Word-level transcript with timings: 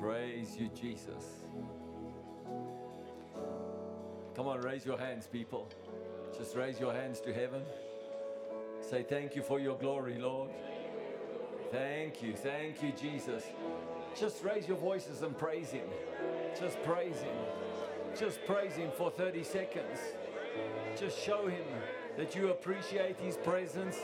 Praise 0.00 0.56
you, 0.56 0.70
Jesus. 0.74 1.24
Come 4.34 4.48
on, 4.48 4.62
raise 4.62 4.86
your 4.86 4.96
hands, 4.96 5.26
people. 5.26 5.68
Just 6.34 6.56
raise 6.56 6.80
your 6.80 6.94
hands 6.94 7.20
to 7.20 7.34
heaven. 7.34 7.60
Say, 8.80 9.02
Thank 9.02 9.36
you 9.36 9.42
for 9.42 9.60
your 9.60 9.76
glory, 9.76 10.16
Lord. 10.18 10.48
Thank 11.70 12.22
you. 12.22 12.32
Thank 12.32 12.82
you, 12.82 12.92
Jesus. 12.92 13.44
Just 14.18 14.42
raise 14.42 14.66
your 14.66 14.78
voices 14.78 15.20
and 15.20 15.36
praise 15.36 15.68
Him. 15.68 15.86
Just 16.58 16.82
praise 16.82 17.20
Him. 17.20 17.36
Just 18.18 18.42
praise 18.46 18.72
Him 18.72 18.90
for 18.96 19.10
30 19.10 19.44
seconds. 19.44 19.98
Just 20.98 21.18
show 21.18 21.46
Him 21.46 21.66
that 22.16 22.34
you 22.34 22.48
appreciate 22.48 23.20
His 23.20 23.36
presence. 23.36 23.98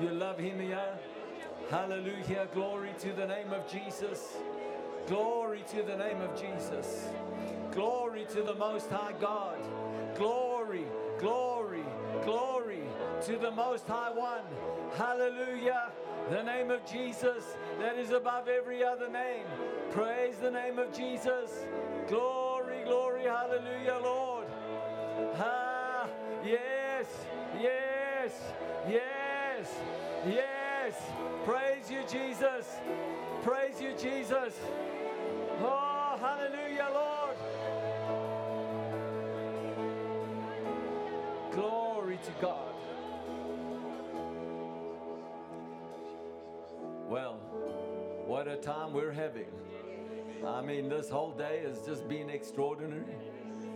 You 0.00 0.08
love 0.08 0.38
Him 0.38 0.60
here. 0.60 0.98
Hallelujah. 1.70 2.48
Glory 2.54 2.94
to 3.00 3.12
the 3.12 3.26
name 3.26 3.52
of 3.52 3.70
Jesus. 3.70 4.38
Glory 5.06 5.62
to 5.70 5.82
the 5.82 5.96
name 5.96 6.20
of 6.22 6.40
Jesus. 6.40 7.08
Glory 7.72 8.24
to 8.32 8.42
the 8.42 8.54
Most 8.54 8.88
High 8.88 9.12
God. 9.20 9.58
Glory, 10.16 10.86
glory, 11.18 11.84
glory 12.24 12.80
to 13.26 13.36
the 13.36 13.50
Most 13.50 13.86
High 13.86 14.12
One. 14.12 14.44
Hallelujah. 14.96 15.92
The 16.30 16.42
name 16.42 16.70
of 16.70 16.86
Jesus 16.86 17.44
that 17.80 17.98
is 17.98 18.12
above 18.12 18.48
every 18.48 18.82
other 18.82 19.10
name. 19.10 19.44
Praise 19.90 20.36
the 20.38 20.50
name 20.50 20.78
of 20.78 20.90
Jesus. 20.96 21.66
Glory, 22.08 22.82
glory, 22.84 23.24
hallelujah, 23.24 23.98
Lord. 24.02 24.46
Ah, 25.36 26.08
yes, 26.42 27.06
yes, 27.60 28.32
yes, 28.88 29.68
yes. 30.26 30.94
Praise 31.44 31.63
you, 31.94 32.02
Jesus. 32.10 32.66
Praise 33.42 33.80
you, 33.80 33.92
Jesus. 33.92 34.54
Oh, 35.60 36.16
hallelujah, 36.20 36.88
Lord. 36.92 37.36
Glory 41.52 42.18
to 42.24 42.30
God. 42.40 42.74
Well, 47.08 47.34
what 48.26 48.48
a 48.48 48.56
time 48.56 48.92
we're 48.92 49.12
having. 49.12 49.46
I 50.44 50.60
mean, 50.62 50.88
this 50.88 51.08
whole 51.08 51.30
day 51.30 51.62
has 51.66 51.86
just 51.86 52.08
been 52.08 52.28
extraordinary. 52.28 53.04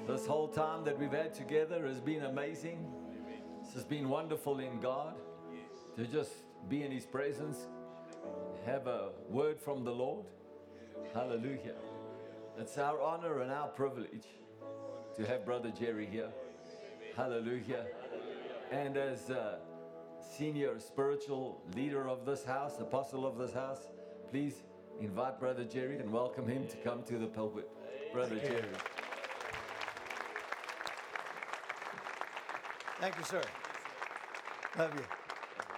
This 0.06 0.27
whole 0.27 0.48
time 0.48 0.84
that 0.84 0.98
we've 0.98 1.12
had 1.12 1.34
together 1.34 1.86
has 1.86 2.00
been 2.00 2.24
amazing. 2.24 2.92
This 3.62 3.74
has 3.74 3.84
been 3.84 4.08
wonderful 4.08 4.58
in 4.58 4.80
God 4.80 5.14
to 5.96 6.06
just 6.06 6.30
be 6.69 6.83
in 6.83 6.91
His 6.91 7.06
presence, 7.06 7.69
have 8.66 8.86
a 8.86 9.10
word 9.28 9.60
from 9.60 9.84
the 9.84 9.90
Lord. 9.92 10.26
Hallelujah. 11.14 11.74
It's 12.58 12.76
our 12.78 13.00
honor 13.00 13.40
and 13.40 13.50
our 13.50 13.68
privilege 13.68 14.26
to 15.16 15.26
have 15.26 15.44
Brother 15.44 15.70
Jerry 15.70 16.06
here. 16.06 16.30
Hallelujah. 17.16 17.86
And 18.70 18.96
as 18.96 19.30
uh, 19.30 19.58
senior 20.36 20.78
spiritual 20.78 21.62
leader 21.74 22.08
of 22.08 22.26
this 22.26 22.44
house, 22.44 22.78
apostle 22.80 23.26
of 23.26 23.38
this 23.38 23.52
house, 23.52 23.88
please 24.30 24.62
invite 25.00 25.40
Brother 25.40 25.64
Jerry 25.64 25.98
and 25.98 26.12
welcome 26.12 26.46
him 26.46 26.67
to 26.68 26.77
come 26.78 27.02
to 27.05 27.18
the 27.18 27.27
pulpit. 27.27 27.68
Brother. 28.12 28.36
Jerry. 28.38 28.64
Thank 33.00 33.17
you, 33.17 33.24
sir. 33.24 33.42
Love 34.77 34.94
you. 34.94 35.05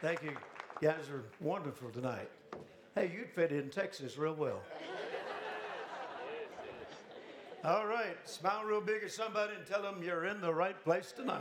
Thank 0.01 0.23
you. 0.23 0.33
You 0.81 0.89
guys 0.89 1.11
are 1.11 1.25
wonderful 1.41 1.91
tonight. 1.91 2.31
Hey, 3.01 3.11
you'd 3.17 3.31
fit 3.31 3.51
in 3.51 3.71
Texas 3.71 4.19
real 4.19 4.35
well. 4.35 4.61
All 7.65 7.87
right, 7.87 8.15
smile 8.29 8.63
real 8.65 8.83
big 8.83 9.03
at 9.03 9.11
somebody 9.11 9.55
and 9.57 9.67
tell 9.67 9.81
them 9.81 10.03
you're 10.03 10.27
in 10.27 10.43
the 10.43 10.53
right 10.53 10.79
place 10.85 11.11
tonight. 11.11 11.41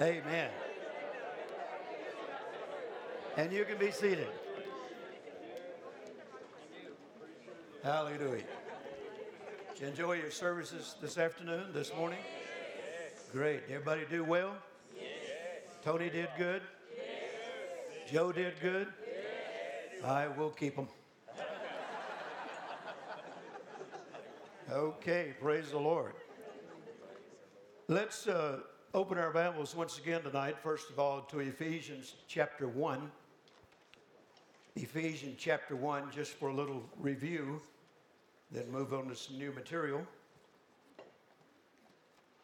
Amen. 0.00 0.50
And 3.36 3.52
you 3.52 3.66
can 3.66 3.76
be 3.76 3.90
seated. 3.90 4.28
Hallelujah. 7.84 8.44
Did 9.74 9.80
you 9.82 9.86
enjoy 9.88 10.12
your 10.14 10.30
services 10.30 10.94
this 11.02 11.18
afternoon, 11.18 11.64
this 11.74 11.92
morning? 11.94 12.20
Great. 13.30 13.64
Everybody 13.68 14.06
do 14.08 14.24
well? 14.24 14.56
Tony 15.84 16.08
did 16.08 16.30
good? 16.38 16.62
Joe 18.10 18.30
did 18.30 18.54
good? 18.60 18.86
I 20.04 20.28
will 20.28 20.50
keep 20.50 20.76
him. 20.76 20.86
Okay, 24.70 25.34
praise 25.40 25.70
the 25.70 25.78
Lord. 25.78 26.12
Let's 27.88 28.28
uh, 28.28 28.60
open 28.94 29.18
our 29.18 29.32
Bibles 29.32 29.74
once 29.74 29.98
again 29.98 30.22
tonight, 30.22 30.56
first 30.62 30.88
of 30.90 31.00
all, 31.00 31.22
to 31.22 31.40
Ephesians 31.40 32.14
chapter 32.28 32.68
1. 32.68 33.10
Ephesians 34.76 35.34
chapter 35.36 35.74
1, 35.74 36.12
just 36.12 36.32
for 36.34 36.50
a 36.50 36.54
little 36.54 36.84
review, 36.98 37.60
then 38.52 38.70
move 38.70 38.92
on 38.94 39.08
to 39.08 39.16
some 39.16 39.36
new 39.36 39.50
material. 39.50 40.06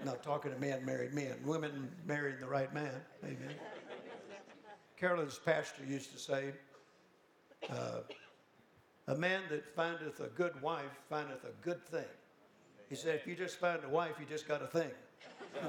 Not 0.04 0.22
talking 0.22 0.52
to 0.52 0.58
men 0.60 0.84
married 0.84 1.12
men, 1.12 1.34
women 1.44 1.90
marrying 2.06 2.38
the 2.38 2.46
right 2.46 2.72
man. 2.72 2.92
Amen. 3.24 3.54
Carolyn's 4.96 5.40
pastor 5.44 5.84
used 5.84 6.12
to 6.12 6.18
say, 6.18 6.52
uh, 7.68 8.00
a 9.08 9.16
man 9.16 9.42
that 9.50 9.74
findeth 9.74 10.20
a 10.20 10.28
good 10.28 10.60
wife 10.62 10.84
findeth 11.08 11.44
a 11.44 11.52
good 11.62 11.84
thing. 11.86 12.04
He 12.88 12.94
said, 12.94 13.16
if 13.16 13.26
you 13.26 13.34
just 13.34 13.58
find 13.58 13.80
a 13.84 13.88
wife, 13.88 14.12
you 14.20 14.26
just 14.26 14.46
got 14.46 14.62
a 14.62 14.68
thing. 14.68 14.90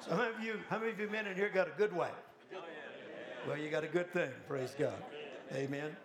so 0.00 0.10
how 0.10 0.16
many 0.16 0.34
of 0.34 0.42
you, 0.42 0.60
how 0.70 0.78
many 0.78 0.92
of 0.92 0.98
you 0.98 1.10
men 1.10 1.26
in 1.26 1.36
here 1.36 1.50
got 1.50 1.68
a 1.68 1.76
good 1.76 1.92
wife? 1.92 2.12
Well, 3.46 3.56
you 3.56 3.70
got 3.70 3.84
a 3.84 3.88
good 3.88 4.12
thing, 4.12 4.30
praise 4.46 4.74
God. 4.78 5.02
Amen. 5.54 5.96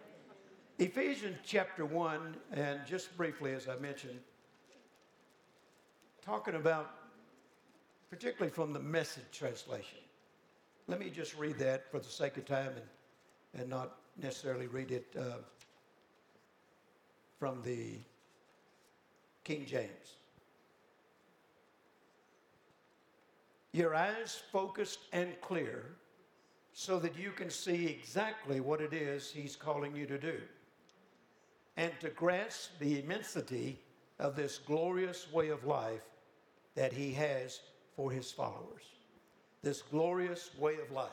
Ephesians 0.79 1.37
chapter 1.43 1.85
1, 1.85 2.35
and 2.53 2.79
just 2.85 3.15
briefly, 3.17 3.53
as 3.53 3.67
I 3.67 3.75
mentioned, 3.77 4.19
talking 6.23 6.55
about, 6.55 6.91
particularly 8.09 8.51
from 8.51 8.71
the 8.71 8.79
message 8.79 9.25
translation. 9.31 9.97
Let 10.87 10.99
me 10.99 11.09
just 11.09 11.35
read 11.37 11.57
that 11.59 11.89
for 11.91 11.99
the 11.99 12.09
sake 12.09 12.37
of 12.37 12.45
time 12.45 12.71
and, 12.75 13.61
and 13.61 13.69
not 13.69 13.97
necessarily 14.21 14.67
read 14.67 14.91
it 14.91 15.05
uh, 15.19 15.37
from 17.39 17.61
the 17.63 17.97
King 19.43 19.65
James. 19.65 20.17
Your 23.73 23.95
eyes 23.95 24.41
focused 24.51 24.99
and 25.11 25.29
clear 25.41 25.95
so 26.73 26.99
that 26.99 27.17
you 27.17 27.31
can 27.31 27.49
see 27.49 27.85
exactly 27.85 28.59
what 28.59 28.81
it 28.81 28.93
is 28.93 29.31
he's 29.31 29.55
calling 29.55 29.95
you 29.95 30.05
to 30.07 30.17
do 30.17 30.39
and 31.77 31.91
to 31.99 32.09
grasp 32.09 32.71
the 32.79 32.99
immensity 32.99 33.79
of 34.19 34.35
this 34.35 34.57
glorious 34.57 35.31
way 35.31 35.49
of 35.49 35.65
life 35.65 36.03
that 36.75 36.91
he 36.93 37.11
has 37.13 37.61
for 37.95 38.11
his 38.11 38.31
followers. 38.31 38.83
This 39.61 39.81
glorious 39.81 40.51
way 40.59 40.75
of 40.75 40.91
life. 40.91 41.09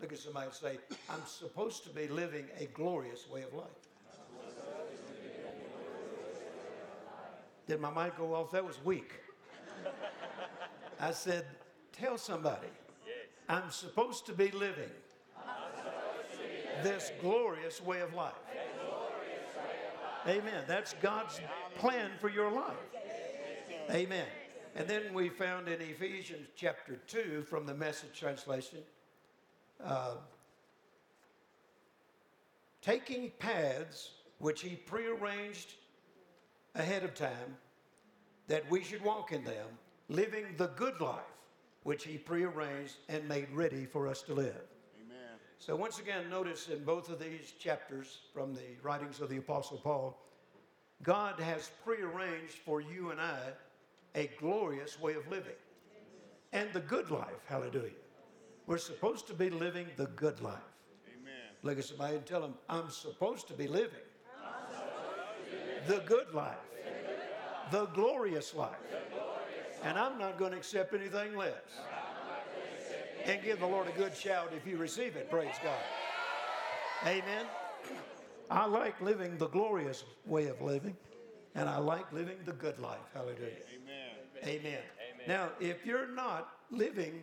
Look 0.00 0.12
at 0.12 0.18
somebody 0.18 0.46
and 0.46 0.54
say, 0.54 0.78
I'm 1.10 1.24
supposed 1.26 1.84
to 1.84 1.90
be 1.90 2.08
living 2.08 2.46
a 2.58 2.66
glorious 2.66 3.28
way 3.28 3.42
of 3.42 3.52
life. 3.54 3.66
Did 7.68 7.80
my 7.80 7.90
mic 7.90 8.16
go 8.16 8.34
off? 8.34 8.50
That 8.50 8.64
was 8.64 8.84
weak. 8.84 9.12
I 11.00 11.12
said, 11.12 11.46
Tell 11.92 12.18
somebody, 12.18 12.68
I'm 13.48 13.70
supposed 13.70 14.26
to 14.26 14.32
be 14.32 14.50
living 14.50 14.90
this 16.82 17.12
glorious 17.20 17.80
way 17.80 18.00
of 18.00 18.14
life. 18.14 18.32
Amen. 20.26 20.64
That's 20.66 20.94
God's 21.02 21.40
plan 21.78 22.10
for 22.20 22.28
your 22.28 22.50
life. 22.50 22.76
Amen. 23.90 24.26
And 24.74 24.88
then 24.88 25.12
we 25.12 25.28
found 25.28 25.68
in 25.68 25.80
Ephesians 25.80 26.48
chapter 26.56 26.96
2 27.08 27.44
from 27.48 27.66
the 27.66 27.74
message 27.74 28.18
translation 28.18 28.78
uh, 29.84 30.14
taking 32.80 33.30
paths 33.38 34.12
which 34.38 34.62
he 34.62 34.76
prearranged 34.76 35.74
ahead 36.74 37.02
of 37.02 37.14
time 37.14 37.56
that 38.48 38.68
we 38.70 38.82
should 38.82 39.02
walk 39.02 39.32
in 39.32 39.44
them, 39.44 39.66
living 40.08 40.46
the 40.56 40.68
good 40.68 41.00
life 41.00 41.31
which 41.82 42.04
he 42.04 42.18
prearranged 42.18 42.96
and 43.08 43.26
made 43.28 43.50
ready 43.52 43.84
for 43.84 44.06
us 44.08 44.22
to 44.22 44.34
live. 44.34 44.62
Amen. 45.04 45.38
So, 45.58 45.76
once 45.76 45.98
again, 45.98 46.28
notice 46.30 46.68
in 46.68 46.84
both 46.84 47.08
of 47.08 47.18
these 47.18 47.52
chapters 47.58 48.20
from 48.32 48.54
the 48.54 48.76
writings 48.82 49.20
of 49.20 49.28
the 49.28 49.38
Apostle 49.38 49.78
Paul, 49.78 50.18
God 51.02 51.40
has 51.40 51.70
prearranged 51.84 52.58
for 52.64 52.80
you 52.80 53.10
and 53.10 53.20
I 53.20 53.38
a 54.14 54.30
glorious 54.38 55.00
way 55.00 55.14
of 55.14 55.28
living 55.28 55.54
and 56.52 56.72
the 56.72 56.80
good 56.80 57.10
life. 57.10 57.44
Hallelujah. 57.46 57.90
We're 58.66 58.78
supposed 58.78 59.26
to 59.26 59.34
be 59.34 59.50
living 59.50 59.86
the 59.96 60.06
good 60.06 60.40
life. 60.40 60.60
Amen. 61.08 61.32
Look 61.62 61.78
at 61.78 61.84
somebody 61.84 62.16
and 62.16 62.26
tell 62.26 62.40
them, 62.40 62.54
I'm 62.68 62.90
supposed 62.90 63.48
to 63.48 63.54
be 63.54 63.66
living 63.66 63.98
the 65.86 65.98
good 66.06 66.32
life, 66.32 66.56
the 67.70 67.86
glorious 67.86 68.54
life. 68.54 68.76
And 69.82 69.98
I'm 69.98 70.18
not 70.18 70.38
going 70.38 70.52
to 70.52 70.56
accept 70.56 70.94
anything 70.94 71.36
less. 71.36 71.54
And 73.24 73.42
give 73.42 73.60
the 73.60 73.66
Lord 73.66 73.88
a 73.88 73.92
good 73.92 74.16
shout 74.16 74.52
if 74.56 74.66
you 74.66 74.76
receive 74.76 75.16
it. 75.16 75.30
Praise 75.30 75.54
God. 75.62 75.78
Amen. 77.06 77.46
I 78.50 78.66
like 78.66 79.00
living 79.00 79.38
the 79.38 79.48
glorious 79.48 80.04
way 80.26 80.46
of 80.46 80.60
living, 80.60 80.96
and 81.54 81.68
I 81.68 81.78
like 81.78 82.12
living 82.12 82.36
the 82.44 82.52
good 82.52 82.78
life. 82.78 83.00
Hallelujah. 83.14 83.62
Amen. 84.44 84.54
Amen. 84.60 84.78
Now, 85.26 85.50
if 85.60 85.86
you're 85.86 86.08
not 86.08 86.56
living 86.70 87.22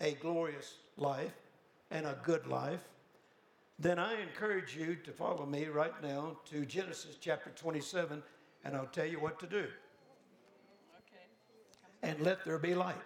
a 0.00 0.14
glorious 0.14 0.76
life 0.96 1.34
and 1.90 2.06
a 2.06 2.18
good 2.22 2.46
life, 2.46 2.80
then 3.78 3.98
I 3.98 4.20
encourage 4.20 4.76
you 4.76 4.96
to 5.04 5.12
follow 5.12 5.46
me 5.46 5.66
right 5.66 6.02
now 6.02 6.38
to 6.50 6.64
Genesis 6.64 7.16
chapter 7.20 7.50
27, 7.50 8.22
and 8.64 8.76
I'll 8.76 8.86
tell 8.86 9.06
you 9.06 9.20
what 9.20 9.38
to 9.40 9.46
do. 9.46 9.66
And 12.04 12.20
let 12.20 12.44
there 12.44 12.58
be 12.58 12.74
light. 12.74 12.96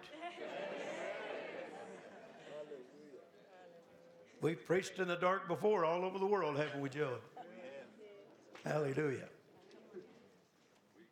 We've 4.41 4.65
preached 4.65 4.99
in 4.99 5.07
the 5.07 5.15
dark 5.15 5.47
before 5.47 5.85
all 5.85 6.03
over 6.03 6.19
the 6.19 6.25
world, 6.25 6.57
haven't 6.57 6.81
we, 6.81 6.89
Joe? 6.89 7.15
Hallelujah. 8.65 9.29
We, 9.95 10.01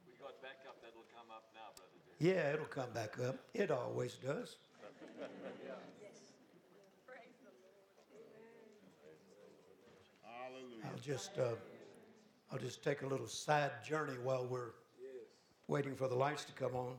we 0.06 0.14
got 0.22 0.42
backup 0.42 0.82
that'll 0.82 1.06
come 1.16 1.32
up 1.32 1.46
now, 1.54 1.72
Brother 1.76 1.92
Dave. 2.20 2.36
Yeah, 2.36 2.54
it'll 2.54 2.66
come 2.66 2.92
back 2.94 3.20
up. 3.26 3.38
It 3.54 3.72
always 3.72 4.16
does. 4.16 4.58
Hallelujah. 10.24 10.86
I'll 10.86 11.00
just, 11.02 11.38
uh, 11.38 11.56
I'll 12.52 12.60
just 12.60 12.84
take 12.84 13.02
a 13.02 13.08
little 13.08 13.28
side 13.28 13.72
journey 13.86 14.18
while 14.24 14.46
we're 14.46 14.72
waiting 15.68 15.96
for 15.96 16.10
the 16.10 16.16
lights 16.16 16.44
to 16.46 16.52
come 16.54 16.76
on. 16.76 16.94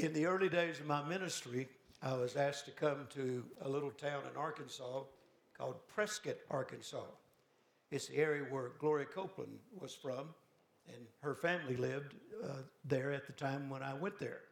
In 0.00 0.12
the 0.12 0.26
early 0.26 0.48
days 0.48 0.78
of 0.78 0.86
my 0.86 1.02
ministry, 1.02 1.66
I 2.04 2.14
was 2.14 2.36
asked 2.36 2.66
to 2.66 2.70
come 2.70 3.08
to 3.14 3.44
a 3.62 3.68
little 3.68 3.90
town 3.90 4.22
in 4.30 4.36
Arkansas 4.38 5.02
called 5.56 5.74
Prescott, 5.88 6.36
Arkansas. 6.52 7.02
It's 7.90 8.06
the 8.06 8.18
area 8.18 8.44
where 8.44 8.70
Gloria 8.78 9.06
Copeland 9.06 9.58
was 9.76 9.96
from, 9.96 10.28
and 10.86 10.98
her 11.20 11.34
family 11.34 11.74
lived 11.74 12.14
uh, 12.44 12.62
there 12.84 13.10
at 13.10 13.26
the 13.26 13.32
time 13.32 13.68
when 13.68 13.82
I 13.82 13.92
went 13.92 14.20
there. 14.20 14.42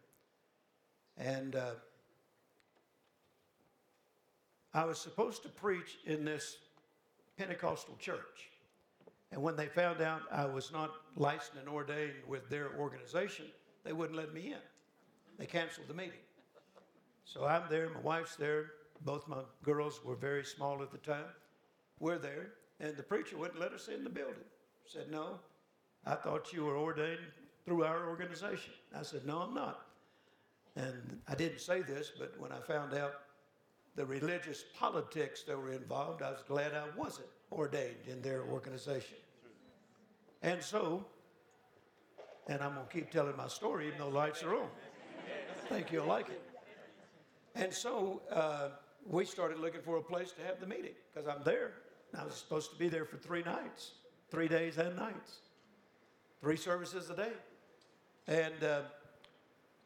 And 1.17 1.55
uh, 1.55 1.75
I 4.75 4.85
was 4.85 4.99
supposed 4.99 5.45
to 5.45 5.49
preach 5.49 5.99
in 6.07 6.25
this 6.25 6.57
Pentecostal 7.39 7.95
church. 8.01 8.51
And 9.31 9.41
when 9.41 9.55
they 9.55 9.67
found 9.67 10.01
out 10.01 10.23
I 10.33 10.45
was 10.45 10.73
not 10.73 10.91
licensed 11.15 11.53
and 11.57 11.69
ordained 11.69 12.15
with 12.27 12.49
their 12.49 12.71
organization, 12.81 13.45
they 13.85 13.93
wouldn't 13.93 14.19
let 14.19 14.35
me 14.35 14.49
in. 14.49 14.59
They 15.39 15.47
canceled 15.47 15.89
the 15.89 15.95
meeting. 15.95 16.21
So 17.25 17.45
I'm 17.45 17.63
there, 17.69 17.91
my 17.91 18.01
wife's 18.01 18.37
there, 18.37 18.71
both 19.05 19.29
my 19.29 19.43
girls 19.63 20.01
were 20.05 20.17
very 20.17 20.45
small 20.45 20.83
at 20.83 20.91
the 20.91 20.99
time. 20.99 21.27
We're 21.99 22.19
there, 22.19 22.53
and 22.81 22.97
the 22.97 23.03
preacher 23.03 23.37
wouldn't 23.37 23.61
let 23.61 23.73
us 23.73 23.89
in 23.89 24.05
the 24.05 24.11
building. 24.11 24.45
Said, 24.87 25.11
No, 25.11 25.41
I 26.05 26.15
thought 26.15 26.53
you 26.53 26.65
were 26.65 26.79
ordained 26.79 27.21
through 27.65 27.85
our 27.85 28.09
organization. 28.09 28.73
I 28.97 29.03
said, 29.03 29.27
No, 29.27 29.39
I'm 29.39 29.55
not. 29.55 29.87
And 30.77 31.21
I 31.27 31.35
didn't 31.35 31.61
say 31.61 31.83
this, 31.83 32.13
but 32.19 32.39
when 32.39 32.53
I 32.53 32.61
found 32.61 32.95
out 32.95 33.15
the 33.97 34.05
religious 34.05 34.65
politics 34.79 35.43
that 35.45 35.59
were 35.59 35.73
involved, 35.73 36.23
I 36.23 36.31
was 36.31 36.43
glad 36.47 36.75
I 36.75 36.85
wasn't 36.97 37.29
ordained 37.51 38.07
in 38.07 38.21
their 38.21 38.43
organization. 38.45 39.17
And 40.43 40.63
so, 40.63 41.05
and 42.49 42.63
I'm 42.63 42.75
going 42.75 42.87
to 42.87 42.93
keep 42.93 43.11
telling 43.11 43.37
my 43.37 43.49
story 43.49 43.87
even 43.87 43.99
though 43.99 44.09
lights 44.09 44.43
are 44.43 44.55
on. 44.55 44.69
Think 45.69 45.91
you'll 45.91 46.07
like 46.07 46.29
it. 46.29 46.43
And 47.57 47.73
so 47.73 48.23
uh, 48.31 48.69
we 49.09 49.25
started 49.25 49.59
looking 49.59 49.81
for 49.81 49.97
a 49.97 50.03
place 50.03 50.33
to 50.33 50.43
have 50.43 50.61
the 50.61 50.67
meeting 50.67 50.93
because 51.13 51.29
I'm 51.29 51.43
there. 51.45 51.73
I 52.17 52.25
was 52.25 52.35
supposed 52.35 52.71
to 52.71 52.77
be 52.77 52.89
there 52.89 53.05
for 53.05 53.17
three 53.17 53.43
nights, 53.43 53.93
three 54.31 54.49
days 54.49 54.79
and 54.79 54.95
nights, 54.95 55.39
three 56.41 56.57
services 56.57 57.11
a 57.11 57.17
day. 57.17 57.33
And 58.29 58.63
uh, 58.63 58.81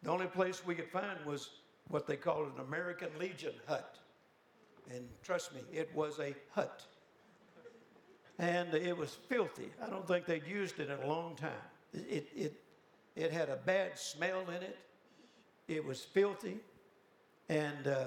the 0.03 0.11
only 0.11 0.27
place 0.27 0.65
we 0.65 0.75
could 0.75 0.91
find 0.91 1.19
was 1.25 1.51
what 1.89 2.07
they 2.07 2.17
called 2.17 2.53
an 2.55 2.65
American 2.67 3.09
Legion 3.19 3.55
hut. 3.67 3.97
And 4.91 5.09
trust 5.23 5.55
me, 5.55 5.61
it 5.73 5.91
was 5.95 6.19
a 6.19 6.35
hut. 6.55 6.83
And 8.39 8.75
it 8.75 8.97
was 8.97 9.17
filthy. 9.29 9.71
I 9.83 9.89
don't 9.89 10.07
think 10.07 10.27
they'd 10.27 10.47
used 10.47 10.79
it 10.79 10.91
in 10.91 10.99
a 11.01 11.07
long 11.07 11.37
time. 11.37 11.51
It, 11.93 12.29
it, 12.35 12.55
it 13.17 13.33
had 13.33 13.49
a 13.49 13.57
bad 13.57 13.99
smell 13.99 14.41
in 14.49 14.63
it. 14.63 14.79
It 15.71 15.85
was 15.85 16.03
filthy. 16.03 16.59
And 17.49 17.87
uh, 17.87 18.07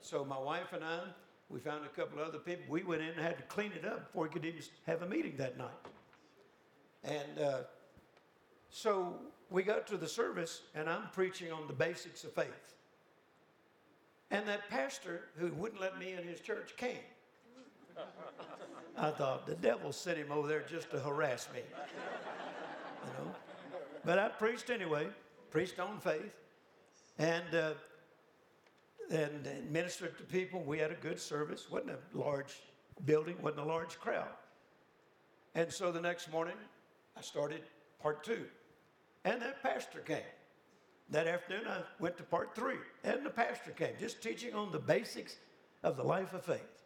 so 0.00 0.24
my 0.24 0.38
wife 0.38 0.72
and 0.72 0.84
I, 0.84 1.00
we 1.48 1.58
found 1.58 1.84
a 1.84 1.88
couple 1.88 2.22
other 2.22 2.38
people. 2.38 2.64
We 2.68 2.84
went 2.84 3.02
in 3.02 3.08
and 3.08 3.18
had 3.18 3.36
to 3.38 3.42
clean 3.44 3.72
it 3.72 3.84
up 3.84 4.06
before 4.06 4.22
we 4.22 4.28
could 4.28 4.44
even 4.44 4.62
have 4.86 5.02
a 5.02 5.08
meeting 5.08 5.34
that 5.38 5.58
night. 5.58 5.70
And 7.02 7.44
uh, 7.44 7.58
so 8.70 9.16
we 9.50 9.64
got 9.64 9.88
to 9.88 9.96
the 9.96 10.06
service, 10.06 10.62
and 10.76 10.88
I'm 10.88 11.08
preaching 11.12 11.50
on 11.50 11.66
the 11.66 11.72
basics 11.72 12.22
of 12.22 12.32
faith. 12.32 12.74
And 14.30 14.46
that 14.46 14.70
pastor 14.70 15.22
who 15.36 15.48
wouldn't 15.54 15.80
let 15.80 15.98
me 15.98 16.12
in 16.12 16.22
his 16.22 16.38
church 16.38 16.76
came. 16.76 16.94
I 18.96 19.10
thought 19.10 19.48
the 19.48 19.56
devil 19.56 19.92
sent 19.92 20.16
him 20.16 20.30
over 20.30 20.46
there 20.46 20.62
just 20.62 20.92
to 20.92 21.00
harass 21.00 21.48
me. 21.52 21.60
You 23.04 23.24
know? 23.24 23.34
But 24.04 24.20
I 24.20 24.28
preached 24.28 24.70
anyway, 24.70 25.08
preached 25.50 25.80
on 25.80 25.98
faith, 25.98 26.30
and 27.20 27.54
uh, 27.54 27.72
and 29.10 29.48
ministered 29.70 30.16
to 30.18 30.24
people. 30.24 30.62
We 30.62 30.78
had 30.78 30.90
a 30.90 30.96
good 30.96 31.20
service. 31.20 31.70
wasn't 31.70 31.90
a 31.90 32.18
large 32.18 32.60
building, 33.04 33.36
wasn't 33.42 33.60
a 33.60 33.64
large 33.64 33.98
crowd. 33.98 34.28
And 35.54 35.70
so 35.72 35.92
the 35.92 36.00
next 36.00 36.30
morning, 36.30 36.54
I 37.16 37.20
started 37.20 37.62
part 38.00 38.24
two, 38.24 38.46
and 39.24 39.42
that 39.42 39.62
pastor 39.62 40.00
came. 40.00 40.18
That 41.10 41.26
afternoon, 41.26 41.66
I 41.68 41.80
went 41.98 42.16
to 42.18 42.22
part 42.22 42.54
three, 42.54 42.78
and 43.02 43.26
the 43.26 43.30
pastor 43.30 43.72
came, 43.72 43.94
just 43.98 44.22
teaching 44.22 44.54
on 44.54 44.70
the 44.70 44.78
basics 44.78 45.36
of 45.82 45.96
the 45.96 46.04
life 46.04 46.32
of 46.32 46.44
faith. 46.44 46.84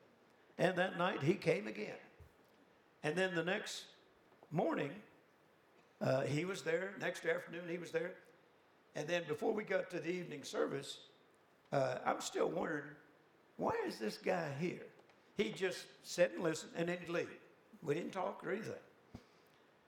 And 0.57 0.77
that 0.77 0.97
night, 0.97 1.23
he 1.23 1.35
came 1.35 1.67
again. 1.67 2.01
And 3.03 3.15
then 3.15 3.35
the 3.35 3.45
next 3.45 3.85
morning, 4.51 4.91
uh, 6.01 6.23
he 6.23 6.47
was 6.47 6.63
there. 6.63 6.95
Next 7.01 7.27
afternoon, 7.27 7.65
he 7.69 7.77
was 7.77 7.91
there. 7.91 8.15
And 8.97 9.09
then 9.09 9.23
before 9.27 9.53
we 9.53 9.65
got 9.65 9.91
to 9.91 9.99
the 9.99 10.11
evening 10.11 10.45
service, 10.45 10.99
uh, 11.73 11.97
I'm 12.07 12.21
still 12.21 12.49
wondering, 12.49 12.85
why 13.57 13.73
is 13.87 13.99
this 13.99 14.19
guy 14.19 14.51
here? 14.61 14.87
He 15.37 15.51
just 15.51 15.87
sat 16.03 16.33
and 16.33 16.43
listened 16.43 16.73
and 16.77 16.89
then 16.89 16.99
he'd 16.99 17.09
leave. 17.09 17.29
We 17.83 17.95
didn't 17.95 18.13
talk 18.13 18.43
or 18.45 18.53
anything. 18.53 18.75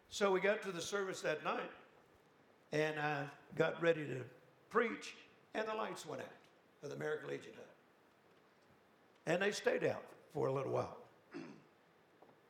So 0.08 0.30
we 0.30 0.40
got 0.40 0.62
to 0.62 0.72
the 0.72 0.80
service 0.80 1.20
that 1.22 1.42
night, 1.44 1.70
and 2.72 2.98
I 2.98 3.24
got 3.56 3.80
ready 3.82 4.04
to 4.04 4.22
preach, 4.70 5.14
and 5.54 5.66
the 5.66 5.74
lights 5.74 6.06
went 6.06 6.22
out 6.22 6.28
of 6.82 6.90
the 6.90 6.96
American 6.96 7.28
Legion 7.28 7.52
hut. 7.54 7.68
And 9.26 9.42
they 9.42 9.50
stayed 9.50 9.84
out 9.84 10.04
for 10.32 10.46
a 10.46 10.52
little 10.52 10.72
while. 10.72 10.96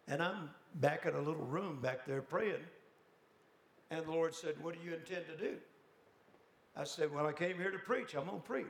And 0.08 0.22
I'm 0.22 0.50
back 0.76 1.04
in 1.04 1.16
a 1.16 1.18
little 1.18 1.44
room 1.46 1.80
back 1.82 2.06
there 2.06 2.22
praying, 2.22 2.62
and 3.90 4.06
the 4.06 4.10
Lord 4.12 4.36
said, 4.36 4.54
What 4.62 4.74
do 4.74 4.80
you 4.88 4.94
intend 4.94 5.26
to 5.26 5.36
do? 5.36 5.56
I 6.76 6.84
said, 6.84 7.12
Well, 7.12 7.26
I 7.26 7.32
came 7.32 7.56
here 7.56 7.70
to 7.70 7.78
preach. 7.78 8.14
I'm 8.14 8.26
going 8.26 8.40
to 8.40 8.46
preach. 8.46 8.66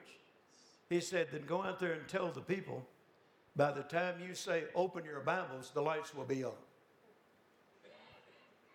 He 0.88 1.00
said, 1.00 1.28
Then 1.32 1.44
go 1.46 1.62
out 1.62 1.80
there 1.80 1.92
and 1.92 2.06
tell 2.06 2.30
the 2.30 2.40
people 2.40 2.86
By 3.56 3.72
the 3.72 3.82
time 3.82 4.16
you 4.26 4.34
say, 4.34 4.64
open 4.74 5.04
your 5.04 5.20
Bibles, 5.20 5.72
the 5.74 5.82
lights 5.82 6.14
will 6.14 6.24
be 6.24 6.44
on. 6.44 6.52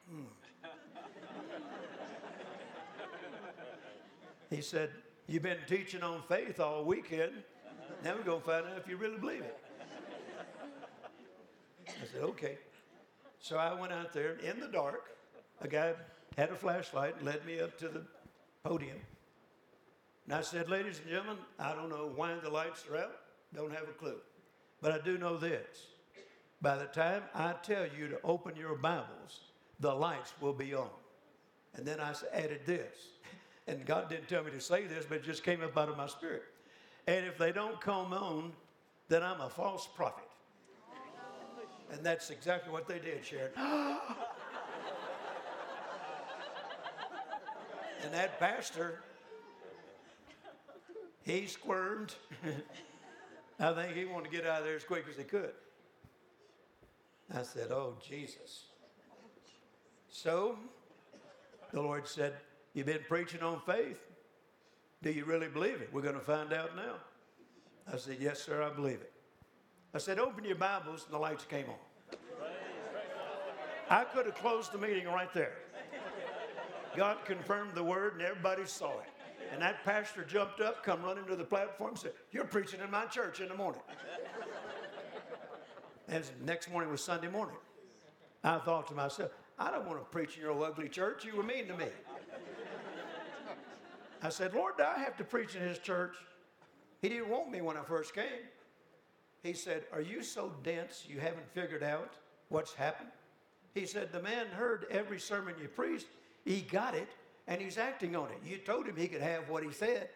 Hmm. 0.10 0.24
he 4.50 4.62
said, 4.62 4.90
You've 5.28 5.44
been 5.44 5.60
teaching 5.68 6.04
on 6.04 6.24
faith 6.28 6.60
all 6.60 6.84
weekend. 6.84 7.32
Now 8.04 8.16
we're 8.16 8.24
going 8.24 8.42
to 8.42 8.46
find 8.46 8.66
out 8.66 8.78
if 8.78 8.88
you 8.88 8.98
really 8.98 9.18
believe 9.18 9.42
it. 9.42 9.58
I 11.88 12.06
said, 12.12 12.22
Okay. 12.24 12.58
So 13.40 13.58
I 13.58 13.74
went 13.80 13.92
out 13.92 14.14
there 14.14 14.34
in 14.34 14.60
the 14.60 14.68
dark. 14.68 15.16
A 15.62 15.68
guy 15.68 15.94
had 16.38 16.50
a 16.50 16.56
flashlight 16.56 17.16
and 17.18 17.26
led 17.26 17.44
me 17.46 17.60
up 17.60 17.78
to 17.80 17.88
the 17.88 18.04
podium. 18.64 18.98
And 20.26 20.34
I 20.34 20.42
said, 20.42 20.70
Ladies 20.70 21.00
and 21.00 21.10
gentlemen, 21.10 21.38
I 21.60 21.74
don't 21.74 21.90
know 21.90 22.12
why 22.16 22.36
the 22.42 22.50
lights 22.50 22.86
are 22.92 22.98
out, 22.98 23.16
don't 23.54 23.72
have 23.72 23.90
a 23.90 23.94
clue. 23.94 24.18
But 24.82 24.92
I 24.92 25.00
do 25.00 25.18
know 25.18 25.38
this. 25.38 25.88
By 26.62 26.78
the 26.78 26.86
time 26.86 27.24
I 27.34 27.54
tell 27.64 27.86
you 27.98 28.08
to 28.10 28.20
open 28.24 28.56
your 28.56 28.76
Bibles, 28.76 29.40
the 29.80 29.94
lights 29.94 30.34
will 30.40 30.54
be 30.54 30.74
on. 30.74 30.90
And 31.76 31.86
then 31.86 32.00
I 32.00 32.14
added 32.34 32.62
this. 32.66 32.96
And 33.68 33.86
God 33.86 34.10
didn't 34.10 34.28
tell 34.28 34.44
me 34.44 34.52
to 34.52 34.60
say 34.60 34.86
this, 34.86 35.06
but 35.08 35.18
it 35.18 35.24
just 35.24 35.44
came 35.44 35.62
up 35.62 35.78
out 35.78 35.90
of 35.90 35.98
my 35.98 36.08
spirit. 36.08 36.44
And 37.08 37.26
if 37.26 37.38
they 37.38 37.52
don't 37.52 37.80
come 37.80 38.14
on, 38.14 38.52
then 39.08 39.24
I'm 39.24 39.42
a 39.42 39.50
false 39.50 39.88
prophet. 39.96 40.24
And 41.92 42.06
that's 42.06 42.30
exactly 42.30 42.72
what 42.72 42.88
they 42.88 43.00
did, 43.00 43.26
Sharon. 43.26 43.52
and 48.04 48.14
that 48.14 48.40
pastor, 48.40 49.02
he 51.24 51.46
squirmed. 51.46 52.16
I 53.60 53.74
think 53.74 53.96
he 53.96 54.06
wanted 54.06 54.32
to 54.32 54.36
get 54.36 54.46
out 54.46 54.60
of 54.60 54.66
there 54.66 54.76
as 54.76 54.84
quick 54.84 55.06
as 55.10 55.18
he 55.18 55.24
could. 55.24 55.52
I 57.34 57.44
said, 57.44 57.72
Oh, 57.72 57.96
Jesus. 58.08 58.66
So 60.10 60.58
the 61.72 61.82
Lord 61.82 62.08
said, 62.08 62.34
You've 62.74 62.88
been 62.88 63.00
preaching 63.08 63.42
on 63.42 63.62
faith. 63.66 64.00
Do 65.04 65.12
you 65.12 65.26
really 65.26 65.48
believe 65.48 65.82
it? 65.82 65.90
We're 65.92 66.02
going 66.02 66.16
to 66.16 66.22
find 66.22 66.54
out 66.54 66.76
now. 66.76 66.96
I 67.92 67.98
said, 67.98 68.18
Yes, 68.20 68.42
sir, 68.42 68.62
I 68.64 68.70
believe 68.70 69.02
it. 69.02 69.12
I 69.94 69.98
said, 69.98 70.20
Open 70.20 70.44
your 70.44 70.56
Bibles, 70.56 71.04
and 71.06 71.14
the 71.14 71.20
lights 71.20 71.46
came 71.46 71.66
on. 71.68 72.18
I 73.90 74.06
could 74.06 74.26
have 74.26 74.36
closed 74.36 74.72
the 74.72 74.78
meeting 74.78 75.06
right 75.06 75.34
there. 75.34 75.58
God 76.96 77.18
confirmed 77.26 77.76
the 77.76 77.84
word, 77.84 78.14
and 78.14 78.22
everybody 78.22 78.66
saw 78.66 78.92
it. 79.00 79.21
And 79.52 79.62
that 79.62 79.84
pastor 79.84 80.24
jumped 80.24 80.62
up, 80.62 80.84
come 80.84 81.04
running 81.04 81.26
to 81.26 81.36
the 81.36 81.44
platform, 81.44 81.96
said, 81.96 82.14
You're 82.32 82.46
preaching 82.46 82.80
in 82.80 82.90
my 82.90 83.06
church 83.06 83.42
in 83.42 83.50
the 83.50 83.56
morning. 83.56 83.82
And 86.08 86.26
next 86.46 86.70
morning 86.70 86.92
was 86.92 87.02
Sunday 87.02 87.30
morning. 87.30 87.56
I 88.44 88.58
thought 88.58 88.86
to 88.88 88.94
myself, 88.94 89.32
I 89.58 89.72
don't 89.72 89.88
want 89.88 90.00
to 90.00 90.06
preach 90.06 90.36
in 90.36 90.42
your 90.42 90.62
ugly 90.62 90.90
church. 90.90 91.24
You 91.24 91.38
were 91.38 91.44
mean 91.44 91.68
to 91.68 91.78
me. 91.78 91.86
I 94.22 94.28
said, 94.30 94.54
Lord, 94.54 94.76
do 94.78 94.84
I 94.84 95.00
have 95.00 95.16
to 95.18 95.24
preach 95.24 95.56
in 95.56 95.62
his 95.62 95.80
church? 95.80 96.16
He 97.02 97.08
didn't 97.08 97.30
want 97.30 97.50
me 97.50 97.62
when 97.62 97.78
I 97.78 97.84
first 97.84 98.14
came. 98.14 98.26
He 99.42 99.54
said, 99.54 99.84
Are 99.94 100.02
you 100.02 100.22
so 100.22 100.52
dense 100.64 101.06
you 101.08 101.20
haven't 101.20 101.50
figured 101.54 101.84
out 101.84 102.16
what's 102.50 102.74
happened? 102.74 103.12
He 103.74 103.86
said, 103.86 104.12
The 104.12 104.22
man 104.22 104.48
heard 104.48 104.88
every 104.92 105.20
sermon 105.20 105.56
you 105.62 105.68
preached, 105.70 106.08
he 106.44 106.62
got 106.62 106.94
it, 106.94 107.10
and 107.52 107.62
he's 107.62 107.78
acting 107.78 108.16
on 108.16 108.30
it. 108.30 108.38
You 108.50 108.58
told 108.60 108.88
him 108.88 108.96
he 108.96 109.10
could 109.10 109.22
have 109.22 109.50
what 109.50 109.62
he 109.62 109.72
said. 109.74 110.08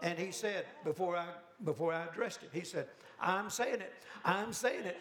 And 0.00 0.16
he 0.16 0.30
said, 0.30 0.64
before 0.84 1.16
I 1.16 1.26
before 1.64 1.92
I 1.92 2.04
addressed 2.04 2.40
him, 2.40 2.50
he 2.52 2.62
said, 2.62 2.86
I'm 3.20 3.50
saying 3.50 3.80
it. 3.80 3.92
I'm 4.24 4.52
saying 4.52 4.84
it. 4.84 4.98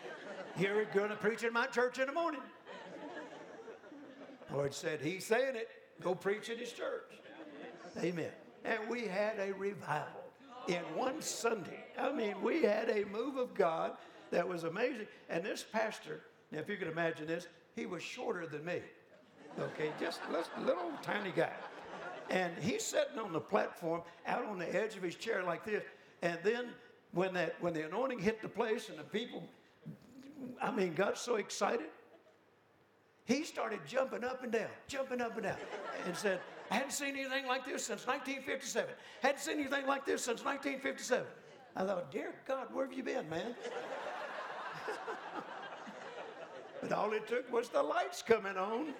You're 0.58 0.86
going 0.86 1.10
to 1.10 1.16
preach 1.16 1.44
in 1.44 1.54
my 1.54 1.68
church 1.68 2.00
in 2.00 2.08
the 2.08 2.14
morning. 2.14 2.42
Lord 4.52 4.74
said, 4.74 5.02
He's 5.02 5.26
saying 5.26 5.56
it. 5.56 5.70
Go 6.02 6.16
preach 6.16 6.50
in 6.50 6.58
his 6.58 6.72
church. 6.72 7.12
Amen. 8.00 8.32
And 8.66 8.80
we 8.90 9.06
had 9.06 9.38
a 9.40 9.54
revival 9.54 10.24
in 10.68 10.82
one 10.96 11.22
Sunday. 11.22 11.84
I 11.98 12.12
mean, 12.12 12.42
we 12.42 12.64
had 12.64 12.90
a 12.90 13.06
move 13.06 13.38
of 13.38 13.54
God 13.54 13.98
that 14.32 14.48
was 14.48 14.64
amazing. 14.64 15.08
And 15.30 15.44
this 15.44 15.64
pastor, 15.64 16.22
now 16.52 16.60
if 16.60 16.70
you 16.70 16.78
can 16.78 16.88
imagine 16.88 17.28
this, 17.28 17.48
he 17.76 17.86
was 17.86 18.02
shorter 18.02 18.48
than 18.48 18.66
me. 18.66 18.82
Okay, 19.60 19.92
just 20.00 20.22
a 20.30 20.62
little 20.62 20.92
tiny 21.02 21.32
guy. 21.32 21.54
And 22.30 22.54
he's 22.60 22.84
sitting 22.84 23.20
on 23.20 23.34
the 23.34 23.40
platform 23.40 24.02
out 24.26 24.46
on 24.46 24.58
the 24.58 24.76
edge 24.76 24.96
of 24.96 25.04
his 25.04 25.16
chair 25.16 25.44
like 25.44 25.66
this. 25.66 25.84
And 26.22 26.40
then 26.44 26.68
when 27.12 27.34
that 27.34 27.56
when 27.60 27.74
the 27.74 27.86
anointing 27.86 28.20
hit 28.20 28.42
the 28.42 28.48
place 28.48 28.90
and 28.90 28.98
the 28.98 29.04
people, 29.04 29.44
I 30.62 30.72
mean, 30.72 30.94
got 30.94 31.18
so 31.18 31.36
excited, 31.36 31.88
he 33.26 33.44
started 33.44 33.80
jumping 33.86 34.24
up 34.24 34.44
and 34.44 34.52
down, 34.52 34.70
jumping 34.88 35.22
up 35.22 35.34
and 35.36 35.44
down, 35.44 35.58
and 36.06 36.16
said, 36.16 36.40
I 36.70 36.76
hadn't 36.76 36.92
seen 36.92 37.16
anything 37.16 37.48
like 37.48 37.66
this 37.66 37.86
since 37.86 38.08
1957. 38.08 38.94
Hadn't 39.22 39.40
seen 39.42 39.60
anything 39.60 39.86
like 39.86 40.06
this 40.06 40.24
since 40.24 40.44
1957. 40.44 41.26
I 41.76 41.86
thought, 41.86 42.12
dear 42.12 42.34
God, 42.48 42.68
where 42.74 42.86
have 42.86 42.96
you 42.96 43.04
been, 43.04 43.30
man? 43.30 43.56
but 46.82 46.92
all 46.94 47.12
it 47.14 47.28
took 47.28 47.52
was 47.52 47.70
the 47.70 47.84
lights 47.84 48.22
coming 48.22 48.58
on, 48.58 48.94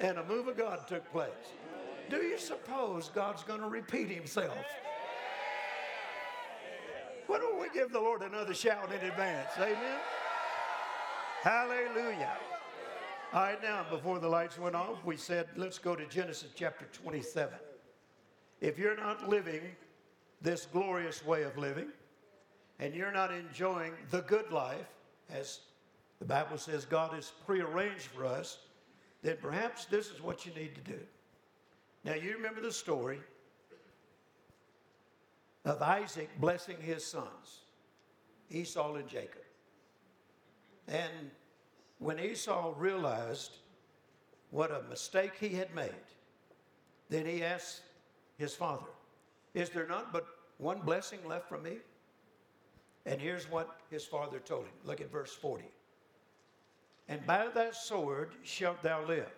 and 0.00 0.18
a 0.18 0.24
move 0.24 0.48
of 0.48 0.56
God 0.56 0.86
took 0.86 1.10
place. 1.12 1.30
Do 2.10 2.18
you 2.18 2.38
suppose 2.38 3.10
God's 3.14 3.42
going 3.42 3.60
to 3.60 3.68
repeat 3.68 4.08
himself? 4.08 4.56
Why 7.26 7.38
don't 7.38 7.60
we 7.60 7.68
give 7.70 7.92
the 7.92 8.00
Lord 8.00 8.22
another 8.22 8.54
shout 8.54 8.90
in 8.92 9.06
advance? 9.06 9.50
Amen. 9.58 9.98
Hallelujah. 11.42 12.36
All 13.34 13.42
right, 13.42 13.62
now, 13.62 13.84
before 13.90 14.18
the 14.18 14.28
lights 14.28 14.58
went 14.58 14.74
off, 14.74 15.04
we 15.04 15.18
said, 15.18 15.48
let's 15.56 15.78
go 15.78 15.94
to 15.94 16.06
Genesis 16.06 16.48
chapter 16.54 16.86
27. 16.92 17.58
If 18.62 18.78
you're 18.78 18.96
not 18.96 19.28
living 19.28 19.60
this 20.40 20.66
glorious 20.72 21.24
way 21.26 21.42
of 21.42 21.58
living, 21.58 21.88
and 22.78 22.94
you're 22.94 23.12
not 23.12 23.32
enjoying 23.32 23.92
the 24.10 24.22
good 24.22 24.50
life, 24.50 24.86
as 25.30 25.60
the 26.20 26.24
Bible 26.24 26.56
says 26.56 26.84
God 26.84 27.12
has 27.12 27.32
prearranged 27.46 28.06
for 28.06 28.24
us, 28.24 28.58
then 29.22 29.36
perhaps 29.40 29.84
this 29.86 30.10
is 30.10 30.22
what 30.22 30.46
you 30.46 30.52
need 30.54 30.74
to 30.74 30.80
do. 30.80 31.00
Now, 32.04 32.14
you 32.14 32.32
remember 32.34 32.60
the 32.60 32.72
story 32.72 33.20
of 35.64 35.82
Isaac 35.82 36.30
blessing 36.40 36.76
his 36.80 37.04
sons, 37.04 37.62
Esau 38.50 38.94
and 38.94 39.08
Jacob. 39.08 39.42
And 40.86 41.30
when 41.98 42.18
Esau 42.18 42.72
realized 42.76 43.56
what 44.50 44.70
a 44.70 44.82
mistake 44.88 45.32
he 45.38 45.50
had 45.50 45.74
made, 45.74 45.90
then 47.10 47.26
he 47.26 47.42
asked 47.42 47.82
his 48.38 48.54
father, 48.54 48.86
Is 49.54 49.68
there 49.70 49.86
not 49.86 50.12
but 50.12 50.26
one 50.58 50.80
blessing 50.80 51.18
left 51.26 51.48
for 51.48 51.58
me? 51.58 51.78
And 53.04 53.20
here's 53.20 53.50
what 53.50 53.80
his 53.90 54.04
father 54.04 54.38
told 54.38 54.64
him. 54.64 54.72
Look 54.84 55.00
at 55.00 55.10
verse 55.10 55.34
40. 55.34 55.64
And 57.08 57.26
by 57.26 57.48
that 57.54 57.74
sword 57.74 58.32
shalt 58.42 58.82
thou 58.82 59.04
live, 59.06 59.32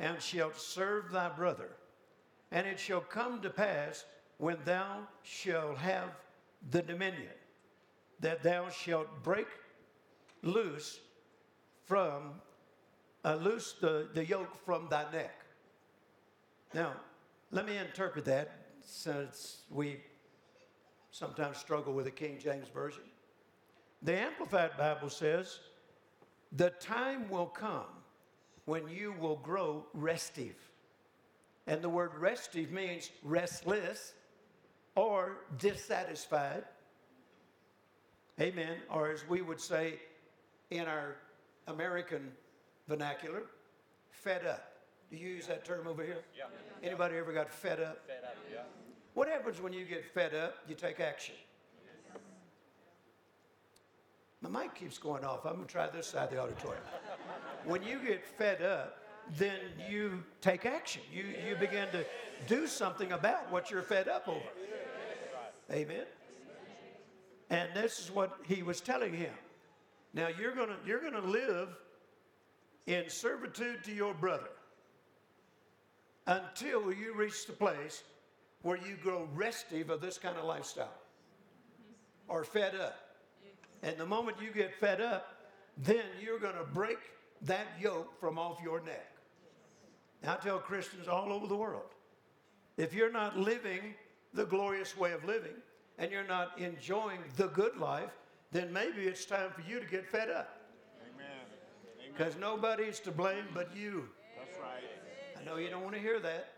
and 0.00 0.20
shalt 0.20 0.56
serve 0.56 1.10
thy 1.10 1.28
brother. 1.28 1.68
And 2.50 2.66
it 2.66 2.80
shall 2.80 3.00
come 3.00 3.42
to 3.42 3.50
pass 3.50 4.04
when 4.38 4.56
thou 4.64 5.06
shalt 5.22 5.76
have 5.78 6.10
the 6.70 6.82
dominion, 6.82 7.28
that 8.20 8.42
thou 8.42 8.70
shalt 8.70 9.22
break 9.22 9.48
loose 10.42 11.00
from, 11.84 12.40
uh, 13.24 13.34
loose 13.36 13.74
the, 13.80 14.08
the 14.14 14.24
yoke 14.24 14.56
from 14.64 14.88
thy 14.88 15.04
neck. 15.12 15.44
Now, 16.72 16.92
let 17.50 17.66
me 17.66 17.76
interpret 17.76 18.24
that 18.24 18.50
since 18.80 19.62
we 19.70 20.00
sometimes 21.10 21.58
struggle 21.58 21.92
with 21.92 22.04
the 22.04 22.10
King 22.10 22.38
James 22.38 22.68
Version. 22.68 23.02
The 24.02 24.14
Amplified 24.14 24.76
Bible 24.76 25.08
says, 25.08 25.58
The 26.56 26.70
time 26.70 27.28
will 27.28 27.46
come 27.46 27.84
when 28.64 28.88
you 28.88 29.14
will 29.20 29.36
grow 29.36 29.84
restive. 29.92 30.56
And 31.66 31.82
the 31.82 31.88
word 31.88 32.14
restive 32.18 32.70
means 32.70 33.10
restless 33.22 34.14
or 34.94 35.38
dissatisfied. 35.58 36.64
Amen. 38.40 38.78
Or 38.90 39.10
as 39.10 39.28
we 39.28 39.42
would 39.42 39.60
say 39.60 39.94
in 40.70 40.86
our 40.86 41.16
American 41.68 42.32
vernacular, 42.88 43.42
fed 44.10 44.46
up. 44.46 44.72
Do 45.10 45.16
you 45.16 45.28
use 45.28 45.46
that 45.46 45.64
term 45.64 45.86
over 45.86 46.02
here? 46.02 46.22
Yeah. 46.36 46.44
Anybody 46.82 47.16
ever 47.16 47.32
got 47.32 47.50
fed 47.50 47.80
up? 47.80 48.06
Fed 48.06 48.24
up, 48.24 48.36
yeah. 48.52 48.62
What 49.14 49.28
happens 49.28 49.60
when 49.60 49.72
you 49.72 49.84
get 49.84 50.04
fed 50.04 50.34
up? 50.34 50.56
You 50.68 50.74
take 50.74 51.00
action. 51.00 51.34
My 54.48 54.62
mic 54.62 54.74
keeps 54.74 54.98
going 54.98 55.24
off. 55.24 55.44
I'm 55.44 55.54
going 55.54 55.66
to 55.66 55.72
try 55.72 55.88
this 55.88 56.06
side 56.06 56.24
of 56.24 56.30
the 56.30 56.40
auditorium. 56.40 56.82
when 57.64 57.82
you 57.82 57.98
get 57.98 58.24
fed 58.24 58.62
up, 58.62 58.98
then 59.36 59.58
you 59.90 60.22
take 60.40 60.66
action. 60.66 61.02
You, 61.12 61.24
you 61.48 61.56
begin 61.56 61.88
to 61.92 62.04
do 62.46 62.66
something 62.66 63.12
about 63.12 63.50
what 63.50 63.70
you're 63.70 63.82
fed 63.82 64.08
up 64.08 64.28
over. 64.28 64.40
Amen. 65.72 66.04
And 67.50 67.70
this 67.74 67.98
is 67.98 68.10
what 68.10 68.38
he 68.46 68.62
was 68.62 68.80
telling 68.80 69.12
him. 69.12 69.32
Now 70.14 70.28
you're 70.28 70.54
going 70.54 70.68
to 70.68 70.76
you're 70.86 71.00
going 71.00 71.12
to 71.12 71.20
live 71.20 71.68
in 72.86 73.08
servitude 73.08 73.82
to 73.84 73.92
your 73.92 74.14
brother 74.14 74.48
until 76.26 76.92
you 76.92 77.14
reach 77.14 77.46
the 77.46 77.52
place 77.52 78.02
where 78.62 78.76
you 78.76 78.96
grow 79.02 79.28
restive 79.34 79.90
of 79.90 80.00
this 80.00 80.18
kind 80.18 80.36
of 80.36 80.44
lifestyle 80.44 80.94
or 82.28 82.44
fed 82.44 82.74
up. 82.76 83.05
And 83.82 83.96
the 83.96 84.06
moment 84.06 84.38
you 84.40 84.50
get 84.50 84.74
fed 84.74 85.00
up, 85.00 85.36
then 85.76 86.04
you're 86.20 86.38
going 86.38 86.56
to 86.56 86.64
break 86.64 86.98
that 87.42 87.66
yoke 87.80 88.18
from 88.18 88.38
off 88.38 88.58
your 88.62 88.80
neck. 88.80 89.12
And 90.22 90.30
I 90.30 90.36
tell 90.36 90.58
Christians 90.58 91.08
all 91.08 91.32
over 91.32 91.46
the 91.46 91.56
world 91.56 91.94
if 92.76 92.92
you're 92.92 93.12
not 93.12 93.38
living 93.38 93.94
the 94.34 94.44
glorious 94.44 94.96
way 94.96 95.12
of 95.12 95.24
living 95.24 95.54
and 95.98 96.10
you're 96.10 96.26
not 96.26 96.58
enjoying 96.58 97.20
the 97.36 97.48
good 97.48 97.76
life, 97.76 98.10
then 98.52 98.72
maybe 98.72 99.02
it's 99.02 99.24
time 99.24 99.50
for 99.50 99.62
you 99.68 99.80
to 99.80 99.86
get 99.86 100.06
fed 100.06 100.30
up. 100.30 100.60
Because 102.12 102.36
nobody's 102.36 102.98
to 103.00 103.10
blame 103.10 103.44
but 103.52 103.70
you. 103.76 104.08
That's 104.38 104.58
right. 104.58 104.82
I 105.38 105.44
know 105.44 105.56
you 105.56 105.68
don't 105.68 105.82
want 105.82 105.94
to 105.94 106.00
hear 106.00 106.18
that. 106.20 106.52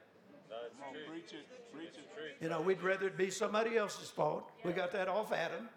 Come 0.48 0.88
on, 0.88 0.94
preach 1.10 1.32
it, 1.32 1.72
preach 1.74 1.88
it. 1.88 2.08
You 2.40 2.48
know, 2.48 2.60
we'd 2.60 2.82
rather 2.82 3.08
it 3.08 3.16
be 3.16 3.30
somebody 3.30 3.76
else's 3.76 4.08
fault. 4.08 4.50
We 4.64 4.72
got 4.72 4.92
that 4.92 5.08
off 5.08 5.32
Adam. 5.32 5.68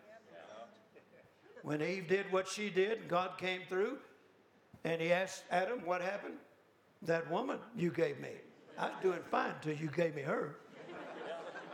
When 1.64 1.82
Eve 1.82 2.08
did 2.08 2.32
what 2.32 2.48
she 2.48 2.70
did, 2.70 3.00
and 3.00 3.08
God 3.08 3.38
came 3.38 3.62
through, 3.70 3.98
and 4.84 5.02
he 5.02 5.12
asked 5.12 5.44
Adam, 5.52 5.82
What 5.86 6.02
happened? 6.02 6.36
That 7.04 7.30
woman 7.32 7.58
you 7.76 7.92
gave 7.92 8.20
me. 8.20 8.30
I 8.78 8.86
was 8.86 8.96
doing 9.02 9.20
fine 9.30 9.52
until 9.52 9.76
you 9.76 9.90
gave 9.90 10.16
me 10.16 10.22
her. 10.22 10.58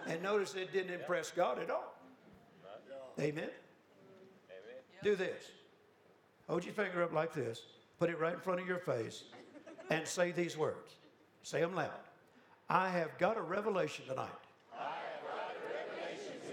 And 0.07 0.23
notice 0.23 0.55
it 0.55 0.71
didn't 0.71 0.93
impress 0.93 1.31
God 1.31 1.59
at 1.59 1.69
all. 1.69 1.95
Amen? 3.19 3.49
Do 5.03 5.15
this. 5.15 5.51
Hold 6.47 6.63
your 6.63 6.73
finger 6.73 7.03
up 7.03 7.13
like 7.13 7.33
this. 7.33 7.61
Put 7.99 8.09
it 8.09 8.19
right 8.19 8.33
in 8.33 8.39
front 8.39 8.61
of 8.61 8.67
your 8.67 8.79
face 8.79 9.25
and 9.89 10.07
say 10.07 10.31
these 10.31 10.57
words. 10.57 10.95
Say 11.43 11.59
them 11.61 11.75
loud. 11.75 11.91
I 12.69 12.89
have 12.89 13.17
got 13.17 13.37
a 13.37 13.41
revelation 13.41 14.05
tonight. 14.07 14.29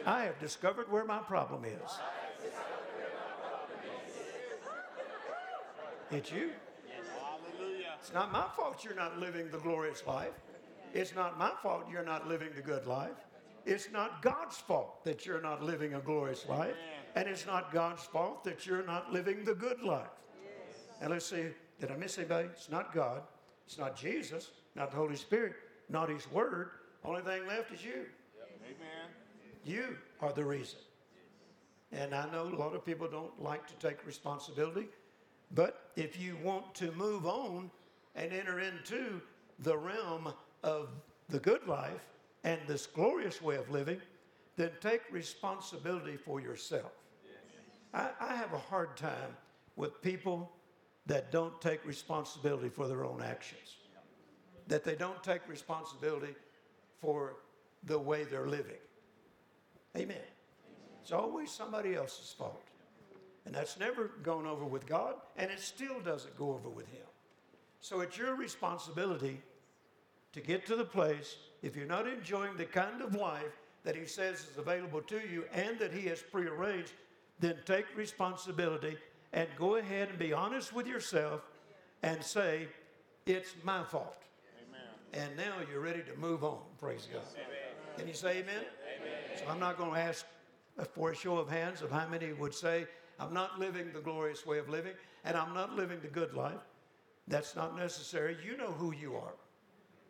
I 0.06 0.24
have 0.24 0.38
discovered 0.38 0.90
where 0.90 1.04
my 1.04 1.18
problem 1.18 1.64
is. 1.64 1.98
It's 6.10 6.30
you. 6.30 6.50
Hallelujah. 7.20 7.94
It's 8.00 8.12
not 8.12 8.32
my 8.32 8.44
fault 8.56 8.84
you're 8.84 8.94
not 8.94 9.18
living 9.18 9.50
the 9.50 9.58
glorious 9.58 10.02
life. 10.06 10.32
It's 10.92 11.14
not 11.14 11.38
my 11.38 11.50
fault 11.62 11.86
you're 11.90 12.04
not 12.04 12.28
living 12.28 12.50
the 12.54 12.62
good 12.62 12.86
life. 12.86 13.16
It's 13.66 13.90
not 13.90 14.22
God's 14.22 14.58
fault 14.58 15.04
that 15.04 15.24
you're 15.24 15.40
not 15.40 15.62
living 15.62 15.94
a 15.94 16.00
glorious 16.00 16.46
life. 16.48 16.74
And 17.16 17.28
it's 17.28 17.46
not 17.46 17.72
God's 17.72 18.04
fault 18.04 18.44
that 18.44 18.66
you're 18.66 18.84
not 18.84 19.12
living 19.12 19.44
the 19.44 19.54
good 19.54 19.82
life. 19.82 20.06
And 21.00 21.10
let's 21.10 21.26
see, 21.26 21.46
did 21.80 21.90
I 21.90 21.96
miss 21.96 22.18
anybody? 22.18 22.48
It's 22.52 22.70
not 22.70 22.94
God. 22.94 23.22
It's 23.66 23.78
not 23.78 23.96
Jesus. 23.96 24.50
Not 24.74 24.90
the 24.90 24.96
Holy 24.96 25.16
Spirit. 25.16 25.54
Not 25.88 26.08
His 26.08 26.30
Word. 26.30 26.70
Only 27.04 27.22
thing 27.22 27.46
left 27.46 27.72
is 27.72 27.84
you. 27.84 28.06
Amen. 28.64 29.08
You 29.64 29.96
are 30.20 30.32
the 30.32 30.44
reason. 30.44 30.78
And 31.92 32.14
I 32.14 32.30
know 32.30 32.44
a 32.44 32.56
lot 32.56 32.74
of 32.74 32.84
people 32.84 33.08
don't 33.08 33.40
like 33.42 33.66
to 33.66 33.74
take 33.86 34.04
responsibility, 34.06 34.88
but 35.54 35.90
if 35.96 36.20
you 36.20 36.36
want 36.42 36.74
to 36.76 36.90
move 36.92 37.26
on 37.26 37.70
and 38.14 38.32
enter 38.32 38.60
into 38.60 39.20
the 39.60 39.76
realm 39.76 40.32
of 40.62 40.88
the 41.28 41.38
good 41.38 41.66
life 41.66 42.06
and 42.42 42.60
this 42.66 42.86
glorious 42.86 43.40
way 43.40 43.56
of 43.56 43.70
living, 43.70 44.00
then 44.56 44.70
take 44.80 45.02
responsibility 45.10 46.16
for 46.16 46.40
yourself. 46.40 46.92
I, 47.92 48.10
I 48.20 48.34
have 48.34 48.52
a 48.52 48.58
hard 48.58 48.96
time 48.96 49.36
with 49.76 50.00
people 50.02 50.50
that 51.06 51.30
don't 51.30 51.60
take 51.60 51.84
responsibility 51.86 52.68
for 52.68 52.88
their 52.88 53.04
own 53.04 53.22
actions, 53.22 53.76
that 54.68 54.84
they 54.84 54.94
don't 54.94 55.22
take 55.22 55.48
responsibility 55.48 56.34
for 57.00 57.36
the 57.84 57.98
way 57.98 58.24
they're 58.24 58.48
living. 58.48 58.76
Amen. 59.96 60.16
It's 61.02 61.12
always 61.12 61.50
somebody 61.50 61.94
else's 61.94 62.32
fault. 62.32 62.64
And 63.46 63.54
that's 63.54 63.78
never 63.78 64.10
gone 64.22 64.46
over 64.46 64.64
with 64.64 64.86
God, 64.86 65.14
and 65.36 65.50
it 65.50 65.60
still 65.60 66.00
doesn't 66.00 66.36
go 66.36 66.52
over 66.52 66.68
with 66.68 66.88
Him. 66.88 67.06
So 67.80 68.00
it's 68.00 68.16
your 68.16 68.34
responsibility 68.36 69.42
to 70.32 70.40
get 70.40 70.66
to 70.66 70.76
the 70.76 70.84
place, 70.84 71.36
if 71.62 71.76
you're 71.76 71.86
not 71.86 72.08
enjoying 72.08 72.56
the 72.56 72.64
kind 72.64 73.02
of 73.02 73.14
life 73.14 73.60
that 73.84 73.94
He 73.94 74.06
says 74.06 74.46
is 74.50 74.58
available 74.58 75.00
to 75.02 75.20
you 75.30 75.44
and 75.52 75.78
that 75.78 75.92
He 75.92 76.08
has 76.08 76.22
prearranged, 76.22 76.92
then 77.38 77.56
take 77.64 77.84
responsibility 77.96 78.96
and 79.32 79.48
go 79.56 79.76
ahead 79.76 80.08
and 80.08 80.18
be 80.18 80.32
honest 80.32 80.72
with 80.72 80.86
yourself 80.86 81.42
and 82.02 82.22
say, 82.22 82.68
It's 83.26 83.54
my 83.62 83.84
fault. 83.84 84.22
Amen. 84.68 85.26
And 85.28 85.36
now 85.36 85.54
you're 85.70 85.80
ready 85.80 86.02
to 86.02 86.18
move 86.18 86.42
on. 86.42 86.58
Praise 86.80 87.06
God. 87.12 87.22
Can 87.96 88.08
you 88.08 88.14
say 88.14 88.38
amen? 88.38 88.64
So 89.36 89.44
I'm 89.48 89.60
not 89.60 89.78
going 89.78 89.92
to 89.92 89.98
ask 89.98 90.26
for 90.92 91.10
a 91.10 91.14
show 91.14 91.38
of 91.38 91.48
hands 91.48 91.82
of 91.82 91.90
how 91.90 92.08
many 92.08 92.32
would 92.32 92.54
say, 92.54 92.86
I'm 93.18 93.32
not 93.32 93.58
living 93.58 93.92
the 93.92 94.00
glorious 94.00 94.44
way 94.46 94.58
of 94.58 94.68
living 94.68 94.94
and 95.24 95.36
I'm 95.36 95.54
not 95.54 95.74
living 95.74 96.00
the 96.00 96.08
good 96.08 96.34
life. 96.34 96.60
That's 97.28 97.56
not 97.56 97.76
necessary. 97.76 98.36
You 98.44 98.56
know 98.56 98.72
who 98.72 98.92
you 98.92 99.16
are. 99.16 99.34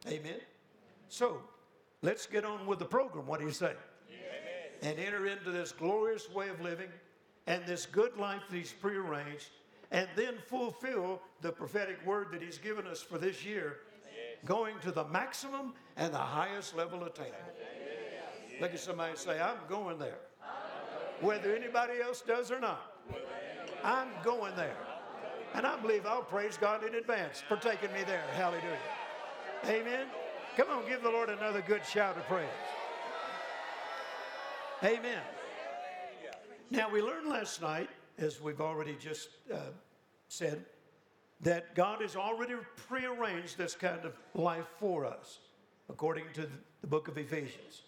Amen. 0.09 0.41
So 1.09 1.41
let's 2.03 2.27
get 2.27 2.45
on 2.45 2.67
with 2.67 2.79
the 2.79 2.85
program. 2.85 3.27
What 3.27 3.41
do 3.41 3.47
you 3.47 3.53
say? 3.53 3.73
And 4.83 4.99
enter 4.99 5.27
into 5.27 5.51
this 5.51 5.73
glorious 5.73 6.29
way 6.31 6.49
of 6.49 6.61
living 6.61 6.89
and 7.47 7.65
this 7.67 7.87
good 7.87 8.17
life 8.17 8.43
that 8.51 8.57
He's 8.57 8.73
prearranged, 8.73 9.51
and 9.91 10.09
then 10.17 10.35
fulfill 10.49 11.21
the 11.43 11.53
prophetic 11.53 12.05
word 12.07 12.29
that 12.33 12.43
He's 12.43 12.59
given 12.59 12.87
us 12.87 13.03
for 13.03 13.19
this 13.19 13.45
year, 13.45 13.81
going 14.45 14.79
to 14.81 14.91
the 14.91 15.05
maximum 15.05 15.75
and 15.97 16.13
the 16.13 16.19
highest 16.19 16.77
level 16.77 17.05
attainable. 17.05 17.39
Look 18.61 18.73
at 18.73 18.81
somebody 18.81 19.11
and 19.11 19.19
say, 19.19 19.41
I'm 19.41 19.59
going 19.69 19.99
there. 19.99 20.19
Whether 21.21 21.55
anybody 21.55 22.01
else 22.03 22.23
does 22.23 22.51
or 22.51 22.61
not, 22.61 22.94
I'm 23.83 24.09
going 24.23 24.57
there. 24.57 24.77
And 25.55 25.67
I 25.67 25.79
believe 25.79 26.07
I'll 26.07 26.23
praise 26.23 26.57
God 26.57 26.85
in 26.85 26.95
advance 26.95 27.43
for 27.47 27.57
taking 27.57 27.93
me 27.93 28.03
there. 28.07 28.25
Hallelujah. 28.33 28.79
Amen. 29.67 30.07
Come 30.57 30.69
on, 30.71 30.89
give 30.89 31.03
the 31.03 31.11
Lord 31.11 31.29
another 31.29 31.63
good 31.63 31.85
shout 31.85 32.17
of 32.17 32.25
praise. 32.25 32.49
Amen. 34.83 35.21
Now, 36.71 36.91
we 36.91 37.03
learned 37.03 37.29
last 37.29 37.63
night, 37.63 37.89
as 38.19 38.41
we've 38.41 38.61
already 38.61 38.97
just 38.99 39.29
uh, 39.53 39.59
said, 40.29 40.65
that 41.41 41.75
God 41.75 42.01
has 42.01 42.17
already 42.17 42.55
prearranged 42.89 43.59
this 43.59 43.75
kind 43.75 44.05
of 44.05 44.15
life 44.35 44.67
for 44.79 45.05
us, 45.05 45.41
according 45.89 46.25
to 46.35 46.49
the 46.81 46.87
book 46.87 47.09
of 47.09 47.19
Ephesians. 47.19 47.83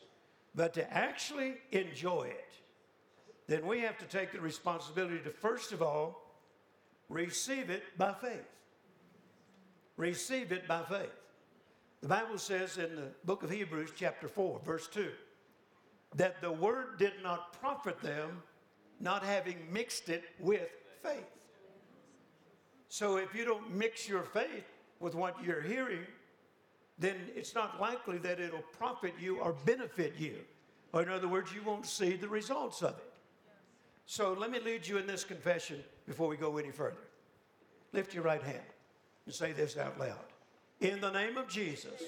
But 0.54 0.74
to 0.74 0.92
actually 0.92 1.54
enjoy 1.72 2.24
it, 2.24 2.54
then 3.46 3.66
we 3.66 3.80
have 3.80 3.98
to 3.98 4.04
take 4.06 4.32
the 4.32 4.40
responsibility 4.40 5.18
to, 5.20 5.30
first 5.30 5.72
of 5.72 5.82
all, 5.82 6.22
receive 7.08 7.70
it 7.70 7.82
by 7.96 8.12
faith. 8.12 8.46
Receive 9.96 10.52
it 10.52 10.66
by 10.66 10.82
faith. 10.82 11.12
The 12.02 12.08
Bible 12.08 12.38
says 12.38 12.76
in 12.76 12.96
the 12.96 13.08
book 13.24 13.42
of 13.42 13.50
Hebrews, 13.50 13.90
chapter 13.96 14.28
4, 14.28 14.60
verse 14.64 14.88
2, 14.88 15.08
that 16.16 16.40
the 16.40 16.52
word 16.52 16.98
did 16.98 17.14
not 17.22 17.52
profit 17.60 18.00
them, 18.00 18.42
not 19.00 19.22
having 19.22 19.56
mixed 19.72 20.08
it 20.08 20.24
with 20.38 20.68
faith. 21.02 21.24
So 22.88 23.16
if 23.16 23.34
you 23.34 23.44
don't 23.44 23.74
mix 23.74 24.08
your 24.08 24.22
faith 24.22 24.64
with 25.00 25.14
what 25.14 25.42
you're 25.44 25.62
hearing, 25.62 26.06
then 26.98 27.16
it's 27.34 27.54
not 27.54 27.80
likely 27.80 28.18
that 28.18 28.40
it'll 28.40 28.62
profit 28.78 29.14
you 29.20 29.38
or 29.38 29.52
benefit 29.64 30.14
you. 30.18 30.36
Or, 30.92 31.02
in 31.02 31.10
other 31.10 31.28
words, 31.28 31.52
you 31.52 31.62
won't 31.62 31.86
see 31.86 32.16
the 32.16 32.28
results 32.28 32.82
of 32.82 32.90
it. 32.90 33.12
So, 34.06 34.32
let 34.32 34.52
me 34.52 34.60
lead 34.60 34.86
you 34.86 34.98
in 34.98 35.06
this 35.06 35.24
confession 35.24 35.82
before 36.06 36.28
we 36.28 36.36
go 36.36 36.56
any 36.58 36.70
further. 36.70 36.96
Lift 37.92 38.14
your 38.14 38.22
right 38.22 38.42
hand 38.42 38.62
and 39.26 39.34
say 39.34 39.52
this 39.52 39.76
out 39.76 39.98
loud. 39.98 40.24
In 40.80 41.00
the 41.00 41.10
name 41.10 41.36
of 41.36 41.48
Jesus, 41.48 42.00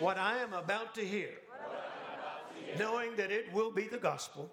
what 0.00 0.18
I 0.18 0.36
am 0.38 0.52
about 0.52 0.94
to 0.96 1.00
hear, 1.00 1.30
knowing 2.78 3.16
that 3.16 3.30
it 3.30 3.50
will 3.54 3.70
be 3.70 3.84
the 3.88 3.96
gospel, 3.96 4.50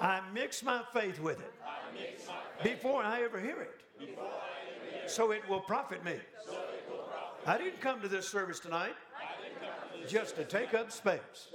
I 0.00 0.22
mix 0.32 0.62
my 0.62 0.82
faith 0.94 1.20
with 1.20 1.40
it 1.40 1.52
before 2.62 3.02
I 3.02 3.22
ever 3.22 3.38
hear 3.38 3.60
it. 3.60 4.18
So 5.10 5.32
it 5.32 5.46
will 5.48 5.60
profit 5.60 6.02
me. 6.04 6.14
I 7.46 7.58
didn't 7.58 7.80
come 7.80 8.00
to 8.00 8.08
this 8.08 8.28
service 8.28 8.60
tonight 8.60 8.94
just 10.06 10.36
to 10.36 10.44
take 10.44 10.72
up 10.72 10.90
space. 10.90 11.48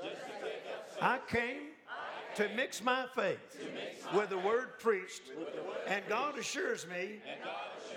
I 1.02 1.20
came 1.28 1.73
to 2.36 2.50
mix 2.56 2.84
my 2.84 3.06
faith 3.16 3.40
with 4.14 4.30
the 4.30 4.38
word 4.38 4.80
preached, 4.80 5.32
and 5.88 6.04
God 6.08 6.38
assures 6.38 6.88
me 6.88 7.22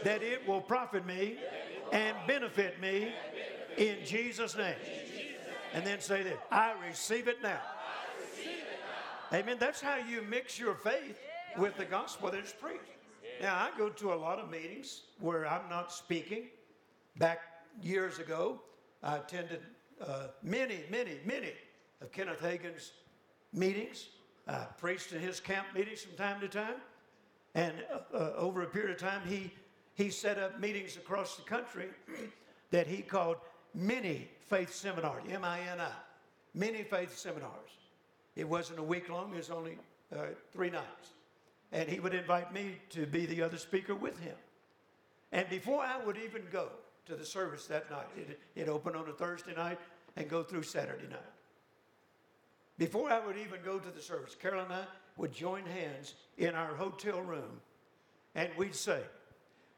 that 0.04 0.22
it 0.22 0.46
will 0.46 0.60
profit 0.60 1.06
me 1.06 1.38
and 1.92 2.16
benefit 2.26 2.80
me 2.80 3.12
in 3.76 3.96
Jesus' 4.04 4.56
name. 4.56 4.76
And 5.72 5.86
then 5.86 6.00
say 6.00 6.22
this 6.22 6.38
I 6.50 6.74
receive 6.86 7.28
it 7.28 7.42
now. 7.42 7.60
Amen. 9.32 9.56
That's 9.58 9.80
how 9.80 9.96
you 9.96 10.22
mix 10.22 10.58
your 10.58 10.74
faith 10.74 11.18
with 11.58 11.76
the 11.76 11.84
gospel 11.84 12.30
that 12.30 12.44
is 12.44 12.52
preached. 12.52 12.80
Now, 13.40 13.56
I 13.56 13.76
go 13.76 13.88
to 13.88 14.12
a 14.12 14.14
lot 14.14 14.38
of 14.38 14.50
meetings 14.50 15.02
where 15.20 15.46
I'm 15.46 15.68
not 15.68 15.92
speaking. 15.92 16.44
Back 17.18 17.40
years 17.82 18.18
ago, 18.18 18.60
I 19.02 19.16
attended 19.16 19.60
uh, 20.00 20.28
many, 20.42 20.84
many, 20.90 21.18
many 21.24 21.52
of 22.00 22.12
Kenneth 22.12 22.40
Hagin's 22.40 22.92
meetings. 23.52 24.08
I 24.46 24.66
preached 24.78 25.12
in 25.12 25.20
his 25.20 25.40
camp 25.40 25.66
meetings 25.74 26.02
from 26.02 26.16
time 26.16 26.40
to 26.40 26.48
time. 26.48 26.76
And 27.54 27.72
uh, 27.92 28.16
uh, 28.16 28.32
over 28.36 28.62
a 28.62 28.66
period 28.66 28.90
of 28.90 28.98
time, 28.98 29.22
he, 29.26 29.50
he 29.94 30.10
set 30.10 30.38
up 30.38 30.60
meetings 30.60 30.96
across 30.96 31.36
the 31.36 31.42
country 31.42 31.86
that 32.70 32.86
he 32.86 33.02
called 33.02 33.38
mini 33.74 34.28
faith 34.46 34.72
seminars, 34.72 35.22
M 35.30 35.44
I 35.44 35.60
N 35.60 35.80
I, 35.80 35.90
mini 36.54 36.82
faith 36.82 37.16
seminars. 37.16 37.70
It 38.36 38.48
wasn't 38.48 38.78
a 38.78 38.82
week 38.82 39.08
long, 39.08 39.32
it 39.32 39.38
was 39.38 39.50
only 39.50 39.78
uh, 40.14 40.26
three 40.52 40.70
nights. 40.70 41.10
And 41.72 41.88
he 41.88 41.98
would 41.98 42.14
invite 42.14 42.52
me 42.52 42.76
to 42.90 43.06
be 43.06 43.26
the 43.26 43.42
other 43.42 43.56
speaker 43.56 43.94
with 43.94 44.18
him. 44.20 44.36
And 45.32 45.48
before 45.48 45.82
I 45.82 46.02
would 46.04 46.16
even 46.18 46.42
go 46.52 46.68
to 47.06 47.16
the 47.16 47.24
service 47.24 47.66
that 47.66 47.90
night, 47.90 48.06
it, 48.16 48.40
it 48.54 48.68
opened 48.68 48.96
on 48.96 49.08
a 49.08 49.12
Thursday 49.12 49.54
night 49.54 49.78
and 50.16 50.28
go 50.28 50.42
through 50.42 50.62
Saturday 50.62 51.08
night. 51.08 51.35
Before 52.78 53.10
I 53.10 53.24
would 53.24 53.36
even 53.38 53.60
go 53.64 53.78
to 53.78 53.90
the 53.90 54.02
service, 54.02 54.36
Carol 54.40 54.64
and 54.64 54.72
I 54.72 54.84
would 55.16 55.32
join 55.32 55.64
hands 55.64 56.14
in 56.36 56.54
our 56.54 56.74
hotel 56.74 57.20
room 57.22 57.60
and 58.34 58.50
we'd 58.56 58.74
say, 58.74 59.00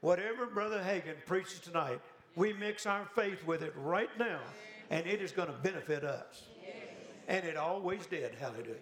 Whatever 0.01 0.47
Brother 0.47 0.81
Hagin 0.81 1.15
preaches 1.27 1.61
tonight, 1.61 2.01
we 2.37 2.53
mix 2.53 2.87
our 2.87 3.05
faith 3.17 3.45
with 3.47 3.63
it 3.63 3.73
right 3.77 4.11
now, 4.19 4.39
and 4.91 5.07
it 5.07 5.21
is 5.21 5.33
going 5.33 5.49
to 5.49 5.55
benefit 5.55 6.05
us. 6.05 6.45
And 7.27 7.45
it 7.45 7.57
always 7.57 8.07
did. 8.07 8.35
Hallelujah. 8.37 8.77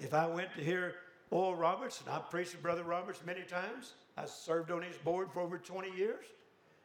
If 0.00 0.14
I 0.14 0.26
went 0.26 0.54
to 0.54 0.64
hear 0.64 0.94
Oral 1.30 1.54
Roberts, 1.54 2.00
and 2.00 2.08
I've 2.14 2.30
preached 2.30 2.52
with 2.52 2.62
Brother 2.62 2.82
Roberts 2.82 3.20
many 3.26 3.42
times, 3.42 3.94
I 4.16 4.24
served 4.24 4.70
on 4.70 4.82
his 4.82 4.96
board 4.96 5.30
for 5.32 5.40
over 5.40 5.58
20 5.58 5.94
years, 5.94 6.24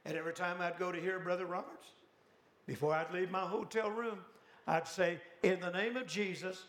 and 0.06 0.18
every 0.18 0.34
time 0.34 0.58
I'd 0.60 0.78
go 0.78 0.92
to 0.92 1.00
hear 1.00 1.20
Brother 1.20 1.46
Roberts, 1.46 1.88
before 2.68 2.94
I'd 2.94 3.14
leave 3.14 3.32
my 3.32 3.42
hotel 3.42 3.90
room, 3.90 4.20
I'd 4.68 4.88
say, 4.88 5.20
In 5.44 5.60
the 5.60 5.72
name 5.72 5.98
of 5.98 6.06
Jesus, 6.06 6.66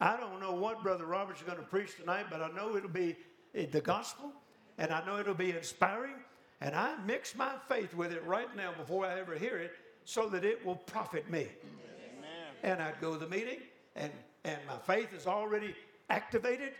I 0.00 0.16
don't 0.16 0.40
know 0.40 0.52
what 0.52 0.82
Brother 0.82 1.04
Roberts 1.04 1.40
is 1.40 1.46
going 1.46 1.58
to 1.58 1.64
preach 1.64 1.96
tonight, 1.96 2.26
but 2.30 2.40
I 2.40 2.48
know 2.48 2.74
it'll 2.74 2.88
be 2.88 3.16
eh, 3.54 3.66
the 3.70 3.82
gospel, 3.82 4.32
and 4.78 4.90
I 4.90 5.04
know 5.04 5.18
it'll 5.18 5.34
be 5.34 5.50
inspiring, 5.50 6.14
and 6.62 6.74
I 6.74 6.96
mix 7.04 7.36
my 7.36 7.52
faith 7.68 7.92
with 7.92 8.12
it 8.12 8.24
right 8.24 8.54
now 8.56 8.72
before 8.72 9.04
I 9.04 9.20
ever 9.20 9.34
hear 9.34 9.58
it 9.58 9.72
so 10.04 10.30
that 10.30 10.42
it 10.42 10.64
will 10.64 10.76
profit 10.76 11.30
me. 11.30 11.48
Amen. 12.18 12.30
And 12.62 12.82
I'd 12.82 12.98
go 12.98 13.12
to 13.12 13.18
the 13.18 13.28
meeting, 13.28 13.58
and, 13.94 14.10
and 14.44 14.58
my 14.66 14.78
faith 14.78 15.12
is 15.12 15.26
already 15.26 15.74
activated, 16.08 16.72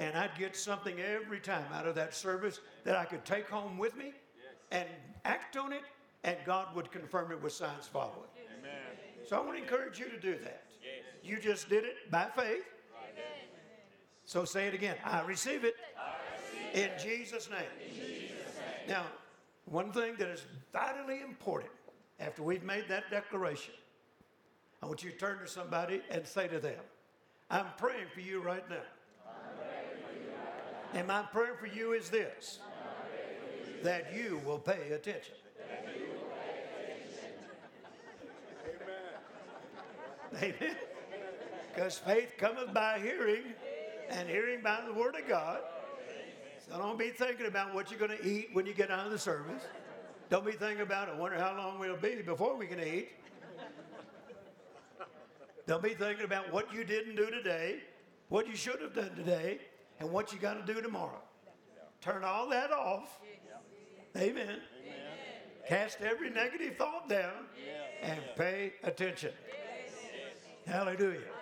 and 0.00 0.16
I'd 0.16 0.36
get 0.36 0.56
something 0.56 0.98
every 0.98 1.38
time 1.38 1.72
out 1.72 1.86
of 1.86 1.94
that 1.94 2.12
service 2.12 2.58
that 2.82 2.96
I 2.96 3.04
could 3.04 3.24
take 3.24 3.48
home 3.48 3.78
with 3.78 3.96
me 3.96 4.06
yes. 4.06 4.54
and 4.72 4.88
act 5.24 5.56
on 5.56 5.72
it, 5.72 5.82
and 6.24 6.36
God 6.44 6.74
would 6.74 6.90
confirm 6.90 7.30
it 7.30 7.40
with 7.40 7.52
signs 7.52 7.86
following. 7.86 8.28
Amen. 8.58 8.72
So 9.28 9.36
I 9.36 9.40
want 9.40 9.58
to 9.58 9.62
encourage 9.62 10.00
you 10.00 10.08
to 10.08 10.18
do 10.18 10.36
that. 10.42 10.64
You 11.28 11.38
just 11.38 11.68
did 11.68 11.84
it 11.84 12.10
by 12.10 12.28
faith. 12.34 12.64
So 14.24 14.44
say 14.44 14.66
it 14.66 14.74
again. 14.74 14.96
I 15.04 15.22
receive 15.22 15.64
it, 15.64 15.74
I 15.98 16.12
receive 16.74 16.90
in, 16.90 16.98
Jesus 16.98 17.48
name. 17.50 17.60
in 17.82 17.94
Jesus' 17.94 18.28
name. 18.56 18.88
Now, 18.88 19.04
one 19.64 19.90
thing 19.92 20.16
that 20.18 20.28
is 20.28 20.44
vitally 20.72 21.22
important 21.22 21.70
after 22.20 22.42
we've 22.42 22.62
made 22.62 22.84
that 22.88 23.10
declaration, 23.10 23.74
I 24.82 24.86
want 24.86 25.02
you 25.02 25.10
to 25.10 25.16
turn 25.16 25.38
to 25.38 25.46
somebody 25.46 26.02
and 26.10 26.26
say 26.26 26.46
to 26.48 26.58
them, 26.58 26.80
I'm 27.50 27.66
praying 27.78 28.08
for 28.12 28.20
you 28.20 28.42
right 28.42 28.68
now. 28.68 28.76
And 30.94 31.06
my 31.06 31.22
prayer 31.22 31.54
for 31.58 31.66
you 31.66 31.92
is 31.92 32.08
this 32.10 32.58
that 33.82 34.12
you 34.14 34.40
will 34.44 34.58
pay 34.58 34.90
attention. 34.90 35.34
Amen. 40.34 40.52
Amen. 40.62 40.76
Because 41.78 41.96
faith 41.96 42.32
cometh 42.38 42.74
by 42.74 42.98
hearing, 42.98 43.54
and 44.10 44.28
hearing 44.28 44.62
by 44.62 44.80
the 44.84 44.92
word 44.92 45.14
of 45.14 45.28
God. 45.28 45.60
So 46.68 46.76
don't 46.76 46.98
be 46.98 47.10
thinking 47.10 47.46
about 47.46 47.72
what 47.72 47.88
you're 47.88 48.00
going 48.00 48.18
to 48.18 48.26
eat 48.28 48.48
when 48.52 48.66
you 48.66 48.74
get 48.74 48.90
out 48.90 49.06
of 49.06 49.12
the 49.12 49.18
service. 49.18 49.62
Don't 50.28 50.44
be 50.44 50.50
thinking 50.50 50.80
about, 50.80 51.08
I 51.08 51.14
wonder 51.14 51.38
how 51.38 51.56
long 51.56 51.78
we'll 51.78 51.96
be 51.96 52.16
before 52.22 52.56
we 52.56 52.66
can 52.66 52.80
eat. 52.80 53.10
Don't 55.68 55.80
be 55.80 55.94
thinking 55.94 56.24
about 56.24 56.52
what 56.52 56.74
you 56.74 56.82
didn't 56.82 57.14
do 57.14 57.30
today, 57.30 57.76
what 58.28 58.48
you 58.48 58.56
should 58.56 58.80
have 58.80 58.92
done 58.92 59.14
today, 59.14 59.60
and 60.00 60.10
what 60.10 60.32
you 60.32 60.40
got 60.40 60.54
to 60.54 60.74
do 60.74 60.82
tomorrow. 60.82 61.22
Turn 62.00 62.24
all 62.24 62.48
that 62.48 62.72
off. 62.72 63.20
Amen. 64.16 64.32
Amen. 64.34 64.58
Cast 65.68 66.00
every 66.00 66.30
negative 66.30 66.76
thought 66.76 67.08
down 67.08 67.46
and 68.02 68.20
pay 68.34 68.72
attention. 68.82 69.30
Hallelujah. 70.66 71.37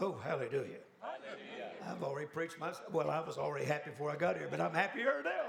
Oh, 0.00 0.16
hallelujah. 0.22 0.80
Hallelujah. 1.00 1.70
I've 1.86 2.02
already 2.02 2.26
preached 2.26 2.58
my. 2.58 2.72
Well, 2.92 3.10
I 3.10 3.20
was 3.20 3.38
already 3.38 3.64
happy 3.64 3.90
before 3.90 4.10
I 4.10 4.16
got 4.16 4.36
here, 4.36 4.48
but 4.50 4.60
I'm 4.60 4.74
happier 4.74 5.22
now. 5.24 5.44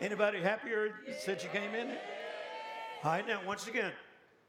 Anybody 0.00 0.40
happier 0.40 0.94
since 1.18 1.42
you 1.42 1.50
came 1.50 1.74
in? 1.74 1.88
All 3.02 3.12
right, 3.12 3.26
now 3.26 3.40
once 3.46 3.66
again, 3.66 3.92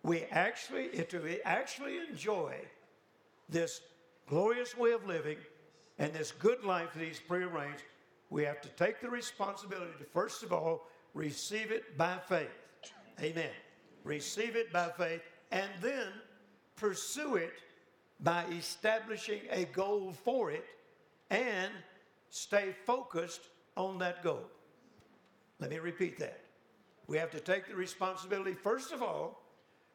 we 0.03 0.23
actually 0.25 0.89
to 0.89 1.47
actually 1.47 1.97
enjoy 2.09 2.55
this 3.47 3.81
glorious 4.27 4.77
way 4.77 4.91
of 4.91 5.05
living 5.05 5.37
and 5.97 6.13
this 6.13 6.31
good 6.31 6.63
life 6.63 6.93
that 6.93 7.03
He's 7.03 7.19
prearranged, 7.19 7.83
we 8.29 8.43
have 8.43 8.61
to 8.61 8.69
take 8.69 9.01
the 9.01 9.09
responsibility 9.09 9.91
to 9.97 10.05
first 10.05 10.43
of 10.43 10.53
all 10.53 10.87
receive 11.13 11.71
it 11.71 11.97
by 11.97 12.17
faith. 12.17 12.47
Amen. 13.21 13.49
Receive 14.03 14.55
it 14.55 14.71
by 14.71 14.89
faith, 14.97 15.21
and 15.51 15.69
then 15.81 16.07
pursue 16.75 17.35
it 17.35 17.53
by 18.19 18.45
establishing 18.57 19.41
a 19.51 19.65
goal 19.65 20.13
for 20.23 20.51
it 20.51 20.65
and 21.29 21.71
stay 22.29 22.75
focused 22.85 23.41
on 23.77 23.97
that 23.99 24.23
goal. 24.23 24.43
Let 25.59 25.69
me 25.69 25.79
repeat 25.79 26.19
that. 26.19 26.41
We 27.07 27.17
have 27.17 27.31
to 27.31 27.39
take 27.39 27.67
the 27.67 27.75
responsibility, 27.75 28.53
first 28.53 28.91
of 28.91 29.01
all, 29.01 29.41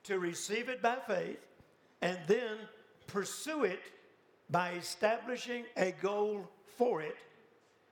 to 0.05 0.19
receive 0.19 0.69
it 0.69 0.83
by 0.83 0.97
faith 1.07 1.39
and 2.03 2.19
then 2.27 2.59
pursue 3.07 3.65
it 3.65 3.81
by 4.51 4.73
establishing 4.73 5.65
a 5.77 5.93
goal 5.93 6.49
for 6.77 7.03
it 7.03 7.17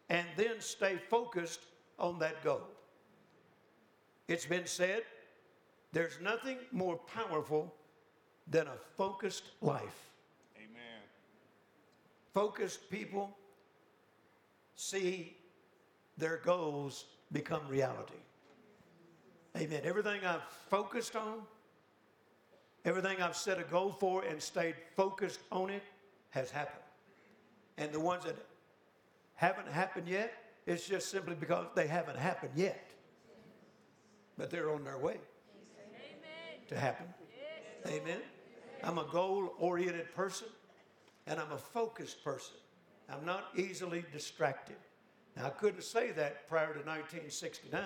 and 0.09 0.27
then 0.37 0.61
stay 0.61 0.99
focused 1.09 1.61
on 1.99 2.18
that 2.18 2.42
goal. 2.42 2.66
It's 4.29 4.47
been 4.47 4.66
said 4.66 5.03
there's 5.92 6.18
nothing 6.21 6.59
more 6.71 6.97
powerful 6.97 7.73
than 8.49 8.66
a 8.66 8.77
focused 8.97 9.45
life. 9.61 10.12
Focused 12.35 12.90
people 12.90 13.37
see 14.75 15.37
their 16.16 16.38
goals 16.38 17.05
become 17.33 17.66
reality. 17.68 18.14
Amen. 19.57 19.83
Everything 19.85 20.21
I've 20.25 20.42
focused 20.71 21.14
on, 21.14 21.42
everything 22.85 23.21
I've 23.21 23.37
set 23.37 23.59
a 23.59 23.64
goal 23.64 23.92
for 23.92 24.23
and 24.25 24.40
stayed 24.40 24.77
focused 24.97 25.40
on 25.51 25.68
it 25.68 25.83
has 26.31 26.51
happened. 26.51 26.83
And 27.77 27.92
the 27.92 28.01
ones 28.01 28.25
that 28.25 28.37
haven't 29.35 29.68
happened 29.68 30.09
yet, 30.09 30.33
it's 30.66 30.87
just 30.87 31.11
simply 31.11 31.35
because 31.35 31.66
they 31.75 31.87
haven't 31.87 32.18
happened 32.18 32.53
yet. 32.55 32.90
But 34.38 34.51
they're 34.51 34.73
on 34.73 34.85
their 34.85 34.99
way 34.99 35.18
Amen. 35.77 36.66
to 36.68 36.79
happen. 36.79 37.07
Yes. 37.85 37.92
Amen. 37.92 38.21
I'm 38.83 38.99
a 38.99 39.05
goal 39.12 39.53
oriented 39.59 40.14
person 40.14 40.49
and 41.26 41.38
I'm 41.38 41.52
a 41.52 41.58
focused 41.58 42.24
person. 42.24 42.56
I'm 43.08 43.24
not 43.24 43.48
easily 43.56 44.04
distracted. 44.12 44.76
Now, 45.37 45.46
I 45.46 45.50
couldn't 45.50 45.85
say 45.85 46.12
that 46.12 46.48
prior 46.48 46.72
to 46.72 46.80
1969 46.80 47.82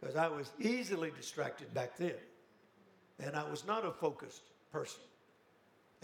because 0.00 0.16
I 0.16 0.28
was 0.28 0.52
easily 0.58 1.10
distracted 1.10 1.72
back 1.74 1.96
then. 1.96 2.14
And 3.20 3.36
I 3.36 3.48
was 3.48 3.66
not 3.66 3.84
a 3.84 3.90
focused 3.90 4.42
person. 4.72 5.00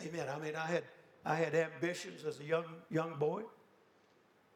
Amen. 0.04 0.26
I 0.28 0.38
mean, 0.38 0.56
I 0.56 0.66
had, 0.66 0.84
I 1.24 1.36
had 1.36 1.54
ambitions 1.54 2.24
as 2.24 2.40
a 2.40 2.44
young, 2.44 2.64
young 2.90 3.14
boy, 3.18 3.42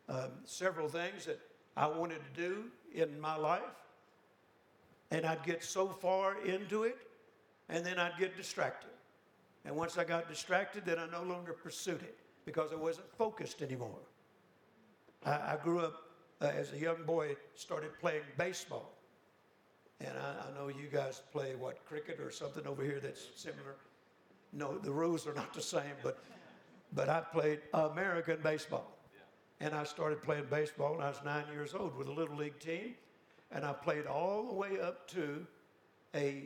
um, 0.08 0.30
several 0.44 0.88
things 0.88 1.26
that 1.26 1.38
I 1.76 1.86
wanted 1.86 2.20
to 2.34 2.40
do 2.40 2.64
in 2.92 3.20
my 3.20 3.36
life. 3.36 3.62
And 5.10 5.24
I'd 5.24 5.44
get 5.44 5.62
so 5.62 5.88
far 5.88 6.36
into 6.44 6.82
it, 6.82 6.98
and 7.68 7.86
then 7.86 7.98
I'd 7.98 8.18
get 8.18 8.36
distracted. 8.36 8.90
And 9.68 9.76
once 9.76 9.98
I 9.98 10.04
got 10.04 10.30
distracted, 10.30 10.86
then 10.86 10.98
I 10.98 11.06
no 11.12 11.22
longer 11.22 11.52
pursued 11.52 12.00
it 12.00 12.16
because 12.46 12.72
I 12.72 12.76
wasn't 12.76 13.06
focused 13.18 13.60
anymore. 13.60 14.00
I, 15.26 15.32
I 15.32 15.58
grew 15.62 15.80
up 15.80 16.04
uh, 16.40 16.46
as 16.46 16.72
a 16.72 16.78
young 16.78 17.04
boy, 17.04 17.36
started 17.54 17.90
playing 18.00 18.22
baseball. 18.38 18.94
And 20.00 20.16
I, 20.16 20.46
I, 20.48 20.58
know 20.58 20.68
you 20.68 20.88
guys 20.90 21.20
play 21.32 21.54
what, 21.54 21.84
cricket 21.84 22.18
or 22.18 22.30
something 22.30 22.66
over 22.66 22.82
here 22.82 22.98
that's 22.98 23.20
similar. 23.36 23.76
No, 24.54 24.78
the 24.78 24.90
rules 24.90 25.26
are 25.26 25.34
not 25.34 25.52
the 25.52 25.60
same, 25.60 25.96
but, 26.02 26.18
but 26.94 27.10
I 27.10 27.20
played 27.20 27.60
American 27.74 28.38
baseball. 28.42 28.96
And 29.60 29.74
I 29.74 29.84
started 29.84 30.22
playing 30.22 30.46
baseball 30.48 30.92
when 30.92 31.02
I 31.02 31.10
was 31.10 31.20
nine 31.26 31.44
years 31.52 31.74
old 31.74 31.94
with 31.94 32.08
a 32.08 32.12
little 32.12 32.36
league 32.36 32.58
team. 32.58 32.94
And 33.52 33.66
I 33.66 33.74
played 33.74 34.06
all 34.06 34.44
the 34.44 34.54
way 34.54 34.80
up 34.80 35.06
to 35.08 35.46
a 36.14 36.44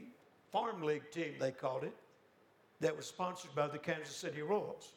farm 0.51 0.83
league 0.83 1.09
team, 1.13 1.35
they 1.39 1.53
called 1.53 1.85
it, 1.85 1.95
that 2.83 2.97
was 2.97 3.07
sponsored 3.07 3.55
by 3.55 3.69
the 3.69 3.79
Kansas 3.79 4.15
City 4.15 4.43
Royals. 4.43 4.93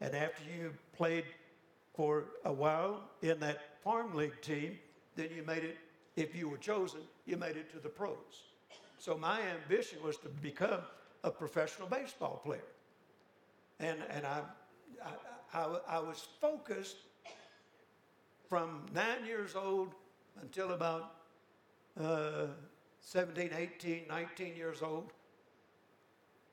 And 0.00 0.14
after 0.14 0.42
you 0.44 0.74
played 0.96 1.24
for 1.94 2.24
a 2.44 2.52
while 2.52 3.00
in 3.22 3.38
that 3.40 3.82
farm 3.82 4.14
league 4.14 4.40
team, 4.42 4.76
then 5.14 5.28
you 5.34 5.44
made 5.44 5.62
it, 5.62 5.78
if 6.16 6.34
you 6.34 6.48
were 6.48 6.56
chosen, 6.58 7.00
you 7.26 7.36
made 7.36 7.56
it 7.56 7.70
to 7.72 7.78
the 7.78 7.88
pros. 7.88 8.16
So 8.98 9.16
my 9.16 9.40
ambition 9.62 9.98
was 10.04 10.16
to 10.18 10.28
become 10.28 10.80
a 11.22 11.30
professional 11.30 11.86
baseball 11.86 12.40
player. 12.44 12.60
And, 13.78 13.98
and 14.10 14.26
I, 14.26 14.42
I, 15.04 15.58
I, 15.58 15.78
I 15.88 15.98
was 16.00 16.26
focused 16.40 16.96
from 18.48 18.86
nine 18.92 19.24
years 19.24 19.54
old 19.54 19.94
until 20.42 20.72
about 20.72 21.14
uh, 22.00 22.46
17, 23.00 23.50
18, 23.56 24.02
19 24.08 24.56
years 24.56 24.82
old. 24.82 25.12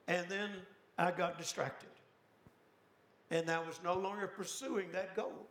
And 0.08 0.28
then 0.30 0.52
I 0.98 1.12
got 1.12 1.38
distracted. 1.38 1.90
And 3.32 3.50
I 3.50 3.60
was 3.60 3.80
no 3.84 3.96
longer 3.96 4.28
pursuing 4.28 4.92
that 4.92 5.16
goal. 5.16 5.48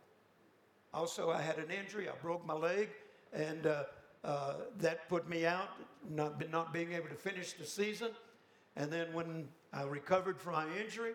Also, 0.93 1.29
I 1.29 1.41
had 1.41 1.57
an 1.57 1.69
injury. 1.71 2.07
I 2.09 2.13
broke 2.21 2.45
my 2.45 2.53
leg, 2.53 2.89
and 3.33 3.67
uh, 3.67 3.83
uh, 4.23 4.53
that 4.79 5.07
put 5.09 5.29
me 5.29 5.45
out, 5.45 5.69
not, 6.09 6.49
not 6.49 6.73
being 6.73 6.93
able 6.93 7.09
to 7.09 7.15
finish 7.15 7.53
the 7.53 7.65
season. 7.65 8.11
And 8.75 8.91
then 8.91 9.13
when 9.13 9.47
I 9.73 9.83
recovered 9.83 10.39
from 10.39 10.53
my 10.53 10.67
injury, 10.77 11.13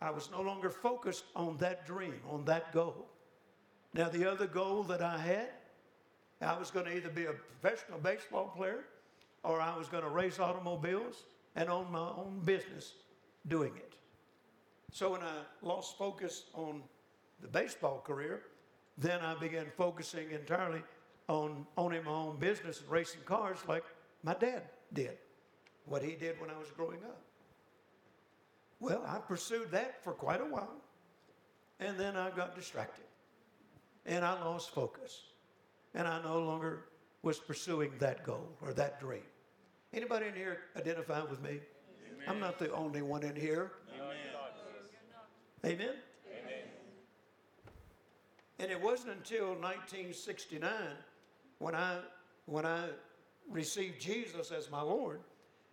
I 0.00 0.10
was 0.10 0.30
no 0.30 0.40
longer 0.40 0.70
focused 0.70 1.24
on 1.34 1.56
that 1.58 1.86
dream, 1.86 2.14
on 2.30 2.44
that 2.44 2.72
goal. 2.72 3.06
Now, 3.92 4.08
the 4.08 4.30
other 4.30 4.46
goal 4.46 4.84
that 4.84 5.02
I 5.02 5.18
had, 5.18 5.50
I 6.40 6.56
was 6.56 6.70
going 6.70 6.86
to 6.86 6.96
either 6.96 7.08
be 7.08 7.24
a 7.24 7.32
professional 7.32 7.98
baseball 7.98 8.52
player 8.56 8.84
or 9.42 9.60
I 9.60 9.76
was 9.76 9.88
going 9.88 10.04
to 10.04 10.10
race 10.10 10.38
automobiles 10.38 11.24
and 11.56 11.68
own 11.68 11.90
my 11.90 12.10
own 12.10 12.40
business 12.44 12.94
doing 13.48 13.72
it. 13.76 13.94
So 14.92 15.12
when 15.12 15.22
I 15.22 15.42
lost 15.62 15.98
focus 15.98 16.44
on 16.54 16.82
the 17.40 17.48
baseball 17.48 18.00
career, 18.00 18.42
then 18.96 19.20
I 19.20 19.34
began 19.34 19.66
focusing 19.76 20.30
entirely 20.30 20.82
on 21.28 21.66
owning 21.76 22.04
my 22.04 22.10
own 22.10 22.38
business 22.38 22.80
and 22.80 22.90
racing 22.90 23.20
cars 23.24 23.58
like 23.68 23.84
my 24.22 24.34
dad 24.34 24.62
did, 24.92 25.18
what 25.84 26.02
he 26.02 26.14
did 26.14 26.40
when 26.40 26.50
I 26.50 26.58
was 26.58 26.70
growing 26.70 26.98
up. 27.04 27.20
Well, 28.80 29.04
I 29.06 29.18
pursued 29.18 29.70
that 29.72 30.02
for 30.02 30.12
quite 30.12 30.40
a 30.40 30.44
while, 30.44 30.76
and 31.80 31.98
then 31.98 32.16
I 32.16 32.30
got 32.30 32.54
distracted, 32.54 33.04
and 34.06 34.24
I 34.24 34.32
lost 34.42 34.70
focus, 34.70 35.24
and 35.94 36.08
I 36.08 36.22
no 36.22 36.40
longer 36.40 36.84
was 37.22 37.38
pursuing 37.38 37.92
that 37.98 38.24
goal 38.24 38.48
or 38.62 38.72
that 38.74 39.00
dream. 39.00 39.22
Anybody 39.92 40.26
in 40.26 40.34
here 40.34 40.58
identify 40.76 41.22
with 41.22 41.42
me? 41.42 41.60
I'm 42.28 42.40
not 42.40 42.58
the 42.58 42.70
only 42.72 43.02
one 43.02 43.22
in 43.22 43.34
here. 43.34 43.72
Amen. 45.64 45.94
Amen. 46.30 46.62
And 48.58 48.70
it 48.70 48.80
wasn't 48.80 49.12
until 49.12 49.48
1969 49.48 50.70
when 51.58 51.74
I 51.74 52.00
when 52.46 52.66
I 52.66 52.88
received 53.50 54.00
Jesus 54.00 54.50
as 54.50 54.70
my 54.70 54.82
Lord 54.82 55.20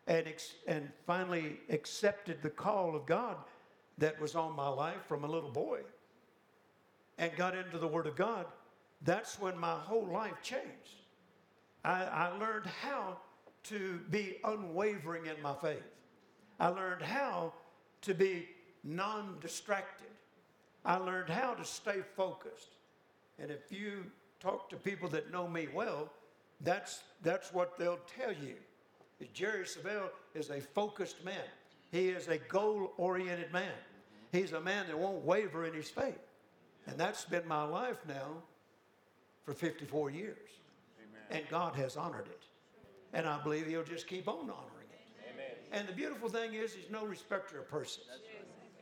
and 0.07 0.27
ex- 0.27 0.53
and 0.67 0.89
finally 1.05 1.59
accepted 1.69 2.41
the 2.41 2.49
call 2.49 2.95
of 2.95 3.05
God 3.05 3.37
that 3.97 4.19
was 4.19 4.35
on 4.35 4.55
my 4.55 4.67
life 4.67 5.05
from 5.07 5.23
a 5.23 5.27
little 5.27 5.51
boy 5.51 5.81
and 7.17 7.35
got 7.35 7.55
into 7.55 7.77
the 7.77 7.87
Word 7.87 8.07
of 8.07 8.15
God. 8.15 8.45
That's 9.01 9.39
when 9.39 9.57
my 9.57 9.73
whole 9.73 10.07
life 10.07 10.41
changed. 10.41 11.03
I, 11.83 12.03
I 12.03 12.37
learned 12.37 12.65
how 12.65 13.17
to 13.63 13.99
be 14.09 14.37
unwavering 14.43 15.25
in 15.25 15.41
my 15.41 15.53
faith. 15.53 15.83
I 16.59 16.67
learned 16.67 17.01
how 17.01 17.53
to 18.01 18.13
be 18.13 18.47
non 18.83 19.37
distracted. 19.41 20.07
I 20.83 20.97
learned 20.97 21.29
how 21.29 21.53
to 21.53 21.65
stay 21.65 22.01
focused. 22.15 22.75
And 23.39 23.51
if 23.51 23.71
you 23.71 24.05
talk 24.39 24.69
to 24.69 24.75
people 24.75 25.09
that 25.09 25.31
know 25.31 25.47
me 25.47 25.67
well, 25.73 26.09
that's, 26.61 27.01
that's 27.23 27.51
what 27.53 27.77
they'll 27.77 27.99
tell 28.19 28.31
you. 28.31 28.55
Jerry 29.33 29.63
Savelle 29.63 30.09
is 30.33 30.49
a 30.49 30.61
focused 30.61 31.23
man. 31.25 31.35
He 31.91 32.09
is 32.09 32.27
a 32.27 32.37
goal 32.37 32.93
oriented 32.97 33.51
man. 33.51 33.71
He's 34.31 34.51
a 34.51 34.61
man 34.61 34.87
that 34.87 34.97
won't 34.97 35.23
waver 35.23 35.65
in 35.65 35.73
his 35.73 35.89
faith. 35.89 36.19
And 36.87 36.99
that's 36.99 37.25
been 37.25 37.47
my 37.47 37.63
life 37.63 37.97
now 38.07 38.43
for 39.43 39.53
54 39.53 40.11
years. 40.11 40.37
Amen. 40.99 41.41
And 41.41 41.49
God 41.49 41.75
has 41.75 41.97
honored 41.97 42.27
it. 42.27 42.43
And 43.13 43.25
I 43.25 43.41
believe 43.41 43.65
He'll 43.67 43.83
just 43.83 44.07
keep 44.07 44.27
on 44.27 44.41
honoring. 44.41 44.74
And 45.75 45.87
the 45.87 45.93
beautiful 45.93 46.29
thing 46.29 46.53
is, 46.53 46.73
He's 46.73 46.89
no 46.89 47.05
respecter 47.05 47.59
of 47.59 47.69
persons. 47.69 48.05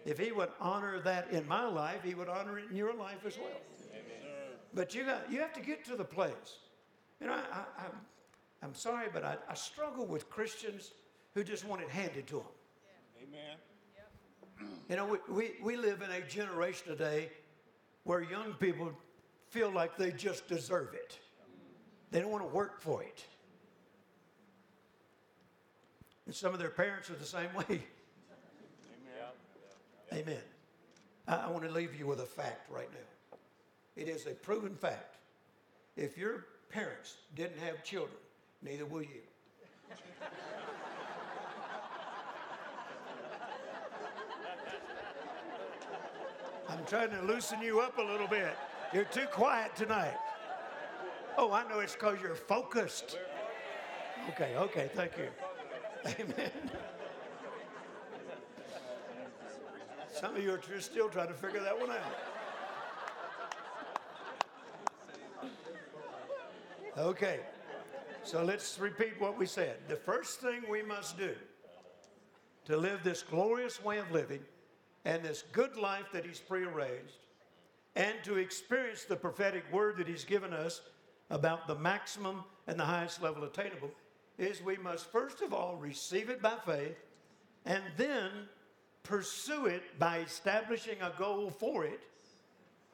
If 0.05 0.19
He 0.19 0.31
would 0.31 0.49
honor 0.61 0.99
that 1.01 1.31
in 1.31 1.47
my 1.47 1.65
life, 1.65 2.03
He 2.03 2.13
would 2.13 2.29
honor 2.29 2.59
it 2.59 2.65
in 2.69 2.75
your 2.75 2.93
life 2.93 3.25
as 3.25 3.37
well. 3.37 3.61
Amen. 3.91 4.57
But 4.73 4.93
you 4.93 5.03
got 5.03 5.31
you 5.31 5.39
have 5.39 5.53
to 5.53 5.61
get 5.61 5.83
to 5.85 5.95
the 5.95 6.03
place. 6.03 6.59
You 7.19 7.27
know, 7.27 7.33
I, 7.33 7.37
I, 7.37 7.85
I'm, 7.85 7.91
I'm 8.61 8.75
sorry, 8.75 9.07
but 9.11 9.23
I, 9.23 9.37
I 9.49 9.55
struggle 9.55 10.05
with 10.05 10.29
Christians 10.29 10.91
who 11.33 11.43
just 11.43 11.65
want 11.65 11.81
it 11.81 11.89
handed 11.89 12.27
to 12.27 12.35
them. 12.35 12.45
Amen. 13.21 13.57
You 14.89 14.95
know, 14.95 15.05
we, 15.05 15.33
we, 15.33 15.51
we 15.63 15.75
live 15.75 16.01
in 16.01 16.11
a 16.11 16.21
generation 16.21 16.87
today 16.87 17.29
where 18.03 18.21
young 18.21 18.53
people 18.53 18.91
feel 19.49 19.71
like 19.71 19.97
they 19.97 20.11
just 20.11 20.47
deserve 20.47 20.93
it. 20.93 21.17
They 22.11 22.19
don't 22.19 22.31
want 22.31 22.43
to 22.43 22.53
work 22.53 22.79
for 22.79 23.01
it. 23.01 23.25
And 26.25 26.33
some 26.33 26.53
of 26.53 26.59
their 26.59 26.69
parents 26.69 27.09
are 27.09 27.15
the 27.15 27.25
same 27.25 27.53
way. 27.53 27.65
Amen. 27.69 27.83
Amen. 30.13 30.41
I, 31.27 31.35
I 31.35 31.49
want 31.49 31.63
to 31.63 31.71
leave 31.71 31.97
you 31.97 32.07
with 32.07 32.19
a 32.21 32.25
fact 32.25 32.69
right 32.69 32.89
now. 32.91 33.37
It 33.95 34.07
is 34.07 34.25
a 34.25 34.31
proven 34.31 34.75
fact. 34.75 35.17
If 35.95 36.17
your 36.17 36.45
parents 36.69 37.17
didn't 37.35 37.59
have 37.59 37.83
children, 37.83 38.17
neither 38.61 38.85
will 38.85 39.03
you. 39.03 39.21
I'm 46.69 46.85
trying 46.87 47.11
to 47.11 47.21
loosen 47.21 47.61
you 47.61 47.81
up 47.81 47.97
a 47.99 48.01
little 48.01 48.27
bit. 48.27 48.55
You're 48.93 49.03
too 49.05 49.27
quiet 49.31 49.75
tonight. 49.75 50.15
Oh, 51.37 51.51
I 51.51 51.67
know 51.67 51.79
it's 51.79 51.93
because 51.93 52.19
you're 52.21 52.35
focused. 52.35 53.17
Okay, 54.29 54.55
okay, 54.55 54.89
thank 54.93 55.17
you. 55.17 55.27
Amen. 56.05 56.51
Some 60.13 60.35
of 60.35 60.43
you 60.43 60.51
are 60.51 60.79
still 60.79 61.09
trying 61.09 61.27
to 61.27 61.33
figure 61.33 61.61
that 61.61 61.79
one 61.79 61.91
out. 61.91 61.97
Okay, 66.97 67.39
so 68.23 68.43
let's 68.43 68.77
repeat 68.77 69.19
what 69.19 69.37
we 69.37 69.45
said. 69.45 69.77
The 69.87 69.95
first 69.95 70.39
thing 70.39 70.61
we 70.69 70.83
must 70.83 71.17
do 71.17 71.33
to 72.65 72.77
live 72.77 73.03
this 73.03 73.23
glorious 73.23 73.83
way 73.83 73.97
of 73.97 74.11
living 74.11 74.41
and 75.03 75.23
this 75.23 75.43
good 75.51 75.75
life 75.75 76.05
that 76.13 76.25
He's 76.25 76.39
prearranged, 76.39 77.17
and 77.95 78.15
to 78.23 78.37
experience 78.37 79.03
the 79.05 79.15
prophetic 79.15 79.63
word 79.73 79.97
that 79.97 80.07
He's 80.07 80.23
given 80.23 80.53
us 80.53 80.81
about 81.29 81.67
the 81.67 81.75
maximum 81.75 82.43
and 82.67 82.79
the 82.79 82.85
highest 82.85 83.21
level 83.21 83.43
attainable, 83.43 83.91
is 84.37 84.61
we 84.61 84.77
must 84.77 85.11
first 85.11 85.41
of 85.41 85.53
all 85.53 85.77
receive 85.77 86.29
it 86.29 86.41
by 86.41 86.55
faith 86.65 86.97
and 87.65 87.83
then 87.97 88.29
pursue 89.03 89.65
it 89.65 89.99
by 89.99 90.19
establishing 90.19 90.97
a 91.01 91.11
goal 91.17 91.49
for 91.49 91.85
it 91.85 92.01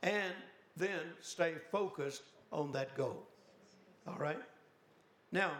and 0.04 0.34
then 0.76 1.02
stay 1.22 1.54
focused 1.72 2.24
on 2.52 2.72
that 2.72 2.96
goal. 2.96 3.24
All 4.08 4.18
right? 4.18 4.42
Now, 5.32 5.52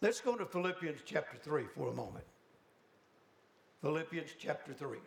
let's 0.00 0.20
go 0.20 0.36
to 0.36 0.46
Philippians 0.46 1.00
chapter 1.04 1.36
3 1.36 1.64
for 1.74 1.88
a 1.88 1.94
moment. 1.94 2.24
Philippians 3.80 4.30
chapter 4.38 4.72
3. 4.72 4.98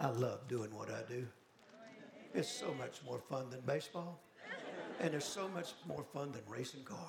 I 0.00 0.08
love 0.08 0.46
doing 0.48 0.74
what 0.74 0.90
I 0.90 1.02
do. 1.08 1.26
It's 2.34 2.50
so 2.50 2.74
much 2.74 3.00
more 3.06 3.20
fun 3.30 3.48
than 3.48 3.60
baseball. 3.60 4.20
And 5.00 5.14
it's 5.14 5.26
so 5.26 5.48
much 5.48 5.72
more 5.86 6.04
fun 6.12 6.32
than 6.32 6.42
racing 6.48 6.84
cars. 6.84 7.00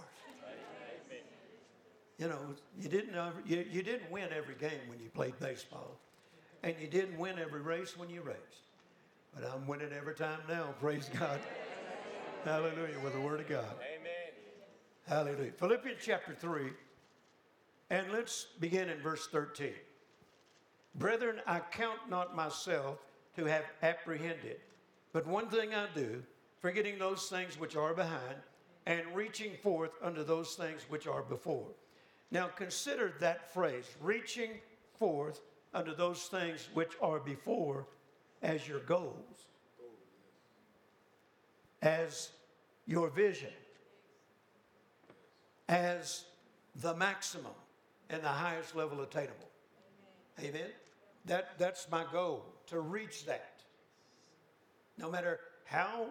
You 2.17 2.29
know, 2.29 2.39
you 2.79 2.87
didn't, 2.87 3.13
you, 3.45 3.65
you 3.69 3.83
didn't 3.83 4.09
win 4.09 4.29
every 4.35 4.55
game 4.55 4.79
when 4.87 4.99
you 4.99 5.09
played 5.09 5.37
baseball. 5.39 5.99
And 6.63 6.75
you 6.79 6.87
didn't 6.87 7.17
win 7.17 7.37
every 7.37 7.61
race 7.61 7.97
when 7.97 8.09
you 8.09 8.21
raced. 8.21 8.39
But 9.33 9.43
I'm 9.51 9.67
winning 9.67 9.91
every 9.95 10.15
time 10.15 10.39
now, 10.47 10.73
praise 10.79 11.09
God. 11.19 11.39
Hallelujah, 12.45 12.99
with 13.03 13.13
the 13.13 13.19
Word 13.19 13.41
of 13.41 13.49
God. 13.49 13.65
Amen. 13.97 14.15
Hallelujah. 15.07 15.51
Philippians 15.51 15.99
chapter 16.01 16.33
3 16.33 16.69
And 17.89 18.11
let's 18.11 18.47
begin 18.59 18.89
in 18.89 18.99
verse 18.99 19.27
13. 19.27 19.71
Brethren, 20.95 21.41
I 21.45 21.59
count 21.59 21.99
not 22.09 22.35
myself 22.35 22.97
to 23.35 23.45
have 23.45 23.65
apprehended, 23.83 24.61
but 25.11 25.27
one 25.27 25.49
thing 25.49 25.75
I 25.75 25.87
do, 25.93 26.23
forgetting 26.65 26.97
those 26.97 27.29
things 27.29 27.59
which 27.59 27.75
are 27.75 27.93
behind, 27.93 28.37
and 28.87 29.03
reaching 29.13 29.51
forth 29.61 29.91
unto 30.01 30.23
those 30.23 30.55
things 30.55 30.81
which 30.89 31.05
are 31.05 31.21
before. 31.21 31.67
Now 32.31 32.47
consider 32.47 33.13
that 33.19 33.53
phrase, 33.53 33.85
reaching 34.01 34.49
forth 34.97 35.41
unto 35.75 35.95
those 35.95 36.23
things 36.23 36.67
which 36.73 36.93
are 37.03 37.19
before, 37.19 37.85
as 38.41 38.67
your 38.67 38.79
goals, 38.79 39.45
as 41.83 42.31
your 42.87 43.09
vision, 43.11 43.53
as 45.69 46.25
the 46.77 46.95
maximum 46.95 47.53
and 48.09 48.23
the 48.23 48.27
highest 48.27 48.75
level 48.75 49.01
attainable. 49.01 49.51
Amen. 50.39 50.71
That, 51.25 51.59
that's 51.59 51.91
my 51.91 52.05
goal, 52.11 52.43
to 52.65 52.79
reach 52.79 53.27
that. 53.27 53.61
No 54.97 55.11
matter 55.11 55.41
how 55.65 56.07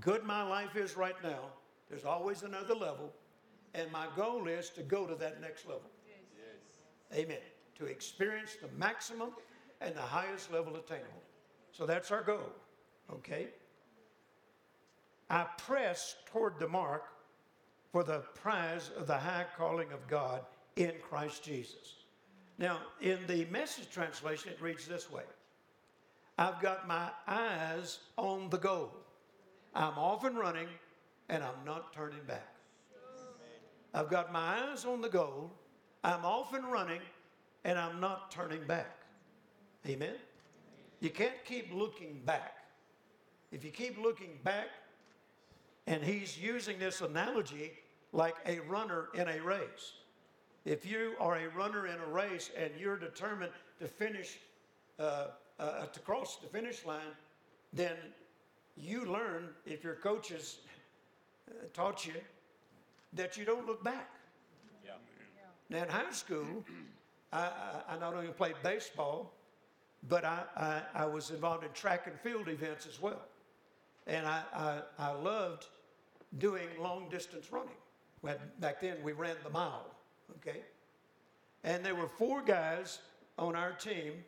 good 0.00 0.24
my 0.24 0.42
life 0.42 0.76
is 0.76 0.96
right 0.96 1.20
now, 1.22 1.50
there's 1.88 2.04
always 2.04 2.42
another 2.42 2.74
level. 2.74 3.12
And 3.74 3.90
my 3.90 4.06
goal 4.16 4.46
is 4.46 4.70
to 4.70 4.82
go 4.82 5.06
to 5.06 5.14
that 5.16 5.40
next 5.40 5.66
level. 5.66 5.90
Yes. 6.06 7.18
Amen. 7.18 7.38
To 7.78 7.86
experience 7.86 8.56
the 8.60 8.68
maximum 8.78 9.30
and 9.80 9.94
the 9.94 10.00
highest 10.00 10.52
level 10.52 10.76
attainable. 10.76 11.22
So 11.72 11.86
that's 11.86 12.10
our 12.10 12.22
goal. 12.22 12.52
Okay? 13.12 13.48
I 15.28 15.46
press 15.58 16.16
toward 16.26 16.58
the 16.58 16.68
mark 16.68 17.04
for 17.90 18.04
the 18.04 18.20
prize 18.34 18.90
of 18.96 19.06
the 19.06 19.16
high 19.16 19.46
calling 19.56 19.92
of 19.92 20.06
God 20.08 20.42
in 20.76 20.92
Christ 21.02 21.42
Jesus. 21.44 22.04
Now, 22.58 22.78
in 23.00 23.18
the 23.26 23.44
message 23.46 23.90
translation, 23.90 24.52
it 24.52 24.60
reads 24.60 24.86
this 24.86 25.10
way 25.10 25.24
I've 26.38 26.60
got 26.60 26.86
my 26.86 27.10
eyes 27.26 27.98
on 28.16 28.50
the 28.50 28.58
goal. 28.58 28.92
I'm 29.74 29.98
off 29.98 30.24
and 30.24 30.38
running, 30.38 30.68
and 31.28 31.42
I'm 31.42 31.64
not 31.64 31.92
turning 31.92 32.22
back. 32.26 32.54
I've 33.92 34.10
got 34.10 34.32
my 34.32 34.70
eyes 34.70 34.84
on 34.84 35.00
the 35.00 35.08
goal. 35.08 35.50
I'm 36.02 36.24
off 36.24 36.52
and 36.52 36.70
running, 36.70 37.00
and 37.64 37.78
I'm 37.78 38.00
not 38.00 38.30
turning 38.30 38.64
back. 38.66 38.98
Amen? 39.86 40.14
You 41.00 41.10
can't 41.10 41.44
keep 41.44 41.72
looking 41.72 42.20
back. 42.24 42.64
If 43.52 43.64
you 43.64 43.70
keep 43.70 43.98
looking 44.02 44.38
back, 44.42 44.68
and 45.86 46.02
he's 46.02 46.38
using 46.38 46.78
this 46.78 47.00
analogy 47.00 47.72
like 48.12 48.36
a 48.46 48.60
runner 48.60 49.08
in 49.14 49.28
a 49.28 49.40
race. 49.40 49.92
If 50.64 50.86
you 50.86 51.14
are 51.20 51.36
a 51.36 51.48
runner 51.48 51.86
in 51.86 51.98
a 52.00 52.06
race 52.06 52.50
and 52.56 52.70
you're 52.78 52.96
determined 52.96 53.52
to 53.80 53.86
finish, 53.86 54.38
uh, 54.98 55.26
uh, 55.58 55.86
to 55.86 56.00
cross 56.00 56.36
the 56.36 56.48
finish 56.48 56.86
line, 56.86 57.12
then 57.72 57.96
you 58.76 59.04
learn, 59.04 59.48
if 59.66 59.84
your 59.84 59.94
coaches 59.94 60.58
uh, 61.48 61.52
taught 61.72 62.06
you, 62.06 62.14
that 63.12 63.36
you 63.36 63.44
don't 63.44 63.66
look 63.66 63.82
back. 63.84 64.10
Yeah. 64.84 64.92
Now, 65.70 65.84
in 65.84 65.88
high 65.88 66.12
school, 66.12 66.64
I, 67.32 67.50
I, 67.88 67.98
not 67.98 68.14
only 68.14 68.28
played 68.28 68.56
baseball, 68.62 69.32
but 70.08 70.24
I, 70.24 70.42
I, 70.56 70.82
I, 70.94 71.06
was 71.06 71.30
involved 71.30 71.64
in 71.64 71.70
track 71.72 72.06
and 72.06 72.18
field 72.20 72.48
events 72.48 72.86
as 72.86 73.00
well. 73.00 73.22
And 74.06 74.26
I, 74.26 74.42
I, 74.54 74.80
I 74.98 75.12
loved 75.12 75.66
doing 76.38 76.68
long 76.78 77.08
distance 77.08 77.50
running. 77.52 78.38
Back 78.58 78.80
then, 78.80 78.96
we 79.02 79.12
ran 79.12 79.36
the 79.44 79.50
mile 79.50 79.94
okay? 80.36 80.60
And 81.62 81.84
there 81.84 81.94
were 81.94 82.08
four 82.08 82.42
guys 82.42 82.98
on 83.38 83.56
our 83.56 83.72
team, 83.72 84.24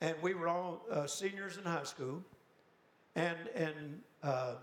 and 0.00 0.14
we 0.22 0.34
were 0.34 0.48
all 0.48 0.82
uh, 0.90 1.06
seniors 1.06 1.56
in 1.56 1.64
high 1.64 1.84
school. 1.84 2.22
And, 3.16 3.38
and 3.54 4.00
uh, 4.22 4.54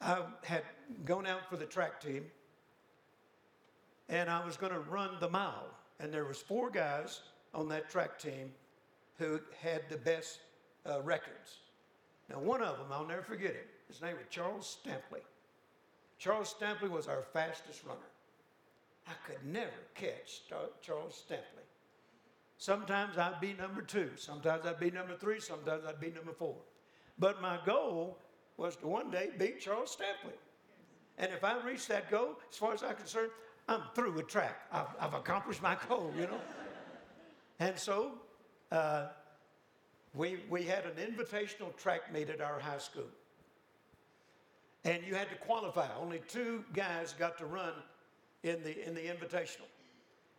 I 0.00 0.22
had 0.44 0.62
gone 1.04 1.26
out 1.26 1.48
for 1.48 1.56
the 1.56 1.66
track 1.66 2.00
team, 2.00 2.24
and 4.08 4.30
I 4.30 4.44
was 4.44 4.56
going 4.56 4.72
to 4.72 4.80
run 4.80 5.10
the 5.20 5.28
mile. 5.28 5.68
And 6.00 6.12
there 6.12 6.24
was 6.24 6.38
four 6.38 6.70
guys 6.70 7.20
on 7.54 7.68
that 7.70 7.90
track 7.90 8.18
team 8.18 8.52
who 9.18 9.40
had 9.60 9.82
the 9.88 9.96
best 9.96 10.38
uh, 10.88 11.02
records. 11.02 11.58
Now, 12.30 12.38
one 12.38 12.62
of 12.62 12.78
them, 12.78 12.86
I'll 12.92 13.06
never 13.06 13.22
forget 13.22 13.50
it. 13.50 13.68
His 13.88 14.00
name 14.00 14.16
was 14.16 14.26
Charles 14.30 14.78
Stampley. 14.84 15.22
Charles 16.18 16.54
Stampley 16.58 16.90
was 16.90 17.08
our 17.08 17.22
fastest 17.22 17.84
runner. 17.84 17.98
I 19.06 19.12
could 19.26 19.44
never 19.44 19.70
catch 19.94 20.42
Charles 20.82 21.24
Stampley. 21.28 21.64
Sometimes 22.58 23.16
I'd 23.16 23.40
be 23.40 23.54
number 23.54 23.82
two, 23.82 24.10
sometimes 24.16 24.66
I'd 24.66 24.80
be 24.80 24.90
number 24.90 25.14
three, 25.14 25.40
sometimes 25.40 25.84
I'd 25.86 26.00
be 26.00 26.10
number 26.10 26.32
four. 26.32 26.56
But 27.18 27.42
my 27.42 27.58
goal 27.64 28.18
was 28.56 28.76
to 28.76 28.86
one 28.86 29.10
day 29.10 29.30
beat 29.38 29.60
Charles 29.60 29.96
Stampley. 29.96 30.34
And 31.18 31.32
if 31.32 31.42
I 31.42 31.60
reach 31.64 31.86
that 31.88 32.10
goal, 32.10 32.38
as 32.50 32.56
far 32.56 32.72
as 32.72 32.82
I'm 32.82 32.94
concerned, 32.94 33.30
I'm 33.68 33.82
through 33.94 34.12
with 34.12 34.28
track. 34.28 34.62
I've, 34.72 34.86
I've 35.00 35.14
accomplished 35.14 35.62
my 35.62 35.76
goal, 35.88 36.12
you 36.16 36.22
know. 36.22 36.40
and 37.60 37.78
so 37.78 38.12
uh, 38.70 39.06
we, 40.14 40.38
we 40.48 40.62
had 40.62 40.84
an 40.84 40.94
invitational 40.94 41.76
track 41.76 42.12
meet 42.12 42.30
at 42.30 42.40
our 42.40 42.58
high 42.58 42.78
school. 42.78 43.08
And 44.84 45.02
you 45.04 45.14
had 45.14 45.28
to 45.30 45.36
qualify. 45.36 45.88
Only 46.00 46.20
two 46.28 46.64
guys 46.72 47.14
got 47.18 47.36
to 47.38 47.46
run 47.46 47.72
in 48.44 48.62
the, 48.62 48.86
in 48.86 48.94
the 48.94 49.00
invitational. 49.00 49.66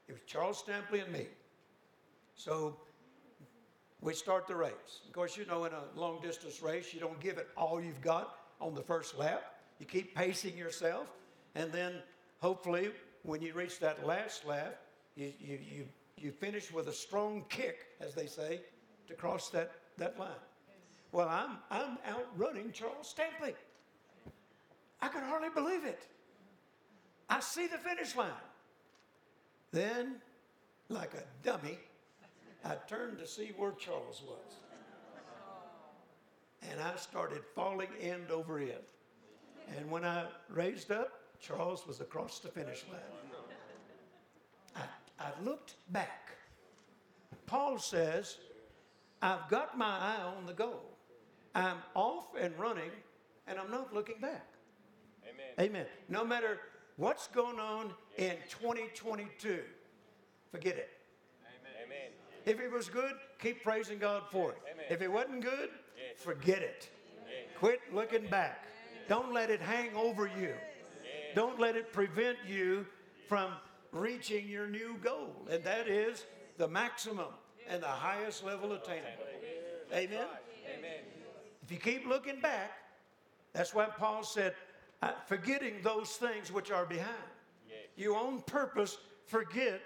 It 0.07 0.13
was 0.13 0.21
Charles 0.25 0.63
Stampley 0.63 1.03
and 1.03 1.11
me. 1.11 1.27
So 2.35 2.77
we 4.01 4.13
start 4.13 4.47
the 4.47 4.55
race. 4.55 5.01
Of 5.07 5.13
course, 5.13 5.35
you 5.35 5.45
know, 5.45 5.65
in 5.65 5.73
a 5.73 5.83
long 5.95 6.21
distance 6.21 6.61
race, 6.61 6.93
you 6.93 6.99
don't 6.99 7.19
give 7.19 7.37
it 7.37 7.49
all 7.57 7.81
you've 7.81 8.01
got 8.01 8.35
on 8.61 8.73
the 8.73 8.81
first 8.81 9.17
lap. 9.17 9.55
You 9.79 9.85
keep 9.85 10.15
pacing 10.15 10.57
yourself, 10.57 11.07
and 11.55 11.71
then 11.71 11.95
hopefully, 12.41 12.91
when 13.23 13.41
you 13.41 13.53
reach 13.53 13.79
that 13.79 14.05
last 14.05 14.45
lap, 14.45 14.79
you, 15.15 15.33
you, 15.39 15.59
you, 15.61 15.87
you 16.17 16.31
finish 16.31 16.71
with 16.71 16.87
a 16.87 16.93
strong 16.93 17.45
kick, 17.49 17.87
as 17.99 18.13
they 18.13 18.25
say, 18.25 18.61
to 19.07 19.13
cross 19.13 19.49
that, 19.49 19.71
that 19.97 20.17
line. 20.19 20.29
Well, 21.11 21.27
I'm, 21.27 21.57
I'm 21.71 21.97
outrunning 22.07 22.71
Charles 22.71 23.13
Stampley. 23.13 23.53
I 25.01 25.07
can 25.07 25.23
hardly 25.23 25.49
believe 25.49 25.85
it. 25.85 26.03
I 27.29 27.39
see 27.39 27.67
the 27.67 27.77
finish 27.77 28.15
line. 28.15 28.29
Then, 29.71 30.15
like 30.89 31.13
a 31.13 31.23
dummy, 31.43 31.77
I 32.65 32.75
turned 32.87 33.19
to 33.19 33.27
see 33.27 33.51
where 33.57 33.71
Charles 33.71 34.21
was. 34.25 34.55
And 36.61 36.79
I 36.81 36.95
started 36.97 37.41
falling 37.55 37.89
end 38.01 38.31
over 38.31 38.59
end. 38.59 38.73
And 39.77 39.89
when 39.89 40.03
I 40.03 40.25
raised 40.49 40.91
up, 40.91 41.11
Charles 41.39 41.87
was 41.87 42.01
across 42.01 42.39
the 42.39 42.49
finish 42.49 42.83
line. 42.91 43.01
I, 44.75 45.23
I 45.23 45.29
looked 45.43 45.75
back. 45.91 46.31
Paul 47.45 47.79
says, 47.79 48.37
I've 49.21 49.47
got 49.49 49.77
my 49.77 49.85
eye 49.85 50.21
on 50.37 50.45
the 50.45 50.53
goal. 50.53 50.97
I'm 51.55 51.77
off 51.95 52.27
and 52.39 52.57
running, 52.59 52.91
and 53.47 53.57
I'm 53.57 53.71
not 53.71 53.93
looking 53.93 54.19
back. 54.19 54.45
Amen. 55.23 55.69
Amen. 55.71 55.85
No 56.09 56.25
matter 56.25 56.59
What's 56.99 57.27
going 57.27 57.61
on 57.61 57.93
in 58.17 58.35
2022? 58.49 59.61
Forget 60.51 60.75
it. 60.75 60.89
Amen. 61.81 62.11
If 62.49 62.59
it 62.59 62.71
was 62.71 62.89
good, 62.89 63.13
keep 63.39 63.63
praising 63.63 63.99
God 63.99 64.23
for 64.31 64.51
it. 64.51 64.57
Amen. 64.71 64.85
If 64.89 65.01
it 65.01 65.11
wasn't 65.11 65.41
good, 65.41 65.69
forget 66.17 66.61
it. 66.61 66.89
Quit 67.59 67.79
looking 67.93 68.27
back. 68.27 68.65
Don't 69.07 69.33
let 69.33 69.49
it 69.49 69.61
hang 69.61 69.95
over 69.95 70.27
you. 70.27 70.53
Don't 71.35 71.59
let 71.59 71.75
it 71.75 71.93
prevent 71.93 72.37
you 72.47 72.85
from 73.27 73.51
reaching 73.91 74.47
your 74.47 74.67
new 74.67 74.97
goal, 75.03 75.35
and 75.49 75.63
that 75.63 75.87
is 75.87 76.25
the 76.57 76.67
maximum 76.67 77.27
and 77.67 77.83
the 77.83 77.87
highest 77.87 78.43
level 78.43 78.73
attainable. 78.73 79.25
Amen. 79.93 80.25
Amen. 80.75 80.99
If 81.63 81.71
you 81.71 81.77
keep 81.77 82.07
looking 82.07 82.39
back, 82.39 82.71
that's 83.53 83.73
why 83.75 83.85
Paul 83.85 84.23
said, 84.23 84.55
uh, 85.03 85.11
forgetting 85.27 85.75
those 85.83 86.09
things 86.09 86.51
which 86.51 86.71
are 86.71 86.85
behind. 86.85 87.15
Yes. 87.67 87.77
You 87.95 88.15
on 88.15 88.41
purpose 88.41 88.97
forget 89.25 89.81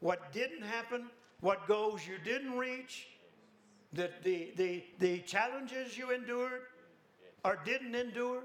what 0.00 0.32
didn't 0.32 0.62
happen, 0.62 1.06
what 1.40 1.66
goals 1.68 2.06
you 2.06 2.16
didn't 2.24 2.56
reach, 2.56 3.08
the, 3.92 4.10
the, 4.22 4.52
the, 4.56 4.84
the 4.98 5.18
challenges 5.20 5.96
you 5.96 6.10
endured 6.10 6.62
or 7.44 7.58
didn't 7.64 7.94
endure. 7.94 8.42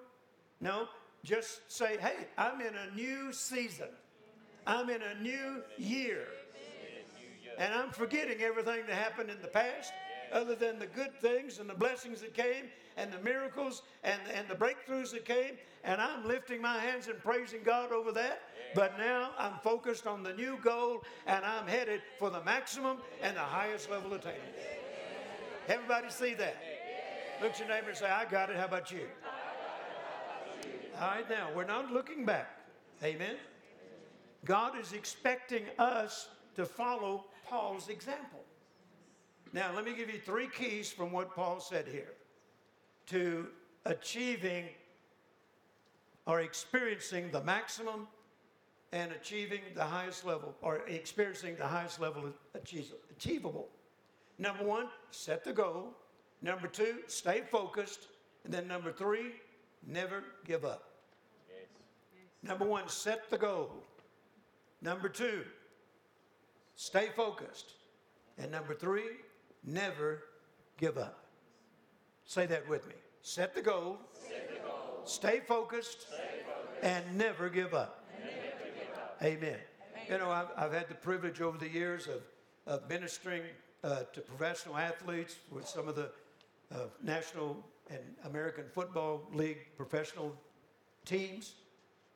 No, 0.62 0.88
just 1.24 1.72
say, 1.72 1.98
hey, 1.98 2.28
I'm 2.38 2.62
in 2.62 2.74
a 2.76 2.96
new 2.96 3.32
season. 3.32 3.88
I'm 4.68 4.90
in 4.90 5.02
a 5.02 5.22
new 5.22 5.64
year. 5.78 6.28
And 7.58 7.74
I'm 7.74 7.92
forgetting 7.92 8.42
everything 8.42 8.84
that 8.88 8.96
happened 8.96 9.30
in 9.30 9.42
the 9.42 9.48
past. 9.48 9.92
Other 10.32 10.56
than 10.56 10.80
the 10.80 10.88
good 10.88 11.14
things 11.22 11.60
and 11.60 11.70
the 11.70 11.74
blessings 11.74 12.22
that 12.22 12.34
came 12.34 12.66
and 12.98 13.12
the 13.12 13.20
miracles 13.20 13.84
and, 14.04 14.20
and 14.34 14.48
the 14.48 14.56
breakthroughs 14.56 15.12
that 15.12 15.26
came. 15.26 15.58
And 15.84 16.02
I'm 16.02 16.28
lifting 16.28 16.62
my 16.62 16.78
hands 16.80 17.08
and 17.08 17.18
praising 17.20 17.64
God 17.64 17.92
over 17.92 18.12
that. 18.14 18.42
But 18.76 18.98
now 18.98 19.32
I'm 19.38 19.54
focused 19.64 20.06
on 20.06 20.24
the 20.24 20.34
new 20.34 20.58
goal 20.62 21.04
and 21.26 21.44
I'm 21.46 21.68
headed 21.68 22.02
for 22.18 22.30
the 22.30 22.44
maximum 22.44 22.98
and 23.22 23.36
the 23.36 23.42
highest 23.42 23.90
level 23.90 24.14
attainment. 24.14 24.44
Everybody 25.68 26.10
see 26.10 26.34
that? 26.36 26.58
Look 27.42 27.52
at 27.52 27.60
your 27.60 27.70
neighbor 27.70 27.90
and 27.90 27.98
say, 27.98 28.08
I 28.08 28.26
got 28.26 28.50
it. 28.50 28.58
How 28.58 28.66
about 28.66 28.92
you? 28.92 29.08
All 31.00 31.08
right, 31.08 31.30
now 31.30 31.48
we're 31.56 31.64
not 31.64 31.92
looking 31.92 32.26
back. 32.26 32.58
Amen. 33.04 33.38
God 34.46 34.78
is 34.78 34.92
expecting 34.92 35.64
us 35.78 36.28
to 36.56 36.66
follow 36.66 37.26
Paul's 37.48 37.88
example. 37.88 38.44
Now, 39.52 39.72
let 39.74 39.84
me 39.84 39.96
give 39.96 40.10
you 40.10 40.20
three 40.20 40.48
keys 40.48 40.92
from 40.92 41.12
what 41.12 41.36
Paul 41.36 41.60
said 41.60 41.88
here 41.88 42.14
to 43.08 43.48
achieving 43.86 44.66
or 46.28 46.42
experiencing 46.42 47.32
the 47.32 47.44
maximum 47.44 48.08
and 48.92 49.12
achieving 49.12 49.62
the 49.74 49.84
highest 49.84 50.26
level 50.26 50.54
or 50.62 50.82
experiencing 50.88 51.56
the 51.56 51.66
highest 51.66 52.00
level 52.00 52.32
achievable. 53.16 53.70
Number 54.38 54.64
one, 54.64 54.88
set 55.10 55.44
the 55.44 55.54
goal. 55.54 55.94
Number 56.42 56.68
two, 56.68 57.00
stay 57.08 57.42
focused. 57.50 58.08
And 58.46 58.54
then 58.54 58.68
number 58.68 58.92
three, 58.92 59.34
never 59.86 60.24
give 60.46 60.64
up. 60.64 60.92
Yes. 61.50 61.68
Number 62.44 62.66
one, 62.66 62.88
set 62.88 63.30
the 63.30 63.38
goal. 63.38 63.84
Number 64.82 65.10
two, 65.10 65.44
stay 66.76 67.10
focused. 67.16 67.74
And 68.38 68.52
number 68.52 68.74
three, 68.74 69.18
never 69.66 70.24
give 70.78 70.98
up. 70.98 71.26
Say 72.26 72.46
that 72.46 72.68
with 72.70 72.88
me. 72.88 72.94
Set 73.22 73.54
the 73.54 73.62
goal, 73.62 73.98
set 74.14 74.50
the 74.50 74.68
goal. 74.68 75.02
Stay, 75.04 75.40
focused, 75.40 76.08
stay 76.08 76.18
focused, 76.46 76.84
and 76.84 77.18
never 77.18 77.50
give 77.50 77.74
up. 77.74 78.06
Never 78.20 78.32
give 78.76 78.96
up. 78.96 79.18
Amen. 79.22 79.40
Amen. 79.42 79.58
You 80.10 80.18
know, 80.18 80.32
I've, 80.32 80.48
I've, 80.56 80.74
had 80.74 80.88
the 80.88 80.96
privilege 80.96 81.42
over 81.42 81.58
the 81.58 81.70
years 81.70 82.08
of, 82.08 82.22
of 82.66 82.88
ministering 82.90 83.42
uh, 83.84 84.04
to 84.14 84.22
professional 84.22 84.78
athletes 84.78 85.38
with 85.52 85.68
some 85.68 85.88
of 85.88 85.96
the 85.96 86.10
uh, 86.74 86.86
National 87.04 87.64
and 87.90 88.00
American 88.26 88.66
Football 88.74 89.22
League 89.34 89.66
professional 89.76 90.36
teams, 91.06 91.56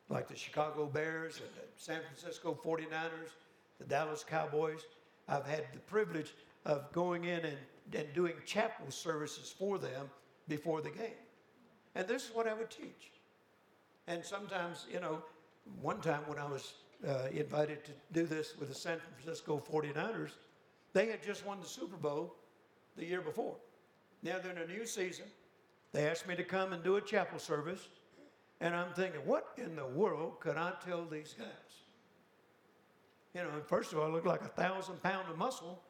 like 0.10 0.28
the 0.28 0.36
Chicago 0.36 0.86
Bears 0.86 1.38
and 1.38 1.50
the 1.56 1.68
San 1.76 2.02
Francisco 2.02 2.58
49ers, 2.64 3.32
the 3.80 3.86
Dallas 3.86 4.24
Cowboys. 4.24 4.82
I've 5.28 5.46
had 5.46 5.66
the 5.74 5.80
privilege 5.80 6.34
of 6.66 6.92
going 6.92 7.26
in 7.26 7.40
and, 7.46 7.58
and 7.94 8.14
doing 8.14 8.34
chapel 8.46 8.90
services 8.90 9.54
for 9.58 9.78
them 9.78 10.10
before 10.48 10.82
the 10.82 10.90
game. 10.90 11.20
And 11.96 12.08
this 12.08 12.30
is 12.30 12.36
what 12.36 12.48
I 12.48 12.54
would 12.54 12.70
teach. 12.70 13.12
And 14.08 14.24
sometimes, 14.24 14.86
you 14.92 15.00
know, 15.00 15.22
one 15.82 16.02
time 16.02 16.22
when 16.28 16.40
I 16.40 16.46
was 16.46 16.74
uh, 17.08 17.28
invited 17.32 17.84
to 17.86 17.92
do 18.12 18.26
this 18.26 18.58
with 18.58 18.70
the 18.70 18.76
San 18.76 19.00
Francisco 19.00 19.62
49ers, 19.72 20.32
they 20.94 21.08
had 21.08 21.24
just 21.24 21.46
won 21.46 21.60
the 21.60 21.68
Super 21.68 21.98
Bowl 21.98 22.36
the 22.96 23.06
year 23.06 23.22
before. 23.22 23.56
Now 24.22 24.40
they're 24.42 24.52
in 24.52 24.58
a 24.58 24.68
new 24.68 24.86
season. 24.86 25.26
They 25.92 26.08
asked 26.08 26.28
me 26.28 26.36
to 26.36 26.44
come 26.44 26.74
and 26.74 26.84
do 26.84 26.96
a 26.96 27.02
chapel 27.02 27.40
service. 27.40 27.88
And 28.62 28.76
I'm 28.76 28.94
thinking, 28.94 29.22
what 29.26 29.48
in 29.58 29.76
the 29.76 29.86
world 29.86 30.40
could 30.40 30.58
I 30.58 30.74
tell 30.86 31.06
these 31.06 31.36
guys? 31.38 31.48
You 33.36 33.42
know, 33.42 33.50
first 33.68 33.92
of 33.92 34.00
all, 34.00 34.06
I 34.06 34.10
look 34.10 34.26
like 34.26 34.42
a 34.42 34.48
thousand 34.48 35.02
pound 35.02 35.30
of 35.30 35.38
muscle 35.38 35.82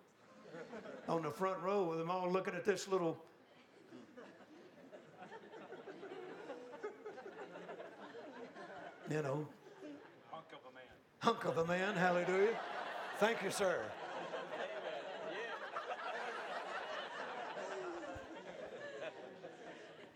on 1.07 1.21
the 1.21 1.31
front 1.31 1.59
row 1.61 1.83
with 1.83 1.99
them 1.99 2.09
all 2.09 2.29
looking 2.29 2.53
at 2.55 2.65
this 2.65 2.87
little. 2.87 3.17
You 9.09 9.21
know, 9.21 9.47
hunk 10.31 10.45
of 10.53 10.59
a 10.69 10.73
man. 10.73 10.85
Hunk 11.19 11.45
of 11.45 11.57
a 11.57 11.65
man, 11.65 11.93
hallelujah. 11.95 12.57
Thank 13.19 13.43
you, 13.43 13.51
sir. 13.51 13.81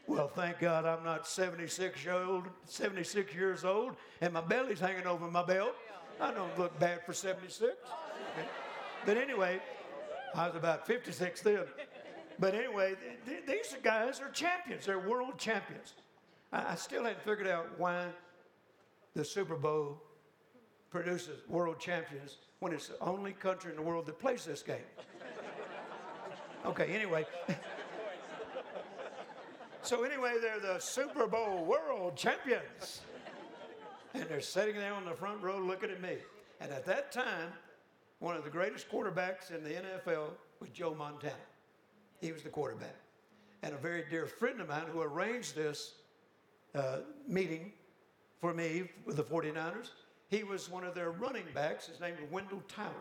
Well, 0.07 0.29
thank 0.29 0.59
God 0.59 0.85
I'm 0.85 1.03
not 1.03 1.27
76 1.27 2.03
years 2.03 2.27
old, 2.27 2.45
76 2.65 3.35
years 3.35 3.65
old, 3.65 3.97
and 4.21 4.33
my 4.33 4.41
belly's 4.41 4.79
hanging 4.79 5.05
over 5.05 5.29
my 5.29 5.43
belt. 5.43 5.75
I 6.19 6.33
don't 6.33 6.57
look 6.57 6.79
bad 6.79 7.05
for 7.05 7.13
76. 7.13 7.75
But 9.05 9.17
anyway, 9.17 9.61
I 10.35 10.47
was 10.47 10.55
about 10.55 10.85
56 10.85 11.41
then. 11.41 11.63
But 12.39 12.53
anyway, 12.53 12.95
th- 13.25 13.45
these 13.47 13.75
guys 13.81 14.19
are 14.21 14.29
champions. 14.29 14.85
They're 14.85 14.99
world 14.99 15.37
champions. 15.37 15.93
I, 16.51 16.73
I 16.73 16.75
still 16.75 17.03
hadn't 17.03 17.23
figured 17.23 17.47
out 17.47 17.67
why 17.79 18.07
the 19.15 19.25
Super 19.25 19.55
Bowl 19.55 20.01
produces 20.91 21.47
world 21.47 21.79
champions 21.79 22.37
when 22.59 22.73
it's 22.73 22.87
the 22.87 22.99
only 22.99 23.33
country 23.33 23.71
in 23.71 23.77
the 23.77 23.81
world 23.81 24.05
that 24.05 24.19
plays 24.19 24.45
this 24.45 24.61
game. 24.61 24.77
Okay, 26.65 26.87
anyway. 26.87 27.25
So, 29.87 30.03
anyway, 30.03 30.33
they're 30.41 30.59
the 30.59 30.79
Super 30.79 31.27
Bowl 31.27 31.63
world 31.63 32.17
champions. 32.17 33.01
And 34.13 34.23
they're 34.27 34.41
sitting 34.41 34.75
there 34.75 34.93
on 34.93 35.05
the 35.05 35.13
front 35.13 35.41
row 35.41 35.59
looking 35.59 35.89
at 35.89 36.01
me. 36.01 36.17
And 36.59 36.73
at 36.73 36.85
that 36.87 37.11
time, 37.11 37.53
one 38.19 38.35
of 38.35 38.43
the 38.43 38.49
greatest 38.49 38.89
quarterbacks 38.89 39.51
in 39.51 39.63
the 39.63 39.69
NFL 39.69 40.29
was 40.59 40.69
Joe 40.69 40.95
Montana. 40.95 41.35
He 42.19 42.31
was 42.31 42.41
the 42.41 42.49
quarterback. 42.49 42.95
And 43.63 43.73
a 43.73 43.77
very 43.77 44.03
dear 44.09 44.25
friend 44.25 44.59
of 44.59 44.69
mine 44.69 44.85
who 44.91 45.01
arranged 45.01 45.55
this 45.55 45.93
uh, 46.73 46.99
meeting 47.27 47.71
for 48.39 48.53
me 48.53 48.89
with 49.05 49.17
the 49.17 49.23
49ers, 49.23 49.91
he 50.29 50.43
was 50.43 50.69
one 50.69 50.83
of 50.83 50.95
their 50.95 51.11
running 51.11 51.45
backs. 51.53 51.87
His 51.87 51.99
name 51.99 52.15
was 52.19 52.29
Wendell 52.31 52.63
Tyler. 52.67 52.91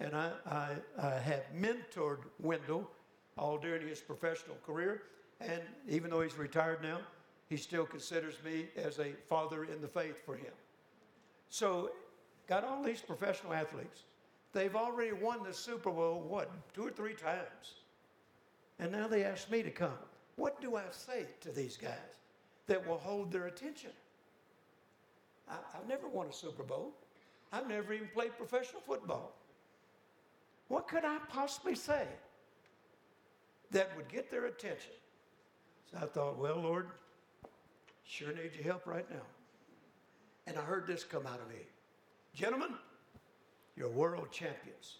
And 0.00 0.14
I, 0.14 0.30
I, 0.46 0.76
I 1.00 1.42
mentored 1.56 2.20
Wendell 2.38 2.88
all 3.36 3.58
during 3.58 3.86
his 3.86 4.00
professional 4.00 4.56
career. 4.64 5.02
And 5.40 5.62
even 5.88 6.10
though 6.10 6.22
he's 6.22 6.38
retired 6.38 6.82
now, 6.82 6.98
he 7.48 7.56
still 7.56 7.86
considers 7.86 8.34
me 8.44 8.66
as 8.76 8.98
a 8.98 9.12
father 9.28 9.64
in 9.64 9.80
the 9.80 9.88
faith 9.88 10.24
for 10.24 10.36
him. 10.36 10.52
So, 11.48 11.90
got 12.46 12.62
all 12.64 12.82
these 12.82 13.00
professional 13.00 13.54
athletes. 13.54 14.02
They've 14.52 14.74
already 14.74 15.12
won 15.12 15.42
the 15.44 15.52
Super 15.52 15.90
Bowl, 15.90 16.20
what, 16.20 16.50
two 16.74 16.86
or 16.86 16.90
three 16.90 17.14
times. 17.14 17.82
And 18.78 18.92
now 18.92 19.06
they 19.06 19.24
ask 19.24 19.50
me 19.50 19.62
to 19.62 19.70
come. 19.70 19.98
What 20.36 20.60
do 20.60 20.76
I 20.76 20.84
say 20.90 21.26
to 21.40 21.50
these 21.50 21.76
guys 21.76 21.92
that 22.66 22.86
will 22.86 22.98
hold 22.98 23.32
their 23.32 23.46
attention? 23.46 23.90
I, 25.48 25.54
have 25.74 25.88
never 25.88 26.08
won 26.08 26.28
a 26.28 26.32
Super 26.32 26.62
Bowl. 26.62 26.92
I've 27.52 27.68
never 27.68 27.92
even 27.92 28.08
played 28.08 28.36
professional 28.36 28.80
football. 28.80 29.32
What 30.68 30.86
could 30.86 31.04
I 31.04 31.18
possibly 31.28 31.74
say 31.74 32.06
that 33.70 33.94
would 33.96 34.08
get 34.08 34.30
their 34.30 34.46
attention? 34.46 34.92
So 35.90 35.98
I 35.98 36.06
thought, 36.06 36.38
well, 36.38 36.60
Lord, 36.60 36.88
sure 38.04 38.32
need 38.32 38.54
your 38.54 38.64
help 38.64 38.86
right 38.86 39.10
now. 39.10 39.22
And 40.46 40.56
I 40.58 40.62
heard 40.62 40.86
this 40.86 41.04
come 41.04 41.26
out 41.26 41.40
of 41.40 41.48
me 41.48 41.62
Gentlemen, 42.34 42.74
you're 43.78 43.88
world 43.88 44.28
champions, 44.32 44.96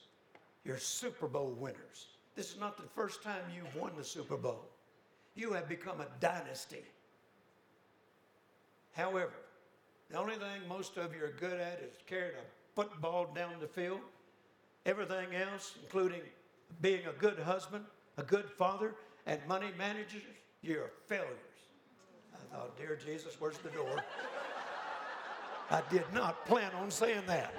you're 0.64 0.78
Super 0.78 1.26
Bowl 1.26 1.50
winners. 1.58 2.06
This 2.36 2.52
is 2.52 2.60
not 2.60 2.76
the 2.76 2.88
first 2.94 3.22
time 3.22 3.42
you've 3.54 3.74
won 3.74 3.90
the 3.96 4.04
Super 4.04 4.36
Bowl. 4.36 4.68
You 5.34 5.52
have 5.52 5.68
become 5.68 6.00
a 6.00 6.06
dynasty. 6.20 6.84
However, 8.92 9.32
the 10.10 10.16
only 10.16 10.36
thing 10.36 10.66
most 10.68 10.96
of 10.96 11.14
you 11.14 11.24
are 11.24 11.32
good 11.40 11.60
at 11.60 11.80
is 11.82 11.96
carrying 12.06 12.36
a 12.36 12.74
football 12.76 13.32
down 13.34 13.54
the 13.60 13.66
field. 13.66 14.00
Everything 14.86 15.34
else, 15.34 15.74
including 15.82 16.20
being 16.80 17.04
a 17.06 17.12
good 17.12 17.38
husband, 17.40 17.84
a 18.16 18.22
good 18.22 18.48
father, 18.48 18.94
and 19.26 19.40
money 19.48 19.70
managers, 19.76 20.22
you're 20.62 20.92
failures. 21.06 21.28
I 22.32 22.54
thought, 22.54 22.78
Dear 22.78 22.96
Jesus, 23.04 23.36
where's 23.40 23.58
the 23.58 23.70
door? 23.70 24.04
I 25.70 25.82
did 25.90 26.04
not 26.14 26.46
plan 26.46 26.70
on 26.80 26.90
saying 26.90 27.24
that. 27.26 27.52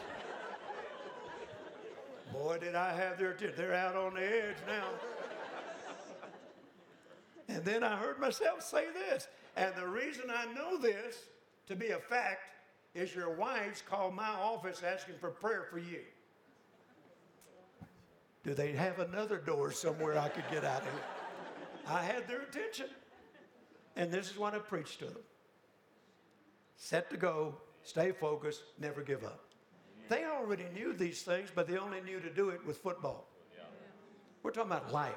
Boy, 2.33 2.57
did 2.59 2.75
I 2.75 2.93
have 2.93 3.17
their 3.17 3.31
attention. 3.31 3.55
They're 3.57 3.73
out 3.73 3.95
on 3.95 4.13
the 4.13 4.21
edge 4.21 4.57
now. 4.67 4.87
And 7.47 7.65
then 7.65 7.83
I 7.83 7.95
heard 7.95 8.19
myself 8.19 8.61
say 8.61 8.85
this. 8.93 9.27
And 9.55 9.73
the 9.75 9.87
reason 9.87 10.25
I 10.29 10.45
know 10.53 10.77
this 10.77 11.23
to 11.67 11.75
be 11.75 11.89
a 11.89 11.97
fact 11.97 12.51
is 12.93 13.13
your 13.13 13.31
wives 13.31 13.81
called 13.87 14.13
my 14.13 14.29
office 14.29 14.83
asking 14.83 15.15
for 15.19 15.29
prayer 15.29 15.65
for 15.69 15.79
you. 15.79 16.01
Do 18.43 18.53
they 18.53 18.71
have 18.71 18.99
another 18.99 19.37
door 19.37 19.71
somewhere 19.71 20.17
I 20.17 20.29
could 20.29 20.45
get 20.51 20.63
out 20.63 20.81
of 20.81 20.83
here? 20.85 21.01
I 21.87 22.03
had 22.03 22.27
their 22.27 22.41
attention. 22.41 22.87
And 23.95 24.11
this 24.11 24.29
is 24.29 24.37
what 24.37 24.53
I 24.53 24.59
preached 24.59 24.99
to 24.99 25.05
them 25.05 25.23
set 26.77 27.09
to 27.09 27.17
go, 27.17 27.55
stay 27.83 28.13
focused, 28.13 28.63
never 28.79 29.01
give 29.01 29.25
up. 29.25 29.48
They 30.09 30.25
already 30.25 30.65
knew 30.73 30.93
these 30.93 31.21
things, 31.21 31.49
but 31.53 31.67
they 31.67 31.77
only 31.77 32.01
knew 32.01 32.19
to 32.19 32.29
do 32.31 32.49
it 32.49 32.65
with 32.65 32.77
football. 32.77 33.27
We're 34.41 34.51
talking 34.51 34.71
about 34.71 34.91
life. 34.91 35.13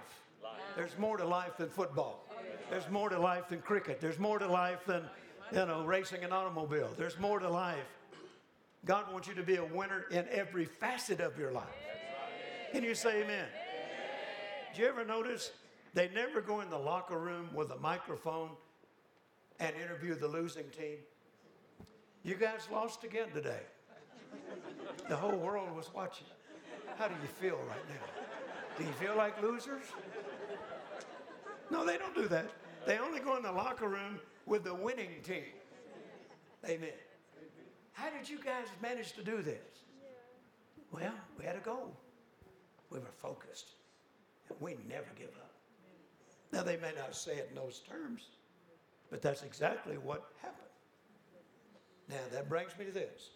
There's 0.77 0.97
more 0.99 1.17
to 1.17 1.25
life 1.25 1.57
than 1.57 1.71
football. 1.71 2.29
There's 2.71 2.89
more 2.91 3.09
to 3.09 3.19
life 3.19 3.49
than 3.49 3.61
cricket. 3.61 4.01
There's 4.01 4.19
more 4.19 4.39
to 4.39 4.47
life 4.47 4.85
than, 4.87 5.05
you 5.51 5.65
know, 5.65 5.85
racing 5.85 6.25
an 6.25 6.33
automobile. 6.33 6.91
There's 6.97 7.19
more 7.19 7.39
to 7.39 7.49
life. 7.49 7.87
God 8.85 9.11
wants 9.13 9.29
you 9.29 9.35
to 9.35 9.43
be 9.43 9.57
a 9.57 9.65
winner 9.65 10.07
in 10.11 10.27
every 10.31 10.65
facet 10.65 11.21
of 11.21 11.39
your 11.39 11.53
life. 11.53 11.65
Can 12.73 12.83
you 12.83 12.95
say 12.95 13.23
amen? 13.23 13.47
Did 14.75 14.81
you 14.81 14.89
ever 14.89 15.05
notice 15.05 15.53
they 15.95 16.09
never 16.15 16.41
go 16.41 16.61
in 16.61 16.71
the 16.71 16.79
locker 16.79 17.19
room 17.19 17.49
with 17.55 17.71
a 17.71 17.79
microphone 17.79 18.51
and 19.61 19.75
interview 19.77 20.15
the 20.15 20.29
losing 20.29 20.69
team? 20.71 20.99
You 22.25 22.35
guys 22.35 22.69
lost 22.71 23.05
again 23.05 23.29
today. 23.33 23.61
The 25.09 25.17
whole 25.17 25.37
world 25.37 25.75
was 25.75 25.91
watching. 25.95 26.27
How 26.99 27.09
do 27.09 27.15
you 27.23 27.29
feel 27.29 27.59
right 27.69 27.89
now? 27.89 28.23
Do 28.79 28.85
you 28.85 28.93
feel 28.93 29.17
like 29.17 29.41
losers? 29.43 29.85
No, 31.71 31.85
they 31.85 31.99
don't 31.99 32.15
do 32.15 32.29
that. 32.29 32.51
They 32.87 32.99
only 32.99 33.21
go 33.21 33.37
in 33.37 33.43
the 33.43 33.53
locker 33.53 33.89
room 33.89 34.19
with 34.47 34.65
the 34.65 34.75
winning 34.75 35.23
team. 35.23 35.45
Amen. 36.67 36.91
How 37.93 38.11
did 38.11 38.29
you 38.29 38.39
guys 38.43 38.67
manage 38.81 39.13
to 39.13 39.23
do 39.23 39.43
this? 39.43 39.61
Well, 40.91 41.13
we 41.39 41.45
had 41.45 41.57
a 41.57 41.61
goal. 41.61 41.97
We 42.91 42.99
were 42.99 43.13
focused. 43.21 43.71
And 44.49 44.61
we 44.61 44.77
never 44.89 45.09
give 45.17 45.29
up. 45.29 45.53
Now, 46.53 46.63
they 46.63 46.77
may 46.77 46.93
not 46.97 47.15
say 47.17 47.37
it 47.37 47.49
in 47.51 47.57
those 47.57 47.81
terms, 47.89 48.27
but 49.11 49.23
that's 49.23 49.43
exactly 49.43 49.97
what 49.97 50.33
happened. 50.43 50.59
Now, 52.09 52.21
that 52.33 52.49
brings 52.49 52.73
me 52.79 52.85
to 52.85 52.93
this. 52.93 53.31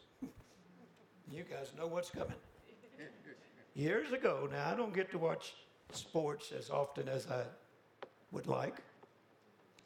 You 1.31 1.43
guys 1.43 1.72
know 1.77 1.87
what's 1.87 2.11
coming. 2.11 2.37
Years 3.74 4.12
ago, 4.12 4.49
now 4.51 4.70
I 4.72 4.77
don't 4.77 4.95
get 4.95 5.11
to 5.11 5.18
watch 5.18 5.55
sports 5.93 6.53
as 6.57 6.70
often 6.70 7.09
as 7.09 7.27
I 7.31 7.43
would 8.33 8.47
like, 8.47 8.77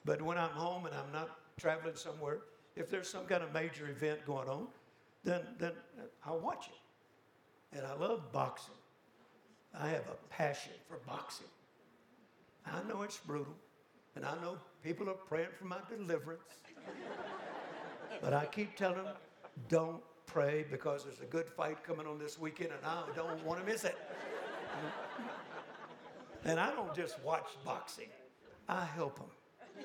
but 0.04 0.20
when 0.22 0.38
I'm 0.38 0.50
home 0.50 0.86
and 0.86 0.94
I'm 0.94 1.10
not 1.12 1.30
traveling 1.58 1.96
somewhere, 1.96 2.38
if 2.76 2.90
there's 2.90 3.08
some 3.08 3.24
kind 3.24 3.42
of 3.42 3.52
major 3.52 3.88
event 3.88 4.24
going 4.26 4.48
on, 4.48 4.68
then, 5.24 5.42
then 5.58 5.72
I'll 6.24 6.38
watch 6.38 6.68
it. 6.68 7.76
And 7.76 7.86
I 7.86 7.94
love 7.94 8.32
boxing. 8.32 8.74
I 9.78 9.88
have 9.88 10.06
a 10.08 10.16
passion 10.28 10.72
for 10.88 10.98
boxing. 11.06 11.46
I 12.66 12.82
know 12.88 13.02
it's 13.02 13.18
brutal, 13.18 13.54
and 14.14 14.24
I 14.24 14.34
know 14.42 14.58
people 14.84 15.08
are 15.08 15.14
praying 15.14 15.48
for 15.58 15.64
my 15.64 15.78
deliverance. 15.88 16.42
but 18.22 18.34
I 18.34 18.46
keep 18.46 18.76
telling 18.76 19.04
them, 19.04 19.14
don't 19.68 20.02
pray 20.32 20.64
because 20.70 21.04
there's 21.04 21.20
a 21.20 21.26
good 21.26 21.48
fight 21.48 21.82
coming 21.82 22.06
on 22.06 22.18
this 22.18 22.38
weekend, 22.38 22.70
and 22.70 22.86
I 22.86 23.02
don't 23.16 23.44
want 23.44 23.60
to 23.60 23.66
miss 23.66 23.84
it. 23.84 23.98
and 26.44 26.60
I 26.60 26.70
don't 26.70 26.94
just 26.94 27.18
watch 27.24 27.46
boxing, 27.64 28.08
I 28.68 28.84
help 28.84 29.18
them. 29.18 29.84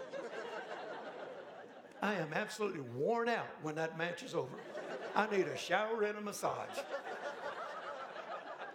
I 2.02 2.14
am 2.16 2.28
absolutely 2.34 2.82
worn 2.96 3.28
out 3.28 3.48
when 3.64 3.74
that 3.76 3.98
match 3.98 4.22
is 4.22 4.36
over. 4.36 4.58
I 5.16 5.28
need 5.36 5.48
a 5.48 5.58
shower 5.58 6.04
and 6.04 6.18
a 6.18 6.22
massage. 6.22 6.78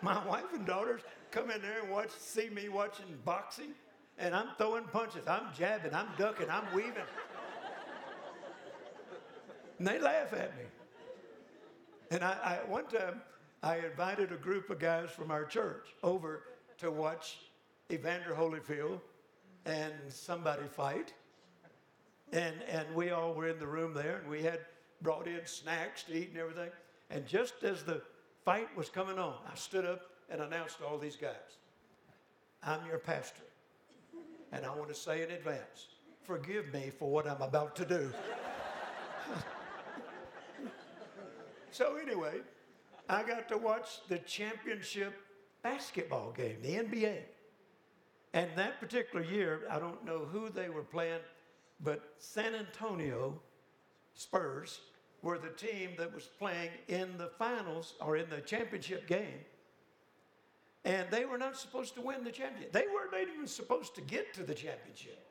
My 0.03 0.27
wife 0.27 0.53
and 0.53 0.66
daughters 0.66 1.03
come 1.31 1.51
in 1.51 1.62
there 1.62 1.83
and 1.83 1.91
watch, 1.91 2.11
see 2.18 2.49
me 2.49 2.68
watching 2.68 3.07
boxing, 3.25 3.75
and 4.18 4.35
I'm 4.35 4.49
throwing 4.59 4.85
punches, 4.85 5.29
I'm 5.29 5.55
jabbing, 5.57 5.95
I'm 5.95 6.09
ducking, 6.18 6.51
I'm 6.51 6.64
weaving. 6.75 6.95
And 9.79 9.87
they 9.87 10.01
laugh 10.01 10.33
at 10.33 10.57
me. 10.59 10.64
And 12.11 12.25
I, 12.25 12.61
I, 12.67 12.71
one 12.71 12.87
time, 12.87 13.21
I 13.63 13.79
invited 13.79 14.33
a 14.33 14.37
group 14.37 14.69
of 14.71 14.79
guys 14.79 15.11
from 15.11 15.31
our 15.31 15.45
church 15.45 15.89
over 16.03 16.43
to 16.79 16.91
watch 16.91 17.39
Evander 17.93 18.35
Holyfield 18.35 19.01
and 19.65 19.93
somebody 20.09 20.67
fight. 20.67 21.13
And, 22.33 22.57
and 22.69 22.93
we 22.95 23.11
all 23.11 23.35
were 23.35 23.49
in 23.49 23.59
the 23.59 23.67
room 23.67 23.93
there, 23.93 24.19
and 24.19 24.31
we 24.31 24.43
had 24.43 24.61
brought 25.03 25.27
in 25.27 25.41
snacks 25.45 26.05
to 26.05 26.15
eat 26.15 26.31
and 26.31 26.39
everything. 26.39 26.71
And 27.11 27.27
just 27.27 27.63
as 27.63 27.83
the 27.83 28.03
fight 28.45 28.75
was 28.77 28.89
coming 28.89 29.19
on, 29.19 29.35
I 29.51 29.55
stood 29.55 29.85
up 29.85 30.03
and 30.31 30.41
announced 30.41 30.79
to 30.79 30.87
all 30.87 30.99
these 30.99 31.17
guys, 31.17 31.59
I'm 32.63 32.87
your 32.87 32.99
pastor. 32.99 33.43
And 34.53 34.65
I 34.65 34.75
want 34.75 34.89
to 34.89 34.95
say 34.95 35.23
in 35.23 35.31
advance, 35.31 35.89
forgive 36.23 36.73
me 36.73 36.91
for 36.97 37.11
what 37.11 37.29
I'm 37.29 37.43
about 37.43 37.77
to 37.77 37.85
do. 37.85 38.13
so, 41.71 41.97
anyway, 41.97 42.41
I 43.09 43.23
got 43.23 43.49
to 43.49 43.59
watch 43.59 44.07
the 44.09 44.18
championship 44.18 45.14
basketball 45.62 46.33
game, 46.33 46.59
the 46.62 46.75
NBA. 46.75 47.18
And 48.33 48.51
that 48.57 48.81
particular 48.81 49.25
year, 49.25 49.62
I 49.71 49.79
don't 49.79 50.05
know 50.05 50.21
who 50.31 50.49
they 50.49 50.68
were 50.68 50.83
playing, 50.83 51.21
but 51.81 52.14
San 52.18 52.55
Antonio 52.55 53.41
Spurs 54.14 54.81
were 55.23 55.39
the 55.39 55.51
team 55.51 55.91
that 55.99 56.14
was 56.14 56.25
playing 56.39 56.71
in 56.89 57.16
the 57.18 57.31
finals 57.39 57.95
or 58.01 58.16
in 58.16 58.31
the 58.31 58.41
championship 58.41 59.07
game. 59.07 59.41
And 60.85 61.11
they 61.11 61.25
were 61.25 61.39
not 61.39 61.59
supposed 61.59 61.95
to 61.97 62.01
win 62.01 62.25
the 62.25 62.31
championship. 62.31 62.73
They 62.73 62.87
weren't 62.93 63.29
even 63.29 63.47
supposed 63.47 63.95
to 63.97 64.01
get 64.01 64.33
to 64.35 64.43
the 64.43 64.55
championship. 64.55 65.27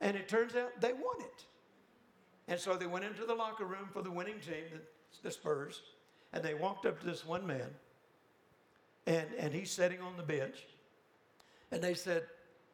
And 0.00 0.16
it 0.16 0.28
turns 0.28 0.54
out 0.54 0.80
they 0.80 0.92
won 0.92 1.20
it. 1.20 1.44
And 2.48 2.60
so 2.60 2.76
they 2.76 2.86
went 2.86 3.04
into 3.04 3.24
the 3.24 3.34
locker 3.34 3.64
room 3.64 3.88
for 3.92 4.02
the 4.02 4.10
winning 4.10 4.40
team, 4.40 4.80
the, 5.22 5.30
Spurs, 5.30 5.82
and 6.32 6.44
they 6.44 6.54
walked 6.54 6.86
up 6.86 7.00
to 7.00 7.06
this 7.06 7.26
one 7.26 7.46
man, 7.46 7.68
and, 9.06 9.26
and 9.38 9.52
he's 9.52 9.70
sitting 9.70 10.00
on 10.00 10.16
the 10.16 10.22
bench, 10.22 10.56
and 11.72 11.82
they 11.82 11.94
said, 11.94 12.24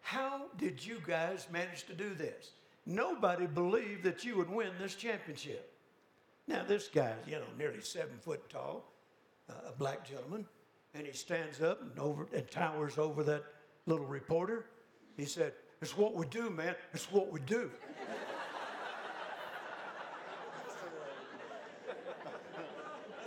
How 0.03 0.43
did 0.59 0.85
you 0.85 0.99
guys 1.07 1.47
manage 1.51 1.85
to 1.85 1.95
do 1.95 2.15
this? 2.15 2.51
Nobody 2.85 3.47
believed 3.47 4.03
that 4.03 4.25
you 4.25 4.37
would 4.37 4.51
win 4.51 4.71
this 4.79 4.95
championship. 4.95 5.73
Now, 6.49 6.65
this 6.65 6.89
guy, 6.89 7.15
you 7.27 7.37
know, 7.37 7.47
nearly 7.57 7.81
seven 7.81 8.19
foot 8.21 8.51
tall, 8.51 8.93
uh, 9.49 9.69
a 9.69 9.73
black 9.73 10.07
gentleman, 10.07 10.45
and 10.95 11.07
he 11.07 11.13
stands 11.13 11.63
up 11.63 11.81
and 11.81 11.99
over 11.99 12.27
and 12.35 12.51
towers 12.51 12.99
over 12.99 13.23
that 13.23 13.45
little 13.87 14.07
reporter. 14.07 14.67
He 15.17 15.25
said, 15.25 15.53
It's 15.81 15.97
what 15.97 16.15
we 16.15 16.27
do, 16.27 16.51
man. 16.51 16.75
It's 16.93 17.11
what 17.11 17.33
we 17.33 17.41
do. 17.41 17.71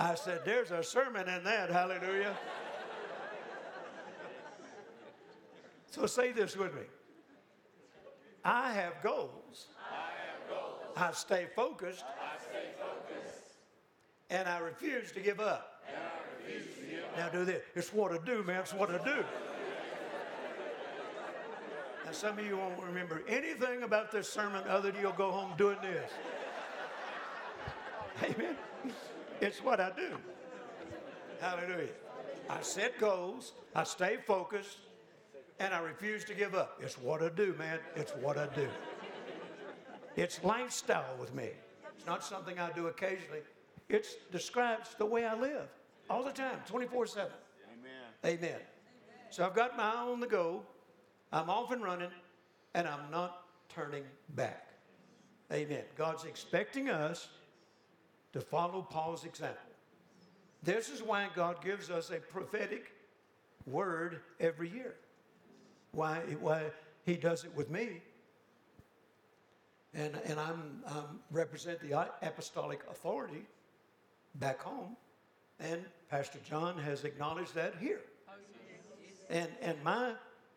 I 0.06 0.14
said, 0.14 0.42
There's 0.46 0.70
a 0.70 0.84
sermon 0.84 1.28
in 1.28 1.44
that, 1.46 1.72
hallelujah. 1.72 2.38
So 5.90 6.06
say 6.06 6.32
this 6.32 6.56
with 6.56 6.76
me. 6.76 6.82
I 8.44 8.74
have 8.74 9.02
goals. 9.02 9.68
I, 9.90 10.12
have 10.28 10.50
goals. 10.50 10.82
I 10.96 11.12
stay 11.14 11.48
focused. 11.56 12.04
I 12.04 12.38
stay 12.38 12.68
focused. 12.78 13.40
And 14.30 14.48
I 14.48 14.60
refuse 14.60 15.12
to 15.14 15.20
give 15.22 15.40
up. 15.40 15.84
To 16.46 16.52
give 16.52 17.04
now 17.18 17.30
do 17.30 17.46
this. 17.46 17.64
It's 17.74 17.92
what 17.92 18.12
I 18.12 18.18
do, 18.24 18.44
man. 18.44 18.60
It's 18.60 18.74
what 18.74 18.92
I 18.92 19.04
do. 19.04 19.24
Now 22.06 22.12
some 22.12 22.38
of 22.38 22.46
you 22.46 22.58
won't 22.58 22.80
remember 22.84 23.24
anything 23.28 23.82
about 23.82 24.12
this 24.12 24.30
sermon 24.30 24.64
other 24.68 24.92
than 24.92 25.02
you'll 25.02 25.14
go 25.14 25.32
home 25.32 25.54
doing 25.58 25.78
this. 25.82 26.12
Amen. 28.22 28.56
It's 29.42 29.64
what 29.64 29.80
I 29.80 29.92
do. 29.96 30.18
Hallelujah. 31.42 31.90
I 32.50 32.62
set 32.62 33.00
goals. 33.00 33.54
I 33.76 33.84
stay 33.84 34.18
focused 34.26 34.78
and 35.60 35.74
I 35.74 35.80
refuse 35.80 36.24
to 36.26 36.34
give 36.34 36.56
up. 36.56 36.80
It's 36.82 36.98
what 36.98 37.22
I 37.22 37.30
do, 37.30 37.54
man. 37.58 37.80
It's 37.96 38.12
what 38.14 38.38
I 38.38 38.48
do. 38.48 38.68
It's 40.16 40.44
lifestyle 40.44 41.16
with 41.20 41.34
me. 41.34 41.50
It's 41.96 42.06
not 42.06 42.24
something 42.24 42.60
I 42.60 42.72
do 42.72 42.88
occasionally. 42.88 43.42
It 43.90 44.08
describes 44.32 44.96
the 44.98 45.06
way 45.06 45.26
I 45.26 45.36
live 45.36 45.68
all 46.10 46.24
the 46.24 46.32
time, 46.32 46.60
24 46.68 47.08
7. 47.08 47.32
Amen. 48.26 48.38
Amen. 48.40 48.60
So 49.30 49.46
I've 49.46 49.56
got 49.56 49.76
my 49.76 49.84
eye 49.84 50.08
on 50.08 50.20
the 50.20 50.28
go. 50.28 50.64
I'm 51.32 51.50
off 51.50 51.72
and 51.72 51.84
running, 51.84 52.12
and 52.74 52.88
I'm 52.88 53.12
not 53.12 53.44
turning 53.68 54.04
back. 54.36 54.70
Amen. 55.52 55.84
God's 55.98 56.24
expecting 56.24 56.90
us 56.90 57.30
to 58.36 58.42
follow 58.42 58.82
Paul's 58.82 59.24
example. 59.24 59.58
This 60.62 60.90
is 60.90 61.02
why 61.02 61.30
God 61.34 61.64
gives 61.64 61.90
us 61.90 62.12
a 62.12 62.18
prophetic 62.18 62.92
word 63.66 64.20
every 64.40 64.70
year 64.70 64.96
why, 65.94 66.18
why 66.42 66.64
he 67.06 67.16
does 67.16 67.46
it 67.46 67.56
with 67.56 67.70
me. 67.70 68.02
And, 69.94 70.20
and 70.26 70.38
I'm, 70.38 70.84
I'm 70.86 71.22
represent 71.32 71.80
the 71.80 72.10
apostolic 72.22 72.82
authority 72.92 73.46
back 74.36 74.62
home. 74.62 74.98
And 75.62 75.86
Pastor 76.10 76.40
John 76.48 76.78
has 76.80 77.06
acknowledged 77.06 77.56
that 77.56 77.76
here. 77.80 78.02
And, 79.30 79.48
and 79.62 79.82
my 79.82 80.12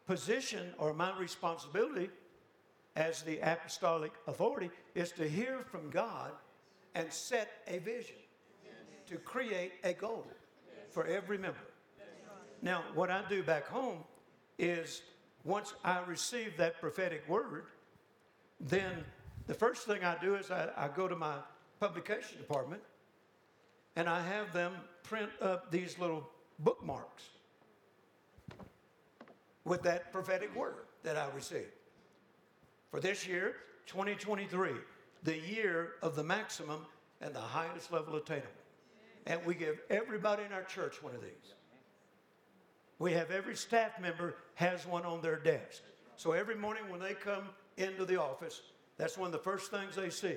position 0.06 0.72
or 0.78 0.92
my 0.92 1.16
responsibility 1.16 2.10
as 2.96 3.22
the 3.22 3.38
apostolic 3.38 4.12
authority 4.26 4.70
is 4.96 5.12
to 5.12 5.28
hear 5.28 5.60
from 5.70 5.88
God 5.90 6.32
and 6.98 7.12
set 7.12 7.62
a 7.68 7.78
vision, 7.78 8.16
to 9.06 9.16
create 9.18 9.72
a 9.84 9.92
goal 9.92 10.26
for 10.90 11.06
every 11.06 11.38
member. 11.38 11.56
Now, 12.60 12.82
what 12.92 13.08
I 13.08 13.22
do 13.28 13.42
back 13.42 13.66
home 13.68 13.98
is 14.58 15.02
once 15.44 15.74
I 15.84 16.00
receive 16.00 16.56
that 16.56 16.80
prophetic 16.80 17.26
word, 17.28 17.66
then 18.60 19.04
the 19.46 19.54
first 19.54 19.86
thing 19.86 20.02
I 20.02 20.16
do 20.20 20.34
is 20.34 20.50
I, 20.50 20.70
I 20.76 20.88
go 20.88 21.06
to 21.06 21.14
my 21.14 21.36
publication 21.78 22.36
department 22.36 22.82
and 23.94 24.08
I 24.08 24.20
have 24.20 24.52
them 24.52 24.72
print 25.04 25.30
up 25.40 25.70
these 25.70 26.00
little 26.00 26.28
bookmarks 26.58 27.28
with 29.64 29.82
that 29.82 30.12
prophetic 30.12 30.54
word 30.56 30.86
that 31.04 31.16
I 31.16 31.28
received. 31.32 31.70
For 32.90 32.98
this 32.98 33.26
year, 33.26 33.54
2023, 33.86 34.72
the 35.22 35.36
year 35.36 35.94
of 36.02 36.16
the 36.16 36.22
maximum 36.22 36.86
and 37.20 37.34
the 37.34 37.40
highest 37.40 37.92
level 37.92 38.16
attainable. 38.16 38.48
And 39.26 39.44
we 39.44 39.54
give 39.54 39.80
everybody 39.90 40.44
in 40.44 40.52
our 40.52 40.62
church 40.62 41.02
one 41.02 41.14
of 41.14 41.20
these. 41.20 41.54
We 42.98 43.12
have 43.12 43.30
every 43.30 43.56
staff 43.56 44.00
member 44.00 44.36
has 44.54 44.86
one 44.86 45.04
on 45.04 45.20
their 45.20 45.36
desk. 45.36 45.82
So 46.16 46.32
every 46.32 46.56
morning 46.56 46.88
when 46.88 47.00
they 47.00 47.14
come 47.14 47.44
into 47.76 48.04
the 48.04 48.20
office, 48.20 48.60
that's 48.96 49.16
one 49.16 49.26
of 49.26 49.32
the 49.32 49.38
first 49.38 49.70
things 49.70 49.94
they 49.94 50.10
see 50.10 50.36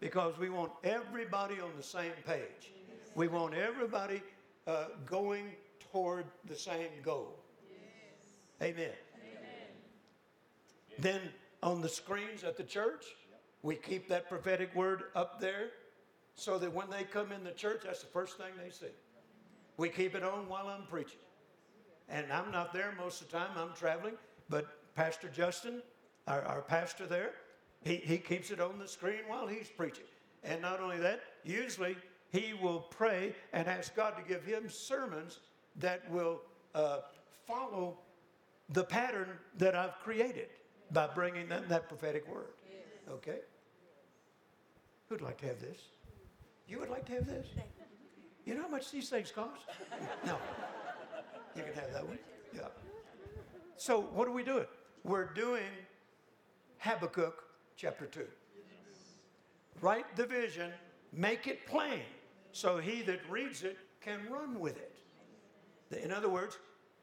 because 0.00 0.36
we 0.36 0.50
want 0.50 0.72
everybody 0.82 1.60
on 1.60 1.70
the 1.76 1.82
same 1.82 2.12
page. 2.26 2.72
We 3.14 3.28
want 3.28 3.54
everybody 3.54 4.22
uh, 4.66 4.86
going 5.06 5.52
toward 5.92 6.24
the 6.46 6.56
same 6.56 6.88
goal. 7.04 7.38
Amen. 8.60 8.70
Amen. 8.70 8.90
Then 10.98 11.20
on 11.62 11.80
the 11.80 11.88
screens 11.88 12.42
at 12.42 12.56
the 12.56 12.64
church, 12.64 13.04
we 13.62 13.76
keep 13.76 14.08
that 14.08 14.28
prophetic 14.28 14.74
word 14.74 15.04
up 15.14 15.40
there 15.40 15.70
so 16.34 16.58
that 16.58 16.72
when 16.72 16.90
they 16.90 17.04
come 17.04 17.30
in 17.32 17.44
the 17.44 17.52
church, 17.52 17.82
that's 17.84 18.00
the 18.00 18.08
first 18.08 18.36
thing 18.36 18.48
they 18.62 18.70
see. 18.70 18.92
We 19.76 19.88
keep 19.88 20.14
it 20.14 20.22
on 20.22 20.48
while 20.48 20.68
I'm 20.68 20.86
preaching. 20.86 21.20
And 22.08 22.30
I'm 22.32 22.50
not 22.50 22.72
there 22.72 22.92
most 22.98 23.22
of 23.22 23.30
the 23.30 23.38
time, 23.38 23.50
I'm 23.56 23.72
traveling, 23.74 24.14
but 24.48 24.94
Pastor 24.94 25.28
Justin, 25.28 25.82
our, 26.26 26.42
our 26.42 26.62
pastor 26.62 27.06
there, 27.06 27.32
he, 27.82 27.96
he 27.96 28.18
keeps 28.18 28.50
it 28.50 28.60
on 28.60 28.78
the 28.78 28.88
screen 28.88 29.20
while 29.26 29.46
he's 29.46 29.68
preaching. 29.68 30.04
And 30.44 30.60
not 30.60 30.80
only 30.80 30.98
that, 30.98 31.20
usually 31.44 31.96
he 32.30 32.54
will 32.60 32.80
pray 32.80 33.34
and 33.52 33.68
ask 33.68 33.94
God 33.94 34.14
to 34.16 34.22
give 34.22 34.44
him 34.44 34.68
sermons 34.68 35.40
that 35.76 36.08
will 36.10 36.40
uh, 36.74 36.98
follow 37.46 37.98
the 38.70 38.84
pattern 38.84 39.28
that 39.58 39.74
I've 39.74 39.98
created 40.02 40.48
by 40.90 41.08
bringing 41.14 41.48
them 41.48 41.64
that 41.68 41.88
prophetic 41.88 42.26
word. 42.28 42.50
Okay? 43.10 43.38
Who'd 45.12 45.20
like 45.20 45.36
to 45.42 45.46
have 45.48 45.60
this? 45.60 45.76
You 46.66 46.78
would 46.78 46.88
like 46.88 47.04
to 47.04 47.12
have 47.12 47.26
this? 47.26 47.46
You 48.46 48.54
know 48.54 48.62
how 48.62 48.68
much 48.68 48.90
these 48.90 49.10
things 49.10 49.30
cost? 49.30 49.66
No. 50.24 50.38
You 51.54 51.64
can 51.64 51.74
have 51.74 51.92
that 51.92 52.08
one. 52.08 52.18
Yeah. 52.54 52.68
So, 53.76 54.00
what 54.00 54.26
are 54.26 54.30
we 54.32 54.42
doing? 54.42 54.64
We're 55.04 55.26
doing 55.34 55.68
Habakkuk 56.78 57.44
chapter 57.76 58.06
2. 58.06 58.24
Write 59.82 60.16
the 60.16 60.24
vision, 60.24 60.70
make 61.12 61.46
it 61.46 61.66
plain, 61.66 62.00
so 62.52 62.78
he 62.78 63.02
that 63.02 63.20
reads 63.28 63.64
it 63.64 63.76
can 64.00 64.20
run 64.30 64.58
with 64.58 64.78
it. 64.78 64.96
In 66.02 66.10
other 66.10 66.30
words, 66.30 66.56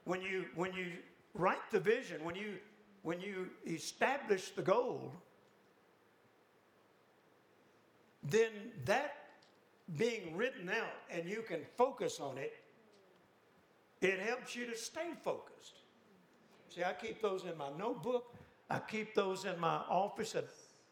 when 0.05 0.19
you, 0.19 0.45
when 0.55 0.73
you 0.73 0.93
write 1.35 1.69
the 1.69 1.79
vision, 1.79 2.23
when 2.23 2.33
you, 2.33 2.55
when 3.03 3.21
you 3.21 3.49
establish 3.67 4.49
the 4.49 4.63
goal, 4.63 5.13
then 8.29 8.51
that 8.85 9.15
being 9.97 10.35
written 10.35 10.69
out 10.69 10.93
and 11.09 11.27
you 11.27 11.43
can 11.47 11.61
focus 11.77 12.19
on 12.19 12.37
it, 12.37 12.53
it 14.01 14.19
helps 14.19 14.55
you 14.55 14.65
to 14.65 14.77
stay 14.77 15.11
focused. 15.23 15.79
See, 16.69 16.83
I 16.83 16.93
keep 16.93 17.21
those 17.21 17.43
in 17.43 17.57
my 17.57 17.69
notebook. 17.77 18.35
I 18.69 18.79
keep 18.79 19.15
those 19.15 19.45
in 19.45 19.59
my 19.59 19.77
office 19.89 20.35
at, 20.35 20.45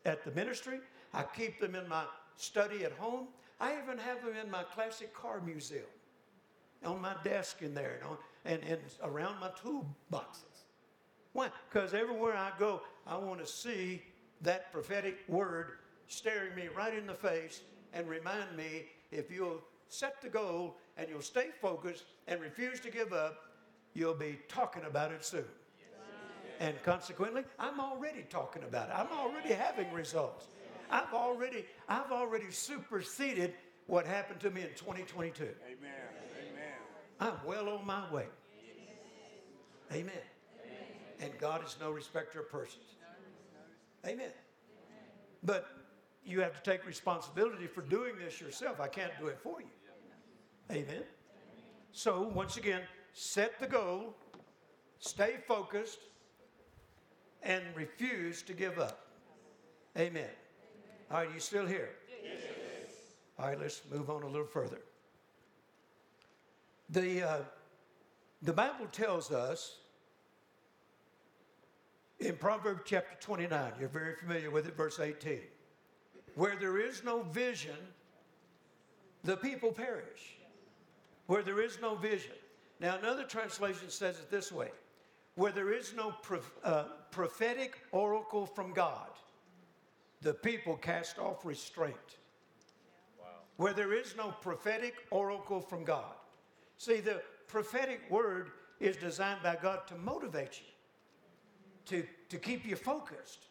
at 0.05 0.23
the 0.23 0.31
ministry. 0.31 0.79
I 1.13 1.23
keep 1.23 1.59
them 1.59 1.75
in 1.75 1.87
my 1.87 2.03
study 2.35 2.83
at 2.83 2.91
home. 2.93 3.27
I 3.59 3.77
even 3.81 3.97
have 3.97 4.23
them 4.23 4.35
in 4.35 4.49
my 4.49 4.63
classic 4.63 5.13
car 5.13 5.41
museum 5.41 5.85
on 6.85 7.01
my 7.01 7.15
desk 7.23 7.61
in 7.61 7.73
there 7.73 7.99
and, 8.01 8.03
on, 8.03 8.17
and, 8.45 8.63
and 8.63 8.81
around 9.03 9.39
my 9.39 9.49
toolboxes. 9.49 10.65
Why? 11.33 11.49
Because 11.69 11.93
everywhere 11.93 12.35
I 12.35 12.51
go, 12.57 12.81
I 13.05 13.17
want 13.17 13.39
to 13.39 13.47
see 13.47 14.01
that 14.41 14.71
prophetic 14.71 15.19
word 15.27 15.73
staring 16.07 16.55
me 16.55 16.69
right 16.75 16.93
in 16.93 17.07
the 17.07 17.13
face 17.13 17.61
and 17.93 18.07
remind 18.07 18.55
me 18.55 18.85
if 19.11 19.31
you'll 19.31 19.61
set 19.89 20.21
the 20.21 20.29
goal 20.29 20.77
and 20.97 21.07
you'll 21.09 21.21
stay 21.21 21.47
focused 21.61 22.05
and 22.27 22.41
refuse 22.41 22.79
to 22.81 22.89
give 22.89 23.13
up, 23.13 23.37
you'll 23.93 24.13
be 24.13 24.39
talking 24.47 24.83
about 24.85 25.11
it 25.11 25.23
soon. 25.23 25.45
And 26.59 26.81
consequently, 26.83 27.43
I'm 27.59 27.79
already 27.79 28.25
talking 28.29 28.63
about 28.63 28.89
it. 28.89 28.95
I'm 28.95 29.11
already 29.11 29.53
having 29.53 29.91
results. 29.93 30.47
I've 30.89 31.13
already, 31.13 31.65
I've 31.87 32.11
already 32.11 32.49
superseded 32.49 33.53
what 33.85 34.05
happened 34.05 34.39
to 34.39 34.49
me 34.49 34.61
in 34.61 34.69
2022. 34.69 35.43
Amen. 35.43 35.53
Amen. 35.69 36.73
I'm 37.19 37.33
well 37.45 37.69
on 37.69 37.85
my 37.85 38.11
way. 38.11 38.25
Amen. 39.91 40.13
And 41.19 41.31
God 41.39 41.65
is 41.65 41.77
no 41.79 41.91
respecter 41.91 42.41
of 42.41 42.49
persons. 42.49 42.83
Amen. 44.05 44.31
But 45.43 45.67
you 46.27 46.41
have 46.41 46.61
to 46.61 46.69
take 46.69 46.85
responsibility 46.85 47.67
for 47.67 47.81
doing 47.81 48.15
this 48.19 48.41
yourself. 48.41 48.81
I 48.81 48.89
can't 48.89 49.13
do 49.17 49.27
it 49.27 49.39
for 49.41 49.61
you. 49.61 49.67
Amen. 50.69 51.03
So, 51.93 52.29
once 52.33 52.57
again, 52.57 52.81
set 53.13 53.57
the 53.59 53.67
goal, 53.67 54.13
stay 54.99 55.37
focused, 55.47 55.99
and 57.43 57.63
refuse 57.75 58.41
to 58.41 58.53
give 58.53 58.77
up. 58.77 59.07
Amen. 59.97 60.29
All 61.09 61.19
right, 61.19 61.29
you 61.33 61.39
still 61.39 61.65
here? 61.65 61.91
Yes. 62.21 62.41
All 63.39 63.47
right, 63.47 63.59
let's 63.59 63.81
move 63.89 64.09
on 64.09 64.23
a 64.23 64.27
little 64.27 64.45
further. 64.45 64.81
The, 66.89 67.23
uh, 67.23 67.37
the 68.41 68.53
Bible 68.53 68.87
tells 68.91 69.31
us 69.31 69.77
in 72.19 72.35
Proverbs 72.35 72.81
chapter 72.83 73.15
29, 73.21 73.73
you're 73.79 73.87
very 73.87 74.15
familiar 74.15 74.51
with 74.51 74.67
it, 74.67 74.75
verse 74.75 74.99
18. 74.99 75.39
Where 76.37 76.55
there 76.55 76.77
is 76.77 77.03
no 77.03 77.23
vision, 77.23 77.75
the 79.23 79.35
people 79.35 79.71
perish. 79.71 80.37
Where 81.25 81.41
there 81.41 81.59
is 81.59 81.79
no 81.81 81.95
vision. 81.95 82.35
Now, 82.79 82.95
another 82.99 83.23
translation 83.23 83.89
says 83.89 84.19
it 84.19 84.29
this 84.29 84.51
way 84.51 84.69
where 85.33 85.51
there 85.51 85.71
is 85.71 85.93
no 85.95 86.13
uh, 86.63 86.83
prophetic 87.11 87.79
oracle 87.91 88.45
from 88.45 88.71
God, 88.73 89.09
the 90.21 90.33
people 90.33 90.75
cast 90.75 91.19
off 91.19 91.45
restraint. 91.45 92.17
Wow. 93.19 93.25
Where 93.57 93.73
there 93.73 93.93
is 93.93 94.15
no 94.15 94.29
prophetic 94.41 94.95
oracle 95.11 95.61
from 95.61 95.83
God. 95.83 96.15
See, 96.77 96.99
the 97.01 97.21
prophetic 97.47 98.01
word 98.09 98.49
is 98.79 98.95
designed 98.95 99.41
by 99.43 99.57
God 99.61 99.87
to 99.87 99.95
motivate 99.95 100.59
you, 100.59 100.73
to, 101.85 102.07
to 102.29 102.37
keep 102.37 102.65
you 102.65 102.75
focused. 102.75 103.45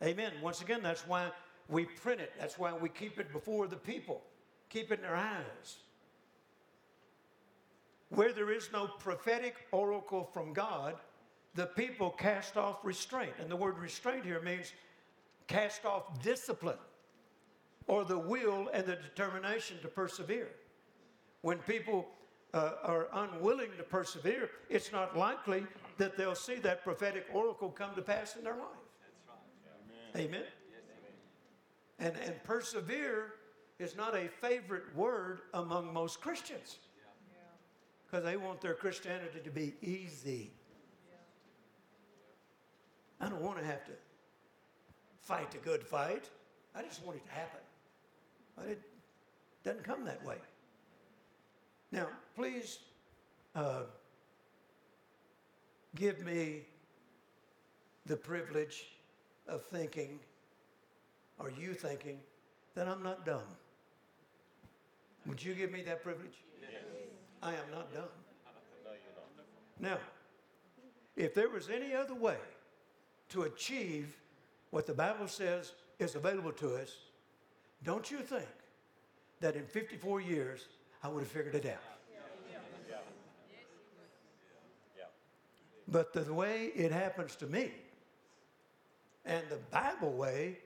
Yeah. 0.00 0.08
Amen. 0.08 0.32
Once 0.40 0.62
again, 0.62 0.82
that's 0.82 1.06
why 1.06 1.30
we 1.68 1.84
print 1.84 2.20
it. 2.20 2.32
That's 2.38 2.58
why 2.58 2.72
we 2.72 2.88
keep 2.88 3.18
it 3.18 3.32
before 3.32 3.66
the 3.66 3.76
people, 3.76 4.22
keep 4.70 4.90
it 4.90 5.00
in 5.00 5.02
their 5.02 5.16
eyes. 5.16 5.76
Where 8.10 8.32
there 8.32 8.50
is 8.50 8.70
no 8.72 8.86
prophetic 8.86 9.54
oracle 9.70 10.30
from 10.32 10.54
God, 10.54 10.96
the 11.54 11.66
people 11.66 12.10
cast 12.10 12.56
off 12.56 12.78
restraint. 12.82 13.32
And 13.38 13.50
the 13.50 13.56
word 13.56 13.78
restraint 13.78 14.24
here 14.24 14.40
means 14.40 14.72
cast 15.46 15.84
off 15.84 16.22
discipline 16.22 16.78
or 17.86 18.04
the 18.04 18.18
will 18.18 18.70
and 18.72 18.86
the 18.86 18.96
determination 18.96 19.76
to 19.82 19.88
persevere. 19.88 20.48
When 21.42 21.58
people 21.58 22.08
uh, 22.54 22.72
are 22.82 23.08
unwilling 23.12 23.70
to 23.76 23.82
persevere, 23.82 24.50
it's 24.70 24.92
not 24.92 25.16
likely 25.16 25.66
that 25.98 26.16
they'll 26.16 26.34
see 26.34 26.56
that 26.56 26.84
prophetic 26.84 27.26
oracle 27.32 27.70
come 27.70 27.94
to 27.94 28.02
pass 28.02 28.36
in 28.36 28.44
their 28.44 28.54
life. 28.54 28.62
Right. 30.14 30.22
Amen. 30.22 30.28
Amen. 30.28 30.46
And, 31.98 32.14
and 32.24 32.42
persevere 32.44 33.34
is 33.78 33.96
not 33.96 34.16
a 34.16 34.28
favorite 34.28 34.94
word 34.94 35.40
among 35.54 35.92
most 35.92 36.20
Christians 36.20 36.78
because 38.06 38.24
they 38.24 38.36
want 38.36 38.60
their 38.60 38.74
Christianity 38.74 39.40
to 39.44 39.50
be 39.50 39.74
easy. 39.82 40.50
I 43.20 43.28
don't 43.28 43.42
want 43.42 43.58
to 43.58 43.64
have 43.64 43.84
to 43.86 43.92
fight 45.20 45.50
the 45.50 45.58
good 45.58 45.82
fight. 45.82 46.24
I 46.74 46.82
just 46.82 47.04
want 47.04 47.18
it 47.18 47.26
to 47.26 47.32
happen. 47.32 47.60
But 48.56 48.66
it 48.68 48.82
doesn't 49.64 49.84
come 49.84 50.04
that 50.04 50.24
way. 50.24 50.36
Now, 51.90 52.06
please 52.36 52.78
uh, 53.54 53.82
give 55.96 56.24
me 56.24 56.62
the 58.06 58.16
privilege 58.16 58.86
of 59.46 59.62
thinking 59.64 60.20
are 61.40 61.50
you 61.50 61.74
thinking 61.74 62.18
that 62.74 62.88
I'm 62.88 63.02
not 63.02 63.24
dumb? 63.24 63.42
Would 65.26 65.42
you 65.42 65.54
give 65.54 65.70
me 65.70 65.82
that 65.82 66.02
privilege? 66.02 66.42
Yes. 66.60 66.70
I 67.42 67.50
am 67.50 67.70
not 67.72 67.92
dumb. 67.92 68.04
No, 68.84 68.90
you're 68.90 69.90
not. 69.90 69.98
Now, 69.98 69.98
if 71.16 71.34
there 71.34 71.48
was 71.48 71.68
any 71.68 71.94
other 71.94 72.14
way 72.14 72.38
to 73.30 73.42
achieve 73.42 74.16
what 74.70 74.86
the 74.86 74.94
Bible 74.94 75.28
says 75.28 75.72
is 75.98 76.14
available 76.14 76.52
to 76.52 76.76
us, 76.76 76.92
don't 77.84 78.10
you 78.10 78.18
think 78.18 78.48
that 79.40 79.54
in 79.54 79.66
54 79.66 80.20
years 80.20 80.66
I 81.02 81.08
would 81.08 81.20
have 81.20 81.30
figured 81.30 81.54
it 81.54 81.66
out? 81.66 81.98
But 85.90 86.12
the 86.12 86.34
way 86.34 86.70
it 86.74 86.92
happens 86.92 87.34
to 87.36 87.46
me, 87.46 87.72
and 89.24 89.42
the 89.48 89.56
Bible 89.70 90.12
way, 90.12 90.58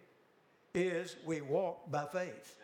is 0.74 1.16
we 1.24 1.40
walk 1.40 1.90
by 1.90 2.06
faith. 2.06 2.58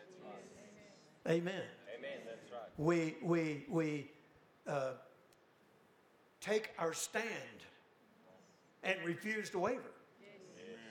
Amen. 1.27 1.63
Amen. 1.97 2.11
That's 2.25 2.53
right. 2.53 2.71
We, 2.79 3.17
we, 3.23 3.67
we 3.69 4.11
uh, 4.67 4.93
take 6.41 6.71
our 6.79 6.95
stand 6.95 7.25
and 8.83 8.97
refuse 9.05 9.51
to 9.51 9.59
waver 9.59 9.83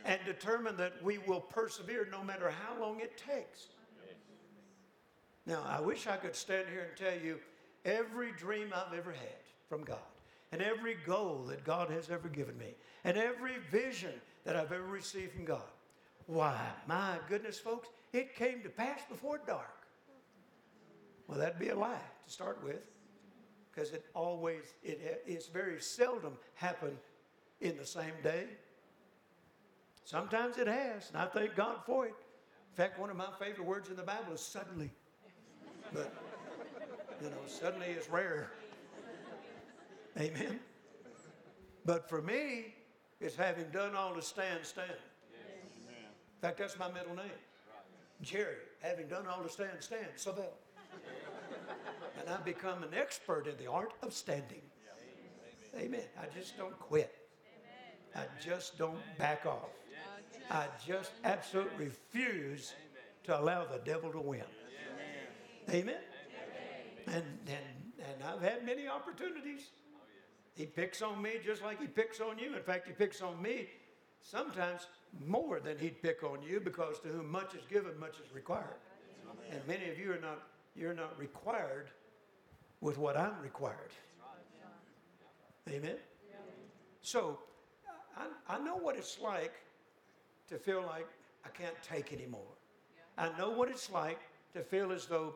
and 0.05 0.19
determine 0.25 0.77
that 0.77 1.03
we 1.03 1.17
will 1.17 1.41
persevere 1.41 2.07
no 2.11 2.23
matter 2.23 2.49
how 2.49 2.79
long 2.79 2.99
it 2.99 3.17
takes. 3.17 3.67
Now, 5.45 5.63
I 5.65 5.79
wish 5.79 6.07
I 6.07 6.17
could 6.17 6.35
stand 6.35 6.67
here 6.69 6.87
and 6.89 6.97
tell 6.97 7.25
you 7.25 7.39
every 7.85 8.31
dream 8.33 8.73
I've 8.75 8.97
ever 8.97 9.11
had 9.11 9.39
from 9.69 9.83
God, 9.83 9.97
and 10.51 10.61
every 10.61 10.95
goal 11.05 11.45
that 11.47 11.63
God 11.63 11.89
has 11.89 12.09
ever 12.09 12.27
given 12.27 12.57
me, 12.57 12.75
and 13.05 13.17
every 13.17 13.57
vision 13.71 14.13
that 14.43 14.55
I've 14.55 14.71
ever 14.71 14.85
received 14.85 15.33
from 15.33 15.45
God. 15.45 15.61
Why, 16.27 16.59
my 16.87 17.17
goodness, 17.29 17.57
folks, 17.57 17.87
it 18.13 18.35
came 18.35 18.61
to 18.63 18.69
pass 18.69 18.99
before 19.09 19.39
dark. 19.47 19.87
Well, 21.27 21.39
that'd 21.39 21.59
be 21.59 21.69
a 21.69 21.75
lie 21.75 21.99
to 22.25 22.31
start 22.31 22.63
with, 22.63 22.81
because 23.71 23.91
it 23.91 24.05
always, 24.13 24.75
it, 24.83 25.23
it's 25.25 25.47
very 25.47 25.81
seldom 25.81 26.37
happened 26.55 26.97
in 27.61 27.77
the 27.77 27.85
same 27.85 28.13
day. 28.23 28.45
Sometimes 30.03 30.57
it 30.57 30.67
has, 30.67 31.09
and 31.09 31.17
I 31.17 31.25
thank 31.25 31.55
God 31.55 31.77
for 31.85 32.05
it. 32.05 32.13
In 32.71 32.75
fact, 32.75 32.99
one 32.99 33.09
of 33.09 33.17
my 33.17 33.29
favorite 33.39 33.65
words 33.65 33.89
in 33.89 33.95
the 33.95 34.03
Bible 34.03 34.33
is 34.33 34.41
suddenly. 34.41 34.91
But, 35.93 36.13
you 37.21 37.29
know, 37.29 37.37
suddenly 37.47 37.87
is 37.87 38.09
rare. 38.09 38.51
Amen. 40.19 40.59
But 41.85 42.09
for 42.09 42.21
me, 42.21 42.75
it's 43.19 43.35
having 43.35 43.69
done 43.71 43.95
all 43.95 44.13
to 44.13 44.21
stand, 44.21 44.65
stand. 44.65 44.91
In 46.37 46.41
fact, 46.41 46.59
that's 46.59 46.77
my 46.77 46.91
middle 46.91 47.15
name. 47.15 47.31
Jerry, 48.21 48.57
having 48.81 49.07
done 49.07 49.25
all 49.25 49.41
to 49.41 49.49
stand, 49.49 49.71
stand. 49.79 50.05
Savelle. 50.17 50.53
and 52.19 52.29
I've 52.29 52.45
become 52.45 52.83
an 52.83 52.93
expert 52.95 53.47
in 53.47 53.57
the 53.57 53.69
art 53.71 53.93
of 54.03 54.13
standing. 54.13 54.61
Amen. 55.75 56.03
I 56.19 56.25
just 56.37 56.55
don't 56.55 56.77
quit. 56.79 57.13
I 58.15 58.25
just 58.43 58.77
don't 58.77 58.99
back 59.17 59.47
off. 59.47 59.69
I 60.51 60.67
just 60.85 61.11
absolutely 61.23 61.85
refuse 61.85 62.73
to 63.23 63.39
allow 63.39 63.65
the 63.65 63.79
devil 63.83 64.11
to 64.11 64.19
win. 64.19 64.43
Amen. 65.69 65.95
And, 67.07 67.23
and, 67.47 67.57
and 67.99 68.23
I've 68.23 68.41
had 68.41 68.63
many 68.63 68.87
opportunities. 68.87 69.69
Oh, 69.95 69.99
he 70.55 70.65
picks 70.65 71.01
on 71.01 71.21
me 71.21 71.33
just 71.43 71.63
like 71.63 71.81
he 71.81 71.87
picks 71.87 72.21
on 72.21 72.37
you. 72.37 72.55
In 72.55 72.61
fact, 72.61 72.87
he 72.87 72.93
picks 72.93 73.21
on 73.21 73.41
me 73.41 73.67
sometimes 74.21 74.87
more 75.25 75.59
than 75.59 75.77
he'd 75.77 76.01
pick 76.01 76.23
on 76.23 76.41
you 76.41 76.59
because 76.59 76.99
to 76.99 77.09
whom 77.09 77.31
much 77.31 77.55
is 77.55 77.65
given, 77.69 77.97
much 77.99 78.15
is 78.25 78.33
required. 78.33 78.79
And 79.51 79.65
many 79.67 79.89
of 79.89 79.97
you 79.97 80.11
are 80.11 80.19
not, 80.19 80.43
you're 80.75 80.93
not 80.93 81.17
required 81.17 81.89
with 82.81 82.97
what 82.97 83.17
I'm 83.17 83.39
required. 83.41 83.91
Amen. 85.69 85.95
So 87.01 87.39
I, 88.17 88.55
I 88.55 88.59
know 88.59 88.75
what 88.75 88.95
it's 88.95 89.19
like 89.19 89.53
to 90.49 90.57
feel 90.57 90.81
like 90.81 91.07
I 91.45 91.49
can't 91.49 91.75
take 91.83 92.13
anymore. 92.13 92.53
I 93.17 93.29
know 93.37 93.49
what 93.49 93.69
it's 93.69 93.91
like 93.91 94.19
to 94.53 94.61
feel 94.61 94.91
as 94.91 95.05
though 95.05 95.35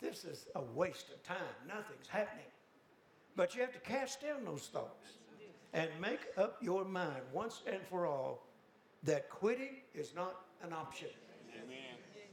this 0.00 0.24
is 0.24 0.46
a 0.54 0.62
waste 0.74 1.10
of 1.10 1.22
time. 1.22 1.36
Nothing's 1.66 2.08
happening. 2.08 2.44
But 3.34 3.54
you 3.54 3.60
have 3.62 3.72
to 3.72 3.80
cast 3.80 4.22
down 4.22 4.44
those 4.44 4.68
thoughts 4.72 5.08
and 5.72 5.90
make 6.00 6.20
up 6.38 6.58
your 6.62 6.84
mind 6.84 7.22
once 7.32 7.62
and 7.66 7.80
for 7.90 8.06
all 8.06 8.45
that 9.02 9.28
quitting 9.30 9.76
is 9.94 10.14
not 10.14 10.46
an 10.62 10.72
option. 10.72 11.08
Amen. 11.54 11.76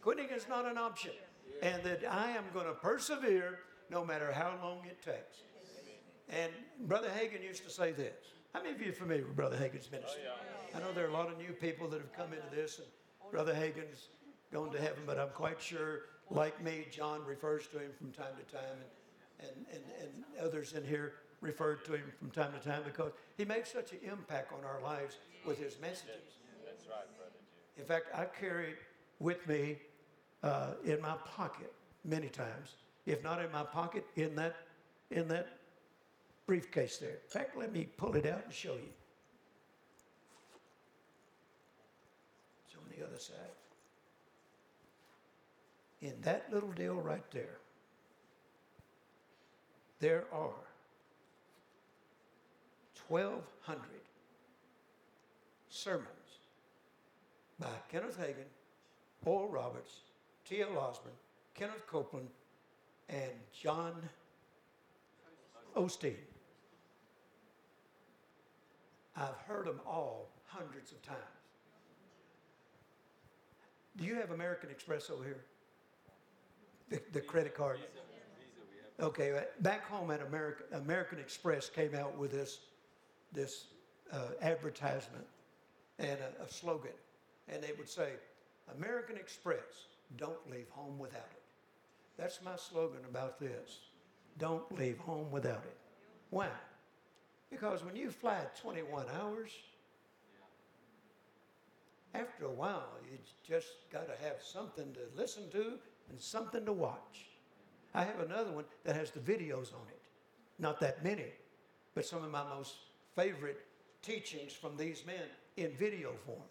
Quitting 0.02 0.28
is 0.30 0.48
not 0.50 0.66
an 0.66 0.78
option. 0.78 1.12
And 1.62 1.84
that 1.84 2.04
I 2.10 2.32
am 2.32 2.44
going 2.54 2.66
to 2.66 2.74
persevere 2.74 3.60
no 3.90 4.04
matter 4.04 4.32
how 4.32 4.54
long 4.62 4.80
it 4.86 5.02
takes. 5.02 5.44
And 6.30 6.52
Brother 6.82 7.10
Hagin 7.10 7.44
used 7.44 7.64
to 7.64 7.70
say 7.70 7.92
this. 7.92 8.14
How 8.54 8.62
many 8.62 8.76
of 8.76 8.82
you 8.82 8.90
are 8.90 8.94
familiar 8.94 9.26
with 9.26 9.36
Brother 9.36 9.58
Hagin's 9.58 9.92
ministry? 9.92 10.24
Oh, 10.28 10.78
I 10.78 10.80
know 10.80 10.94
there 10.94 11.06
are 11.06 11.10
a 11.10 11.14
lot 11.14 11.32
of 11.32 11.38
new 11.38 11.54
people 11.54 11.88
that 11.90 12.00
have 12.00 12.14
come 12.14 12.34
into 12.34 12.56
this, 12.56 12.80
and 12.80 12.88
Brother 13.32 13.54
Hagin's 13.54 14.10
gone 14.52 14.72
to 14.72 14.80
heaven, 14.80 15.04
but 15.06 15.20
I'm 15.20 15.30
quite 15.30 15.62
sure, 15.62 16.02
like 16.30 16.64
me, 16.64 16.86
John 16.92 17.24
refers 17.26 17.68
to 17.68 17.80
him 17.80 17.92
from 17.98 18.12
time 18.12 18.34
to 18.38 18.56
time, 18.56 18.78
and, 19.40 19.50
and, 19.50 19.66
and, 19.74 19.84
and 20.02 20.48
others 20.48 20.74
in 20.74 20.84
here 20.86 21.14
referred 21.42 21.84
to 21.86 21.94
him 21.94 22.04
from 22.20 22.32
time 22.32 22.52
to 22.60 22.68
time 22.68 22.82
because 22.86 23.12
he 23.38 23.46
makes 23.46 23.72
such 23.72 23.92
an 23.92 24.00
impact 24.04 24.54
on 24.54 24.60
our 24.64 24.82
lives 24.82 25.18
with 25.46 25.60
his 25.60 25.80
messages. 25.82 26.38
That's 26.84 26.98
right, 26.98 27.18
brother. 27.18 27.32
In 27.78 27.86
fact, 27.86 28.08
I 28.16 28.26
carry 28.26 28.72
it 28.72 28.78
with 29.20 29.48
me 29.48 29.78
uh, 30.44 30.72
in 30.86 31.02
my 31.02 31.16
pocket 31.26 31.72
many 32.06 32.28
times, 32.28 32.76
if 33.06 33.24
not 33.24 33.42
in 33.44 33.52
my 33.52 33.64
pocket, 33.64 34.06
in 34.16 34.36
that, 34.36 34.56
in 35.12 35.28
that 35.30 35.48
briefcase 36.46 36.98
there. 36.98 37.10
In 37.24 37.30
fact, 37.30 37.58
let 37.58 37.72
me 37.72 37.88
pull 37.98 38.16
it 38.16 38.26
out 38.26 38.44
and 38.44 38.54
show 38.54 38.74
you. 38.74 38.94
It's 42.68 42.76
on 42.76 42.84
the 42.98 43.06
other 43.06 43.20
side. 43.20 43.36
In 46.02 46.14
that 46.24 46.52
little 46.52 46.72
deal 46.72 46.96
right 46.96 47.24
there, 47.32 47.60
there 50.00 50.26
are 50.34 50.52
1,200 53.08 53.80
sermons 55.70 56.23
by 57.64 57.70
Kenneth 57.90 58.20
Hagin, 58.20 58.46
Oral 59.26 59.48
Roberts, 59.48 60.02
T.L. 60.46 60.78
Osborn, 60.78 61.14
Kenneth 61.56 61.88
Copeland, 61.88 62.28
and 63.08 63.32
John 63.54 63.94
Osteen. 65.76 66.16
I've 69.16 69.38
heard 69.48 69.68
them 69.68 69.80
all 69.86 70.30
hundreds 70.48 70.92
of 70.92 71.02
times. 71.04 71.20
Do 73.96 74.06
you 74.06 74.16
have 74.16 74.32
American 74.32 74.70
Express 74.70 75.10
over 75.10 75.24
here? 75.24 75.46
The, 76.90 77.00
the 77.14 77.22
credit 77.22 77.56
card? 77.56 77.80
Okay, 79.00 79.38
uh, 79.38 79.42
back 79.62 79.88
home 79.88 80.12
at 80.12 80.22
American, 80.22 80.66
American 80.74 81.20
Express 81.20 81.70
came 81.70 81.96
out 81.96 82.18
with 82.18 82.32
this, 82.32 82.60
this 83.32 83.68
uh, 84.12 84.18
advertisement 84.42 85.26
and 86.00 86.20
a, 86.20 86.44
a 86.44 86.50
slogan. 86.50 86.92
And 87.48 87.62
they 87.62 87.72
would 87.78 87.90
say, 87.90 88.10
American 88.78 89.18
Express, 89.18 89.88
don't 90.18 90.50
leave 90.50 90.70
home 90.70 90.98
without 90.98 91.30
it. 91.32 91.44
That's 92.18 92.42
my 92.44 92.56
slogan 92.56 93.02
about 93.10 93.40
this. 93.40 93.80
Don't 94.38 94.78
leave 94.78 94.98
home 95.00 95.32
without 95.32 95.64
it. 95.66 95.78
Why? 96.30 96.50
Because 97.50 97.84
when 97.84 97.96
you 97.96 98.10
fly 98.10 98.40
21 98.62 99.06
hours, 99.20 99.52
after 102.16 102.46
a 102.46 102.52
while, 102.52 102.90
you 103.12 103.18
just 103.48 103.90
got 103.92 104.08
to 104.08 104.24
have 104.24 104.42
something 104.42 104.94
to 104.94 105.20
listen 105.20 105.50
to 105.52 105.74
and 106.10 106.20
something 106.20 106.66
to 106.66 106.74
watch. 106.74 107.28
I 107.94 108.04
have 108.04 108.20
another 108.20 108.52
one 108.52 108.66
that 108.84 108.96
has 108.96 109.12
the 109.12 109.20
videos 109.20 109.74
on 109.74 109.88
it. 109.90 110.02
Not 110.60 110.80
that 110.80 111.04
many, 111.04 111.32
but 111.96 112.06
some 112.06 112.24
of 112.24 112.32
my 112.32 112.44
most 112.56 112.76
favorite 113.16 113.62
teachings 114.02 114.54
from 114.54 114.78
these 114.78 115.04
men 115.06 115.26
in 115.58 115.72
video 115.72 116.14
form. 116.26 116.42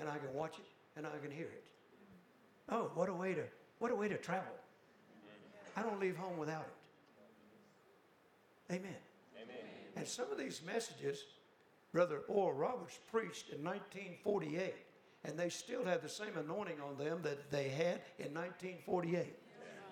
And 0.00 0.08
I 0.08 0.18
can 0.18 0.32
watch 0.34 0.58
it 0.58 0.66
and 0.96 1.06
I 1.06 1.16
can 1.22 1.30
hear 1.30 1.46
it. 1.46 1.64
Oh, 2.68 2.90
what 2.94 3.08
a 3.08 3.14
way 3.14 3.34
to 3.34 3.42
what 3.78 3.90
a 3.90 3.94
way 3.94 4.08
to 4.08 4.16
travel. 4.16 4.54
I 5.76 5.82
don't 5.82 6.00
leave 6.00 6.16
home 6.16 6.38
without 6.38 6.66
it. 8.70 8.74
Amen. 8.74 8.96
Amen. 9.36 9.56
And 9.96 10.06
some 10.06 10.30
of 10.30 10.38
these 10.38 10.62
messages, 10.64 11.24
Brother 11.92 12.20
Oral 12.28 12.56
Roberts 12.56 12.98
preached 13.10 13.50
in 13.50 13.62
1948, 13.64 14.74
and 15.24 15.38
they 15.38 15.48
still 15.48 15.84
have 15.84 16.02
the 16.02 16.08
same 16.08 16.36
anointing 16.38 16.80
on 16.80 16.96
them 16.96 17.20
that 17.22 17.50
they 17.50 17.68
had 17.68 18.00
in 18.18 18.32
1948. 18.32 19.34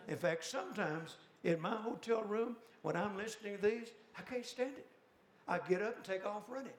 In 0.09 0.17
fact, 0.17 0.45
sometimes 0.45 1.17
in 1.45 1.61
my 1.61 1.77
hotel 1.77 2.23
room, 2.23 2.57
when 2.83 2.97
I'm 2.97 3.17
listening 3.17 3.57
to 3.57 3.63
these, 3.63 3.89
I 4.17 4.23
can't 4.23 4.47
stand 4.47 4.73
it. 4.77 4.87
I 5.47 5.59
get 5.59 5.83
up 5.83 5.97
and 5.97 6.05
take 6.05 6.25
off 6.25 6.43
running. 6.49 6.73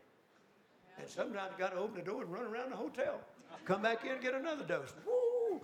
And 1.00 1.10
sometimes 1.10 1.52
I 1.56 1.60
got 1.60 1.72
to 1.74 1.78
open 1.78 1.96
the 1.96 2.02
door 2.02 2.22
and 2.22 2.32
run 2.32 2.46
around 2.46 2.72
the 2.72 2.76
hotel. 2.76 3.20
Come 3.66 3.82
back 3.82 4.04
in 4.06 4.12
and 4.12 4.22
get 4.22 4.34
another 4.34 4.64
dose. 4.64 4.94
Woo! 5.06 5.62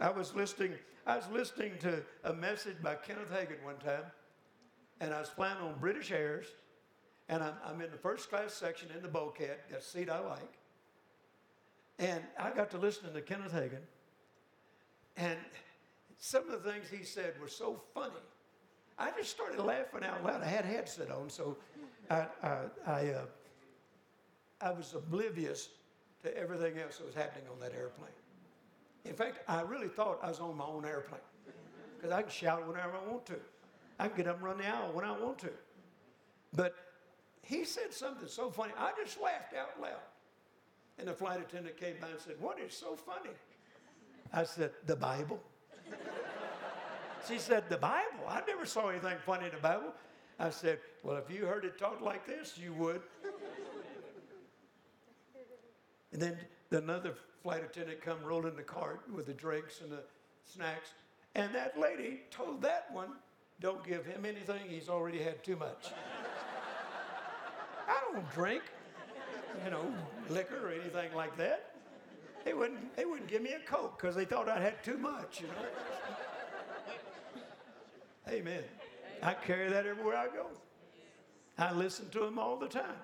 I 0.00 0.10
was 0.10 0.34
listening, 0.34 0.72
I 1.06 1.16
was 1.16 1.28
listening 1.32 1.72
to 1.80 2.02
a 2.24 2.32
message 2.32 2.76
by 2.82 2.94
Kenneth 2.94 3.32
Hagin 3.32 3.62
one 3.64 3.76
time, 3.76 4.04
and 5.00 5.12
I 5.12 5.18
was 5.18 5.28
flying 5.28 5.58
on 5.58 5.78
British 5.80 6.12
Airs, 6.12 6.46
and 7.28 7.42
I'm, 7.42 7.54
I'm 7.66 7.80
in 7.80 7.90
the 7.90 7.96
first 7.96 8.30
class 8.30 8.54
section 8.54 8.88
in 8.94 9.02
the 9.02 9.08
bulkhead, 9.08 9.58
that 9.70 9.82
seat 9.82 10.08
I 10.08 10.20
like. 10.20 10.58
And 11.98 12.22
I 12.38 12.50
got 12.50 12.70
to 12.72 12.78
listening 12.78 13.14
to 13.14 13.20
Kenneth 13.20 13.52
Hagin, 13.52 13.82
and 15.16 15.38
some 16.18 16.48
of 16.48 16.62
the 16.62 16.70
things 16.70 16.86
he 16.88 17.04
said 17.04 17.34
were 17.40 17.48
so 17.48 17.82
funny. 17.94 18.14
I 18.98 19.10
just 19.16 19.30
started 19.30 19.60
laughing 19.60 20.04
out 20.04 20.24
loud. 20.24 20.42
I 20.42 20.46
had 20.46 20.64
a 20.64 20.68
headset 20.68 21.10
on, 21.10 21.28
so 21.28 21.56
I, 22.10 22.26
I, 22.42 22.58
I, 22.86 23.08
uh, 23.08 23.24
I 24.60 24.70
was 24.72 24.94
oblivious 24.94 25.70
to 26.22 26.36
everything 26.36 26.78
else 26.78 26.98
that 26.98 27.06
was 27.06 27.14
happening 27.14 27.44
on 27.52 27.58
that 27.60 27.74
airplane. 27.74 28.10
In 29.04 29.14
fact, 29.14 29.40
I 29.48 29.62
really 29.62 29.88
thought 29.88 30.20
I 30.22 30.28
was 30.28 30.40
on 30.40 30.56
my 30.56 30.64
own 30.64 30.84
airplane 30.84 31.20
because 31.96 32.12
I 32.12 32.22
can 32.22 32.30
shout 32.30 32.66
whenever 32.66 32.92
I 32.96 33.10
want 33.10 33.26
to. 33.26 33.36
I 33.98 34.08
can 34.08 34.16
get 34.16 34.28
up 34.28 34.36
and 34.36 34.44
run 34.44 34.58
the 34.58 34.66
aisle 34.66 34.90
when 34.92 35.04
I 35.04 35.12
want 35.12 35.38
to. 35.40 35.50
But 36.54 36.74
he 37.42 37.64
said 37.64 37.92
something 37.92 38.28
so 38.28 38.50
funny, 38.50 38.72
I 38.78 38.92
just 39.02 39.20
laughed 39.20 39.54
out 39.54 39.80
loud. 39.80 40.00
And 40.98 41.08
the 41.08 41.12
flight 41.12 41.40
attendant 41.40 41.76
came 41.76 41.96
by 42.00 42.08
and 42.08 42.20
said, 42.20 42.36
What 42.38 42.58
is 42.60 42.72
so 42.72 42.94
funny? 42.94 43.34
I 44.32 44.44
said, 44.44 44.70
The 44.86 44.96
Bible. 44.96 45.40
She 47.26 47.38
said, 47.38 47.64
The 47.68 47.76
Bible? 47.76 48.26
I 48.28 48.42
never 48.46 48.66
saw 48.66 48.88
anything 48.88 49.16
funny 49.24 49.46
in 49.46 49.52
the 49.52 49.58
Bible. 49.58 49.92
I 50.38 50.50
said, 50.50 50.78
Well, 51.02 51.16
if 51.16 51.30
you 51.34 51.46
heard 51.46 51.64
it 51.64 51.78
taught 51.78 52.02
like 52.02 52.26
this, 52.26 52.58
you 52.58 52.72
would. 52.74 53.02
and 56.12 56.22
then 56.22 56.38
another 56.70 57.14
flight 57.42 57.62
attendant 57.64 58.00
come 58.00 58.22
rolling 58.24 58.56
the 58.56 58.62
cart 58.62 59.02
with 59.14 59.26
the 59.26 59.32
drinks 59.32 59.80
and 59.80 59.90
the 59.90 60.02
snacks. 60.44 60.90
And 61.34 61.54
that 61.54 61.78
lady 61.78 62.22
told 62.30 62.62
that 62.62 62.86
one, 62.92 63.10
Don't 63.60 63.84
give 63.84 64.04
him 64.06 64.24
anything, 64.24 64.60
he's 64.68 64.88
already 64.88 65.22
had 65.22 65.42
too 65.44 65.56
much. 65.56 65.92
I 67.86 68.00
don't 68.12 68.30
drink, 68.32 68.62
you 69.64 69.70
know, 69.70 69.92
liquor 70.30 70.68
or 70.68 70.72
anything 70.72 71.14
like 71.14 71.36
that. 71.36 71.74
They 72.44 72.52
wouldn't, 72.52 72.94
they 72.96 73.04
wouldn't 73.04 73.28
give 73.28 73.42
me 73.42 73.52
a 73.52 73.60
Coke 73.60 73.98
because 73.98 74.14
they 74.14 74.24
thought 74.24 74.48
I 74.48 74.60
had 74.60 74.82
too 74.84 74.98
much, 74.98 75.40
you 75.40 75.46
know. 75.46 75.54
Amen. 78.28 78.62
I 79.22 79.34
carry 79.34 79.68
that 79.68 79.86
everywhere 79.86 80.16
I 80.16 80.26
go. 80.26 80.46
I 81.58 81.72
listen 81.72 82.08
to 82.10 82.24
him 82.24 82.38
all 82.38 82.56
the 82.56 82.68
time. 82.68 82.96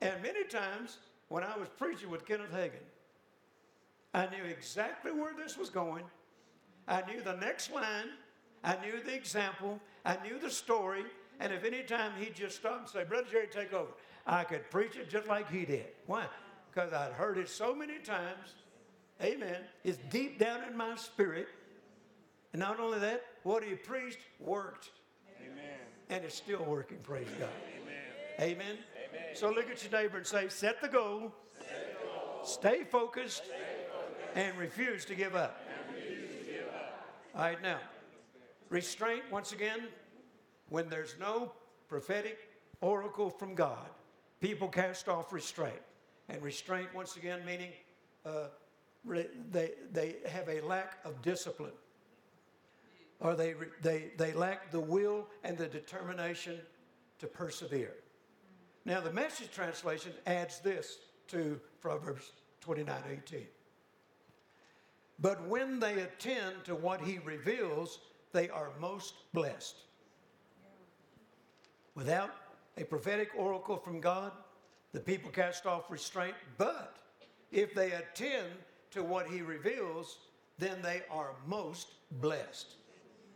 And 0.00 0.22
many 0.22 0.44
times 0.44 0.98
when 1.28 1.44
I 1.44 1.56
was 1.56 1.68
preaching 1.78 2.10
with 2.10 2.26
Kenneth 2.26 2.52
Hagin, 2.52 2.82
I 4.12 4.26
knew 4.26 4.44
exactly 4.44 5.12
where 5.12 5.32
this 5.34 5.56
was 5.56 5.70
going. 5.70 6.04
I 6.88 7.02
knew 7.02 7.20
the 7.20 7.36
next 7.36 7.72
line. 7.72 8.08
I 8.64 8.76
knew 8.84 9.00
the 9.04 9.14
example. 9.14 9.78
I 10.04 10.16
knew 10.24 10.38
the 10.38 10.50
story. 10.50 11.04
And 11.38 11.52
if 11.52 11.64
any 11.64 11.82
time 11.82 12.12
he'd 12.18 12.34
just 12.34 12.56
stop 12.56 12.80
and 12.80 12.88
say, 12.88 13.04
Brother 13.04 13.28
Jerry, 13.30 13.46
take 13.50 13.72
over, 13.72 13.92
I 14.26 14.44
could 14.44 14.70
preach 14.70 14.96
it 14.96 15.08
just 15.08 15.28
like 15.28 15.50
he 15.50 15.64
did. 15.64 15.86
Why? 16.06 16.26
Because 16.70 16.92
I'd 16.92 17.12
heard 17.12 17.38
it 17.38 17.48
so 17.48 17.74
many 17.74 17.98
times. 17.98 18.54
Amen. 19.22 19.62
It's 19.84 19.98
deep 20.10 20.38
down 20.38 20.64
in 20.64 20.76
my 20.76 20.96
spirit. 20.96 21.48
And 22.52 22.60
not 22.60 22.80
only 22.80 22.98
that, 22.98 23.24
what 23.42 23.62
he 23.64 23.74
preached 23.74 24.20
worked. 24.38 24.90
Amen. 25.40 25.78
And 26.08 26.24
it's 26.24 26.34
still 26.34 26.64
working, 26.64 26.98
praise 27.02 27.28
God. 27.38 27.48
Amen. 28.40 28.50
Amen. 28.56 28.78
So 29.34 29.50
look 29.50 29.70
at 29.70 29.82
your 29.82 30.00
neighbor 30.00 30.16
and 30.16 30.26
say, 30.26 30.48
set 30.48 30.80
the 30.80 30.88
goal, 30.88 31.32
stay 32.42 32.84
focused, 32.84 33.42
and 34.34 34.56
refuse 34.56 35.04
to 35.06 35.14
give 35.14 35.36
up. 35.36 35.60
All 37.34 37.42
right, 37.42 37.62
now, 37.62 37.78
restraint, 38.70 39.22
once 39.30 39.52
again, 39.52 39.82
when 40.68 40.88
there's 40.88 41.14
no 41.20 41.52
prophetic 41.88 42.38
oracle 42.80 43.30
from 43.30 43.54
God, 43.54 43.88
people 44.40 44.68
cast 44.68 45.08
off 45.08 45.32
restraint. 45.32 45.80
And 46.28 46.42
restraint, 46.42 46.88
once 46.94 47.16
again, 47.16 47.40
meaning 47.44 47.70
uh, 48.24 48.46
re- 49.04 49.28
they, 49.50 49.72
they 49.92 50.16
have 50.28 50.48
a 50.48 50.60
lack 50.60 50.98
of 51.04 51.20
discipline, 51.22 51.72
or 53.20 53.34
they, 53.34 53.54
they, 53.82 54.10
they 54.16 54.32
lack 54.32 54.70
the 54.70 54.80
will 54.80 55.26
and 55.44 55.56
the 55.56 55.66
determination 55.66 56.58
to 57.18 57.26
persevere. 57.26 57.94
Now, 58.84 59.00
the 59.00 59.12
message 59.12 59.50
translation 59.52 60.12
adds 60.26 60.60
this 60.60 60.98
to 61.28 61.60
Proverbs 61.80 62.32
29 62.60 62.96
18. 63.12 63.46
But 65.20 65.46
when 65.46 65.78
they 65.78 66.00
attend 66.00 66.64
to 66.64 66.74
what 66.74 67.02
he 67.02 67.18
reveals, 67.18 67.98
they 68.32 68.48
are 68.48 68.70
most 68.80 69.14
blessed. 69.34 69.76
Without 71.94 72.30
a 72.78 72.84
prophetic 72.84 73.30
oracle 73.36 73.76
from 73.76 74.00
God, 74.00 74.32
the 74.92 75.00
people 75.00 75.30
cast 75.30 75.66
off 75.66 75.90
restraint. 75.90 76.34
But 76.56 76.96
if 77.52 77.74
they 77.74 77.92
attend 77.92 78.48
to 78.92 79.02
what 79.02 79.28
he 79.28 79.42
reveals, 79.42 80.18
then 80.58 80.80
they 80.82 81.02
are 81.10 81.34
most 81.46 81.88
blessed. 82.12 82.76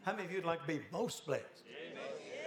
How 0.04 0.12
many 0.12 0.24
of 0.24 0.30
you 0.30 0.38
would 0.38 0.46
like 0.46 0.60
to 0.60 0.66
be 0.66 0.80
most 0.92 1.26
blessed? 1.26 1.64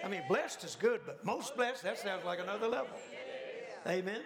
I 0.03 0.07
mean, 0.07 0.21
blessed 0.27 0.63
is 0.63 0.75
good, 0.75 1.01
but 1.05 1.25
most 1.25 1.55
blessed, 1.55 1.83
that 1.83 1.97
sounds 1.97 2.23
like 2.23 2.39
another 2.39 2.67
level. 2.67 2.95
Amen. 3.87 4.21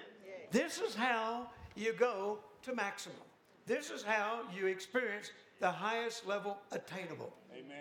This 0.52 0.80
is 0.80 0.94
how 0.94 1.48
you 1.76 1.94
go 1.94 2.40
to 2.64 2.76
maximum. 2.76 3.18
This 3.66 3.90
is 3.90 4.04
how 4.04 4.42
you 4.56 4.68
experience 4.68 5.32
the 5.60 5.72
highest 5.72 6.28
level 6.28 6.58
attainable. 6.72 7.34
Amen. 7.54 7.78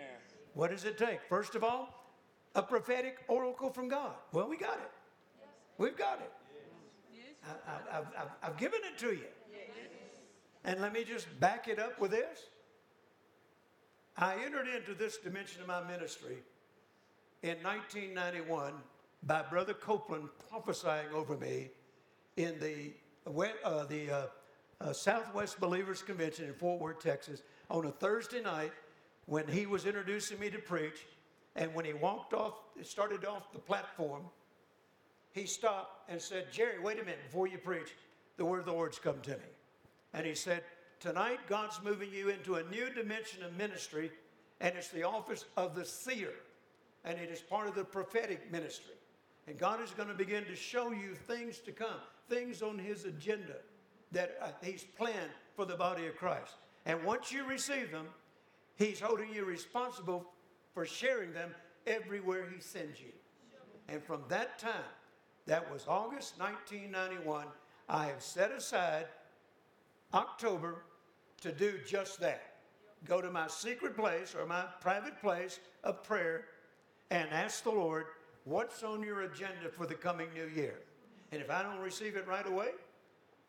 What 0.53 0.71
does 0.71 0.85
it 0.85 0.97
take? 0.97 1.19
First 1.27 1.55
of 1.55 1.63
all, 1.63 2.07
a 2.55 2.61
prophetic 2.61 3.17
oracle 3.27 3.71
from 3.71 3.89
God. 3.89 4.13
Well, 4.31 4.47
we 4.47 4.57
got 4.57 4.75
it. 4.75 4.91
We've 5.77 5.97
got 5.97 6.21
it. 6.21 6.31
I, 7.43 7.93
have 7.93 8.07
I've, 8.17 8.27
I've 8.43 8.57
given 8.57 8.79
it 8.83 8.97
to 8.99 9.13
you. 9.13 9.27
And 10.63 10.79
let 10.79 10.93
me 10.93 11.03
just 11.03 11.27
back 11.39 11.67
it 11.67 11.79
up 11.79 11.99
with 11.99 12.11
this. 12.11 12.39
I 14.17 14.35
entered 14.43 14.67
into 14.67 14.93
this 14.93 15.17
dimension 15.17 15.61
of 15.61 15.67
my 15.67 15.81
ministry 15.87 16.37
in 17.43 17.57
1991 17.63 18.73
by 19.23 19.41
Brother 19.43 19.73
Copeland 19.73 20.29
prophesying 20.49 21.07
over 21.13 21.37
me 21.37 21.69
in 22.37 22.59
the, 22.59 22.91
uh, 23.63 23.85
the 23.85 24.11
uh, 24.11 24.25
uh, 24.81 24.93
Southwest 24.93 25.59
Believers 25.59 26.01
Convention 26.01 26.45
in 26.45 26.53
Fort 26.53 26.81
Worth, 26.81 26.99
Texas, 27.01 27.41
on 27.69 27.85
a 27.85 27.91
Thursday 27.91 28.41
night 28.41 28.71
when 29.25 29.47
he 29.47 29.65
was 29.65 29.85
introducing 29.85 30.39
me 30.39 30.49
to 30.49 30.59
preach. 30.59 31.05
And 31.55 31.73
when 31.73 31.85
he 31.85 31.93
walked 31.93 32.33
off, 32.33 32.55
started 32.83 33.25
off 33.25 33.51
the 33.53 33.59
platform, 33.59 34.23
he 35.33 35.45
stopped 35.45 36.09
and 36.09 36.21
said, 36.21 36.51
Jerry, 36.51 36.79
wait 36.79 36.99
a 36.99 37.03
minute 37.03 37.23
before 37.25 37.47
you 37.47 37.57
preach. 37.57 37.95
The 38.37 38.45
word 38.45 38.59
of 38.59 38.65
the 38.65 38.73
Lord's 38.73 38.99
come 38.99 39.19
to 39.21 39.31
me. 39.31 39.51
And 40.13 40.25
he 40.25 40.35
said, 40.35 40.63
Tonight, 41.01 41.39
God's 41.49 41.81
moving 41.83 42.13
you 42.13 42.29
into 42.29 42.55
a 42.55 42.63
new 42.65 42.91
dimension 42.91 43.43
of 43.43 43.57
ministry, 43.57 44.11
and 44.59 44.75
it's 44.75 44.89
the 44.89 45.01
office 45.01 45.45
of 45.57 45.73
the 45.73 45.83
seer, 45.83 46.29
and 47.03 47.17
it 47.17 47.31
is 47.31 47.41
part 47.41 47.67
of 47.67 47.73
the 47.73 47.83
prophetic 47.83 48.51
ministry. 48.51 48.93
And 49.47 49.57
God 49.57 49.81
is 49.81 49.89
going 49.89 50.09
to 50.09 50.13
begin 50.13 50.45
to 50.45 50.55
show 50.55 50.91
you 50.91 51.15
things 51.15 51.57
to 51.61 51.71
come, 51.71 51.99
things 52.29 52.61
on 52.61 52.77
His 52.77 53.05
agenda 53.05 53.55
that 54.11 54.37
uh, 54.39 54.49
He's 54.63 54.83
planned 54.83 55.31
for 55.55 55.65
the 55.65 55.75
body 55.75 56.05
of 56.05 56.15
Christ. 56.15 56.53
And 56.85 57.03
once 57.03 57.31
you 57.31 57.45
receive 57.45 57.91
them, 57.91 58.05
He's 58.75 58.99
holding 58.99 59.33
you 59.33 59.43
responsible 59.43 60.27
for 60.75 60.85
sharing 60.85 61.33
them 61.33 61.49
everywhere 61.87 62.47
He 62.53 62.61
sends 62.61 62.99
you. 62.99 63.11
And 63.89 64.03
from 64.03 64.21
that 64.27 64.59
time, 64.59 64.93
that 65.47 65.73
was 65.73 65.85
August 65.87 66.37
1991, 66.37 67.47
I 67.89 68.05
have 68.05 68.21
set 68.21 68.51
aside 68.51 69.07
October 70.13 70.83
to 71.41 71.51
do 71.51 71.79
just 71.85 72.19
that. 72.21 72.53
Go 73.05 73.19
to 73.19 73.31
my 73.31 73.47
secret 73.47 73.95
place 73.95 74.35
or 74.35 74.45
my 74.45 74.65
private 74.79 75.19
place 75.19 75.59
of 75.83 76.03
prayer 76.03 76.45
and 77.09 77.29
ask 77.31 77.63
the 77.63 77.71
Lord, 77.71 78.05
what's 78.45 78.83
on 78.83 79.03
your 79.03 79.21
agenda 79.23 79.69
for 79.75 79.85
the 79.85 79.95
coming 79.95 80.29
new 80.33 80.47
year? 80.47 80.79
And 81.31 81.41
if 81.41 81.49
I 81.49 81.63
don't 81.63 81.79
receive 81.79 82.15
it 82.15 82.27
right 82.27 82.45
away, 82.47 82.69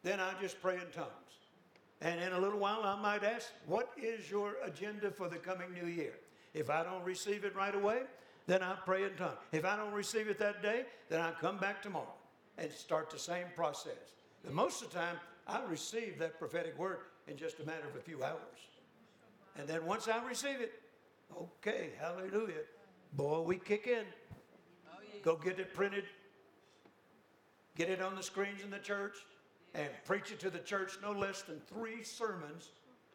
then 0.03 0.21
I 0.21 0.33
just 0.41 0.61
pray 0.61 0.75
in 0.75 0.91
tongues. 0.93 1.09
And 2.01 2.21
in 2.21 2.33
a 2.33 2.39
little 2.39 2.59
while, 2.59 2.83
I 2.83 3.01
might 3.01 3.23
ask, 3.23 3.53
What 3.67 3.91
is 3.97 4.29
your 4.29 4.57
agenda 4.65 5.11
for 5.11 5.29
the 5.29 5.37
coming 5.37 5.73
new 5.73 5.87
year? 5.87 6.15
If 6.53 6.69
I 6.69 6.83
don't 6.83 7.05
receive 7.05 7.45
it 7.45 7.55
right 7.55 7.75
away, 7.75 8.03
then 8.47 8.63
I 8.63 8.75
pray 8.85 9.05
in 9.05 9.15
tongues. 9.15 9.39
If 9.53 9.65
I 9.65 9.77
don't 9.77 9.93
receive 9.93 10.29
it 10.29 10.39
that 10.41 10.63
day, 10.63 10.85
then 11.09 11.21
I 11.21 11.31
come 11.31 11.59
back 11.59 11.81
tomorrow 11.81 12.15
and 12.59 12.73
start 12.73 13.11
the 13.11 13.19
same 13.19 13.47
process. 13.55 14.15
And 14.45 14.55
most 14.55 14.83
of 14.83 14.91
the 14.91 14.99
time, 14.99 15.17
I 15.47 15.61
receive 15.69 16.19
that 16.19 16.39
prophetic 16.39 16.77
word 16.77 16.99
in 17.29 17.37
just 17.37 17.61
a 17.61 17.65
matter 17.65 17.89
of 17.89 17.97
a 17.97 18.01
few 18.01 18.23
hours. 18.23 18.39
And 19.59 19.69
then 19.69 19.85
once 19.85 20.09
I 20.09 20.25
receive 20.25 20.61
it, 20.61 20.73
okay, 21.37 21.91
hallelujah. 21.99 22.63
Boy, 23.15 23.41
we 23.41 23.57
kick 23.57 23.87
in. 23.87 24.05
Go 25.23 25.37
get 25.37 25.61
it 25.61 25.73
printed, 25.73 26.05
get 27.77 27.89
it 27.89 28.03
on 28.03 28.17
the 28.17 28.23
screens 28.23 28.63
in 28.63 28.71
the 28.71 28.79
church, 28.79 29.19
and 29.75 29.89
preach 30.05 30.33
it 30.33 30.41
to 30.41 30.51
the 30.51 30.59
church 30.59 30.99
no 31.01 31.13
less 31.13 31.43
than 31.43 31.61
three 31.61 32.03
sermons 32.03 32.71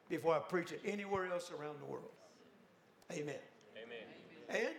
before 0.08 0.36
I 0.36 0.40
preach 0.40 0.72
it 0.72 0.82
anywhere 0.86 1.32
else 1.32 1.52
around 1.52 1.80
the 1.82 1.86
world. 1.86 2.12
Amen. 3.12 3.36
Amen. 3.76 3.98
And 4.50 4.76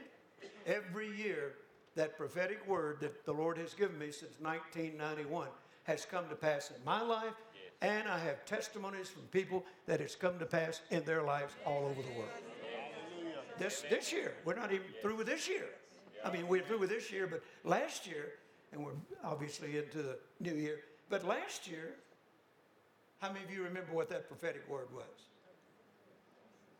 every 0.66 1.14
year 1.16 1.56
that 1.96 2.16
prophetic 2.16 2.66
word 2.66 2.98
that 3.00 3.26
the 3.26 3.32
Lord 3.32 3.58
has 3.58 3.74
given 3.74 3.98
me 3.98 4.10
since 4.10 4.36
1991 4.40 5.48
has 5.84 6.04
come 6.04 6.28
to 6.28 6.34
pass 6.34 6.70
in 6.70 6.82
my 6.84 7.02
life, 7.02 7.34
and 7.80 8.08
I 8.08 8.18
have 8.18 8.44
testimonies 8.44 9.08
from 9.08 9.22
people 9.24 9.64
that 9.86 10.00
it's 10.00 10.14
come 10.14 10.38
to 10.38 10.46
pass 10.46 10.80
in 10.90 11.04
their 11.04 11.22
lives 11.22 11.54
all 11.64 11.84
over 11.84 12.02
the 12.02 12.18
world. 12.18 12.30
This, 13.58 13.84
this 13.90 14.12
year, 14.12 14.34
we're 14.44 14.54
not 14.54 14.72
even 14.72 14.86
through 15.02 15.16
with 15.16 15.26
this 15.26 15.48
year. 15.48 15.66
I 16.24 16.32
mean, 16.32 16.48
we're 16.48 16.62
through 16.62 16.78
with 16.78 16.90
this 16.90 17.10
year, 17.12 17.26
but 17.26 17.42
last 17.64 18.06
year, 18.06 18.32
and 18.72 18.84
we're 18.84 18.92
obviously 19.24 19.78
into 19.78 20.02
the 20.02 20.18
new 20.40 20.54
year, 20.54 20.80
but 21.08 21.24
last 21.24 21.68
year, 21.68 21.94
how 23.20 23.32
many 23.32 23.44
of 23.44 23.50
you 23.50 23.62
remember 23.62 23.92
what 23.92 24.08
that 24.10 24.28
prophetic 24.28 24.68
word 24.68 24.88
was? 24.94 25.04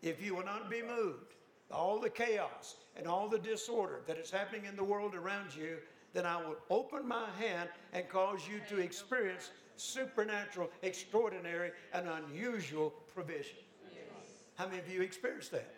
If 0.03 0.23
you 0.23 0.35
will 0.35 0.45
not 0.45 0.71
be 0.71 0.83
moved, 0.83 1.35
all 1.71 1.99
the 2.01 2.11
chaos 2.11 2.77
and 2.97 3.07
all 3.07 3.29
the 3.29 3.39
disorder 3.39 4.01
that 4.07 4.19
is 4.19 4.31
happening 4.31 4.65
in 4.65 4.77
the 4.77 4.85
world 4.85 5.15
around 5.15 5.55
you, 5.55 5.79
then 6.15 6.25
I 6.25 6.37
will 6.37 6.57
open 6.71 7.07
my 7.07 7.27
hand 7.39 7.69
and 7.93 8.09
cause 8.09 8.41
you 8.49 8.61
to 8.69 8.81
experience 8.81 9.51
supernatural, 9.79 10.71
extraordinary, 10.83 11.73
and 11.93 12.09
unusual 12.09 12.93
provision. 13.15 13.59
How 14.57 14.67
many 14.67 14.79
of 14.79 14.91
you 14.91 15.03
experienced 15.03 15.53
that? 15.53 15.73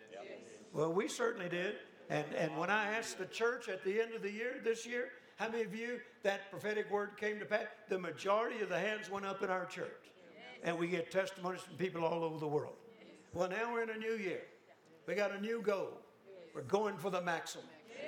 Well, 0.73 0.91
we 0.91 1.07
certainly 1.07 1.49
did. 1.49 1.75
And, 2.09 2.25
and 2.35 2.57
when 2.57 2.69
I 2.69 2.97
asked 2.97 3.19
the 3.19 3.25
church 3.25 3.69
at 3.69 3.83
the 3.83 4.01
end 4.01 4.13
of 4.13 4.21
the 4.21 4.31
year, 4.31 4.55
this 4.63 4.85
year, 4.85 5.09
how 5.37 5.49
many 5.49 5.63
of 5.63 5.73
you 5.73 5.99
that 6.23 6.51
prophetic 6.51 6.89
word 6.91 7.17
came 7.17 7.39
to 7.39 7.45
pass? 7.45 7.65
The 7.89 7.97
majority 7.97 8.61
of 8.61 8.69
the 8.69 8.79
hands 8.79 9.09
went 9.09 9.25
up 9.25 9.43
in 9.43 9.49
our 9.49 9.65
church. 9.65 10.11
And 10.63 10.77
we 10.77 10.87
get 10.87 11.09
testimonies 11.11 11.61
from 11.61 11.75
people 11.75 12.03
all 12.03 12.23
over 12.23 12.37
the 12.37 12.47
world. 12.47 12.75
Well, 13.33 13.49
now 13.49 13.73
we're 13.73 13.83
in 13.83 13.89
a 13.89 13.97
new 13.97 14.15
year. 14.17 14.41
We 15.07 15.15
got 15.15 15.33
a 15.33 15.39
new 15.39 15.61
goal. 15.61 15.97
We're 16.53 16.61
going 16.63 16.97
for 16.97 17.09
the 17.09 17.21
maximum. 17.21 17.65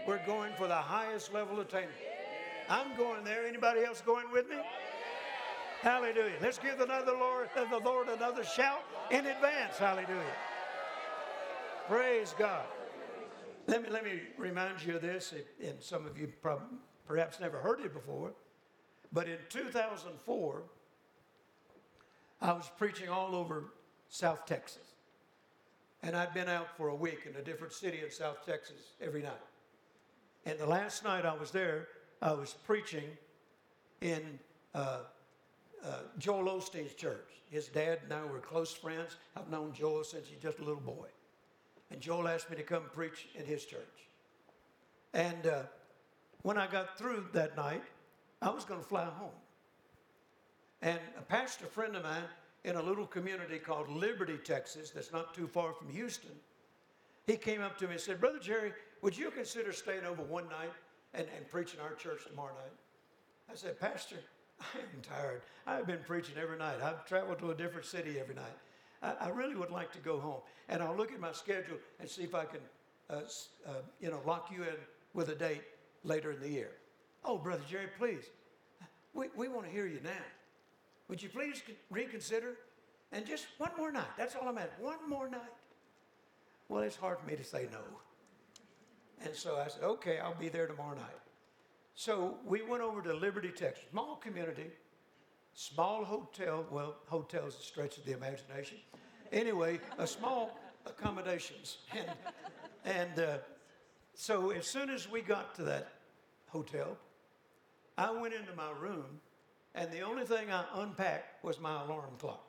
We're 0.08 0.26
going 0.26 0.54
for 0.56 0.68
the 0.68 0.76
highest 0.76 1.34
level 1.34 1.62
attainment. 1.62 1.94
I'm 2.70 2.96
going 2.98 3.24
there. 3.24 3.46
Anybody 3.46 3.84
else 3.84 4.02
going 4.02 4.30
with 4.32 4.50
me? 4.50 4.58
Hallelujah. 5.84 6.38
Let's 6.42 6.60
give 6.60 6.80
another 6.80 7.12
Lord, 7.12 7.50
the 7.70 7.78
Lord 7.80 8.08
another 8.08 8.46
shout 8.46 8.86
in 9.12 9.26
advance. 9.26 9.78
Hallelujah. 9.78 10.24
Praise 11.90 12.34
God. 12.40 12.64
Let 13.68 13.84
me, 13.84 13.90
let 13.90 14.06
me 14.06 14.22
remind 14.38 14.82
you 14.86 14.96
of 14.96 15.02
this, 15.02 15.34
and 15.62 15.82
some 15.82 16.06
of 16.06 16.18
you 16.18 16.32
probably, 16.42 16.78
perhaps 17.06 17.42
never 17.42 17.58
heard 17.58 17.82
it 17.82 17.94
before, 17.94 18.32
but 19.12 19.28
in 19.28 19.40
2004, 19.50 20.64
I 22.42 22.54
was 22.54 22.72
preaching 22.78 23.10
all 23.10 23.36
over 23.36 23.66
South 24.08 24.46
Texas. 24.46 24.94
And 26.02 26.16
I'd 26.16 26.34
been 26.34 26.48
out 26.48 26.78
for 26.78 26.88
a 26.88 26.96
week 26.96 27.28
in 27.30 27.36
a 27.36 27.44
different 27.44 27.74
city 27.74 28.00
in 28.02 28.10
South 28.10 28.46
Texas 28.46 28.94
every 29.02 29.22
night. 29.22 29.34
And 30.46 30.58
the 30.58 30.66
last 30.66 31.04
night 31.04 31.26
I 31.26 31.36
was 31.36 31.52
there, 31.52 31.90
I 32.22 32.32
was 32.32 32.56
preaching 32.66 33.18
in 34.00 34.40
uh, 34.74 35.00
uh, 35.84 36.00
Joel 36.18 36.46
Osteen's 36.46 36.94
church. 36.94 37.30
His 37.50 37.68
dad 37.68 38.00
and 38.04 38.14
I 38.14 38.24
were 38.26 38.40
close 38.40 38.74
friends. 38.74 39.18
I've 39.36 39.50
known 39.50 39.74
Joel 39.74 40.04
since 40.04 40.28
he's 40.28 40.40
just 40.40 40.60
a 40.60 40.64
little 40.64 40.82
boy. 40.82 41.08
And 41.92 42.02
Joel 42.02 42.28
asked 42.28 42.50
me 42.50 42.56
to 42.56 42.64
come 42.64 42.84
preach 42.94 43.28
in 43.36 43.46
his 43.46 43.66
church. 43.66 43.80
And 45.14 45.46
uh, 45.46 45.64
when 46.42 46.58
I 46.58 46.68
got 46.68 46.98
through 46.98 47.28
that 47.34 47.56
night, 47.56 47.84
I 48.42 48.50
was 48.50 48.66
going 48.66 48.80
to 48.80 48.86
fly 48.86 49.06
home. 49.06 49.30
And 50.82 51.00
a 51.18 51.22
pastor 51.22 51.66
friend 51.66 51.96
of 51.96 52.04
mine 52.04 52.24
in 52.64 52.76
a 52.76 52.82
little 52.82 53.06
community 53.06 53.60
called 53.60 53.90
Liberty, 53.90 54.38
Texas, 54.38 54.90
that's 54.90 55.12
not 55.12 55.34
too 55.34 55.48
far 55.48 55.74
from 55.74 55.90
Houston, 55.90 56.32
he 57.26 57.38
came 57.38 57.62
up 57.62 57.78
to 57.78 57.86
me 57.86 57.94
and 57.94 58.02
said, 58.02 58.20
Brother 58.20 58.40
Jerry, 58.40 58.74
would 59.02 59.18
you 59.18 59.32
consider 59.32 59.72
staying 59.72 60.06
over 60.06 60.24
one 60.24 60.46
night 60.50 60.74
and, 61.14 61.28
and 61.38 61.48
preaching 61.48 61.80
our 61.80 61.94
church 61.94 62.26
tomorrow 62.28 62.54
night? 62.54 62.74
I 63.52 63.56
said, 63.56 63.80
Pastor, 63.80 64.18
I 64.76 64.80
am 64.80 65.02
tired. 65.02 65.42
I've 65.68 65.88
been 65.88 66.00
preaching 66.06 66.36
every 66.42 66.58
night. 66.58 66.82
I've 66.84 67.06
traveled 67.06 67.40
to 67.40 67.52
a 67.52 67.56
different 67.56 67.86
city 67.86 68.20
every 68.20 68.36
night. 68.36 68.58
I, 69.02 69.26
I 69.26 69.30
really 69.30 69.56
would 69.56 69.72
like 69.72 69.92
to 69.94 70.00
go 70.00 70.20
home. 70.20 70.42
And 70.70 70.82
I'll 70.82 70.96
look 70.96 71.12
at 71.12 71.20
my 71.20 71.32
schedule 71.32 71.78
and 72.00 72.10
see 72.10 72.24
if 72.24 72.36
I 72.36 72.46
can, 72.46 72.62
uh, 73.10 73.22
uh, 73.68 73.72
you 74.00 74.10
know, 74.10 74.22
lock 74.26 74.50
you 74.52 74.64
in 74.64 74.76
with 75.14 75.30
a 75.30 75.36
date 75.36 75.64
later 76.04 76.32
in 76.32 76.40
the 76.40 76.50
year. 76.50 76.72
Oh, 77.26 77.38
Brother 77.38 77.64
Jerry, 77.70 77.88
please. 77.98 78.24
We, 79.14 79.28
we 79.36 79.48
want 79.48 79.66
to 79.66 79.72
hear 79.72 79.86
you 79.86 80.00
now. 80.04 80.12
Would 81.08 81.22
you 81.22 81.30
please 81.30 81.62
reconsider? 81.92 82.56
And 83.12 83.26
just 83.26 83.46
one 83.60 83.72
more 83.78 83.92
night. 83.92 84.08
That's 84.18 84.36
all 84.36 84.48
I'm 84.48 84.58
at. 84.58 84.74
One 84.80 85.08
more 85.08 85.30
night. 85.30 85.42
Well, 86.68 86.82
it's 86.82 86.96
hard 86.96 87.20
for 87.20 87.28
me 87.28 87.36
to 87.36 87.44
say 87.44 87.68
no. 87.72 87.80
And 89.24 89.36
so 89.36 89.58
I 89.58 89.68
said, 89.68 89.84
okay, 89.84 90.18
I'll 90.18 90.34
be 90.34 90.50
there 90.50 90.66
tomorrow 90.66 90.96
night. 90.96 91.20
So 91.96 92.38
we 92.46 92.62
went 92.62 92.82
over 92.82 93.02
to 93.02 93.14
Liberty, 93.14 93.50
Texas, 93.50 93.86
small 93.92 94.16
community, 94.16 94.72
small 95.54 96.04
hotel. 96.04 96.66
Well, 96.72 96.96
hotel's 97.08 97.58
a 97.60 97.64
stretch 97.64 97.98
of 97.98 98.06
the 98.06 98.14
imagination. 98.14 98.78
Anyway, 99.32 99.80
a 99.98 100.08
small 100.08 100.60
accommodations. 100.86 101.78
And, 101.96 102.10
and 102.86 103.20
uh, 103.20 103.38
so 104.14 104.52
as 104.52 104.68
soon 104.68 104.90
as 104.90 105.10
we 105.10 105.22
got 105.22 105.56
to 105.56 105.64
that 105.64 105.90
hotel, 106.48 106.98
I 107.98 108.12
went 108.12 108.34
into 108.34 108.54
my 108.56 108.72
room 108.80 109.20
and 109.76 109.92
the 109.92 110.02
only 110.02 110.26
thing 110.26 110.52
I 110.52 110.66
unpacked 110.76 111.44
was 111.44 111.60
my 111.60 111.82
alarm 111.82 112.12
clock. 112.20 112.48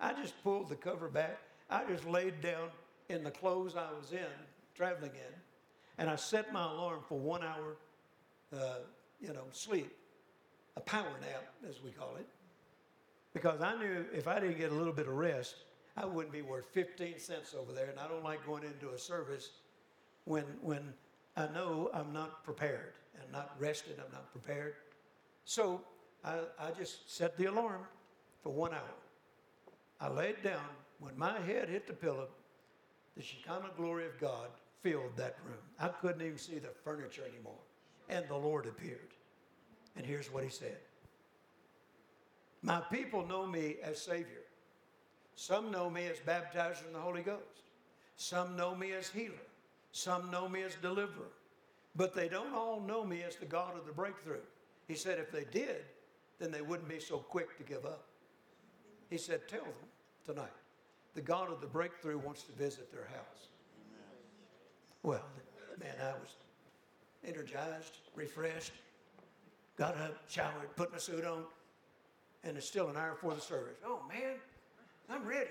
I 0.00 0.12
just 0.12 0.40
pulled 0.44 0.68
the 0.68 0.76
cover 0.76 1.08
back. 1.08 1.38
I 1.68 1.84
just 1.84 2.06
laid 2.06 2.40
down 2.40 2.68
in 3.08 3.24
the 3.24 3.30
clothes 3.30 3.74
I 3.76 3.88
was 3.98 4.12
in, 4.12 4.18
traveling 4.74 5.12
in, 5.12 5.34
and 5.98 6.08
I 6.08 6.16
set 6.16 6.52
my 6.52 6.70
alarm 6.70 7.00
for 7.08 7.18
one 7.18 7.42
hour, 7.42 7.76
uh, 8.52 8.78
you 9.20 9.28
know, 9.28 9.44
sleep, 9.52 9.92
a 10.76 10.80
power 10.80 11.16
nap, 11.20 11.44
as 11.68 11.82
we 11.82 11.90
call 11.90 12.16
it, 12.16 12.26
because 13.32 13.60
I 13.60 13.76
knew 13.76 14.04
if 14.12 14.28
I 14.28 14.40
didn't 14.40 14.58
get 14.58 14.72
a 14.72 14.74
little 14.74 14.92
bit 14.92 15.08
of 15.08 15.14
rest, 15.14 15.56
I 15.96 16.04
wouldn't 16.04 16.32
be 16.32 16.42
worth 16.42 16.66
15 16.72 17.18
cents 17.18 17.54
over 17.58 17.72
there, 17.72 17.86
and 17.86 17.98
I 17.98 18.08
don't 18.08 18.24
like 18.24 18.44
going 18.46 18.64
into 18.64 18.90
a 18.94 18.98
service 18.98 19.50
when 20.24 20.44
when 20.60 20.92
I 21.36 21.48
know 21.48 21.90
I'm 21.92 22.12
not 22.12 22.44
prepared 22.44 22.94
and 23.20 23.30
not 23.32 23.54
rested, 23.58 23.96
I'm 23.98 24.12
not 24.12 24.30
prepared. 24.32 24.74
So 25.44 25.82
I, 26.24 26.40
I 26.58 26.70
just 26.70 27.14
set 27.14 27.36
the 27.36 27.46
alarm 27.46 27.82
for 28.42 28.52
one 28.52 28.72
hour. 28.72 28.96
I 30.00 30.08
laid 30.08 30.42
down. 30.42 30.64
When 30.98 31.16
my 31.18 31.38
head 31.40 31.68
hit 31.68 31.86
the 31.86 31.92
pillow, 31.92 32.28
the 33.16 33.22
Shekinah 33.22 33.72
glory 33.76 34.06
of 34.06 34.18
God 34.18 34.48
filled 34.82 35.16
that 35.16 35.36
room. 35.44 35.58
I 35.78 35.88
couldn't 35.88 36.22
even 36.22 36.38
see 36.38 36.58
the 36.58 36.70
furniture 36.84 37.22
anymore. 37.30 37.60
And 38.08 38.26
the 38.28 38.36
Lord 38.36 38.66
appeared. 38.66 39.14
And 39.96 40.04
here's 40.04 40.32
what 40.32 40.44
he 40.44 40.50
said 40.50 40.78
My 42.62 42.80
people 42.92 43.26
know 43.26 43.46
me 43.46 43.76
as 43.82 44.00
Savior. 44.00 44.42
Some 45.34 45.70
know 45.70 45.90
me 45.90 46.06
as 46.06 46.18
baptizer 46.18 46.86
in 46.86 46.92
the 46.92 46.98
Holy 46.98 47.22
Ghost. 47.22 47.62
Some 48.16 48.56
know 48.56 48.74
me 48.74 48.92
as 48.92 49.08
healer. 49.08 49.34
Some 49.92 50.30
know 50.30 50.48
me 50.48 50.62
as 50.62 50.74
deliverer. 50.76 51.28
But 51.94 52.14
they 52.14 52.28
don't 52.28 52.54
all 52.54 52.80
know 52.80 53.04
me 53.04 53.22
as 53.22 53.36
the 53.36 53.46
God 53.46 53.76
of 53.76 53.86
the 53.86 53.92
breakthrough. 53.92 54.40
He 54.88 54.94
said, 54.94 55.18
if 55.18 55.30
they 55.30 55.44
did, 55.44 55.84
then 56.38 56.50
they 56.50 56.62
wouldn't 56.62 56.88
be 56.88 57.00
so 57.00 57.18
quick 57.18 57.56
to 57.58 57.64
give 57.64 57.84
up. 57.84 58.04
He 59.10 59.18
said, 59.18 59.48
Tell 59.48 59.62
them 59.62 59.72
tonight, 60.24 60.52
the 61.14 61.20
God 61.20 61.50
of 61.50 61.60
the 61.60 61.66
breakthrough 61.66 62.18
wants 62.18 62.42
to 62.42 62.52
visit 62.52 62.92
their 62.92 63.06
house. 63.06 63.48
Well, 65.02 65.24
man, 65.80 65.94
I 66.02 66.12
was 66.12 66.34
energized, 67.24 67.98
refreshed, 68.14 68.72
got 69.76 69.96
up, 69.98 70.16
showered, 70.28 70.74
put 70.76 70.92
my 70.92 70.98
suit 70.98 71.24
on, 71.24 71.44
and 72.44 72.56
it's 72.56 72.66
still 72.66 72.88
an 72.88 72.96
hour 72.96 73.12
before 73.12 73.34
the 73.34 73.40
service. 73.40 73.76
Oh, 73.84 74.00
man, 74.08 74.36
I'm 75.10 75.26
ready. 75.26 75.50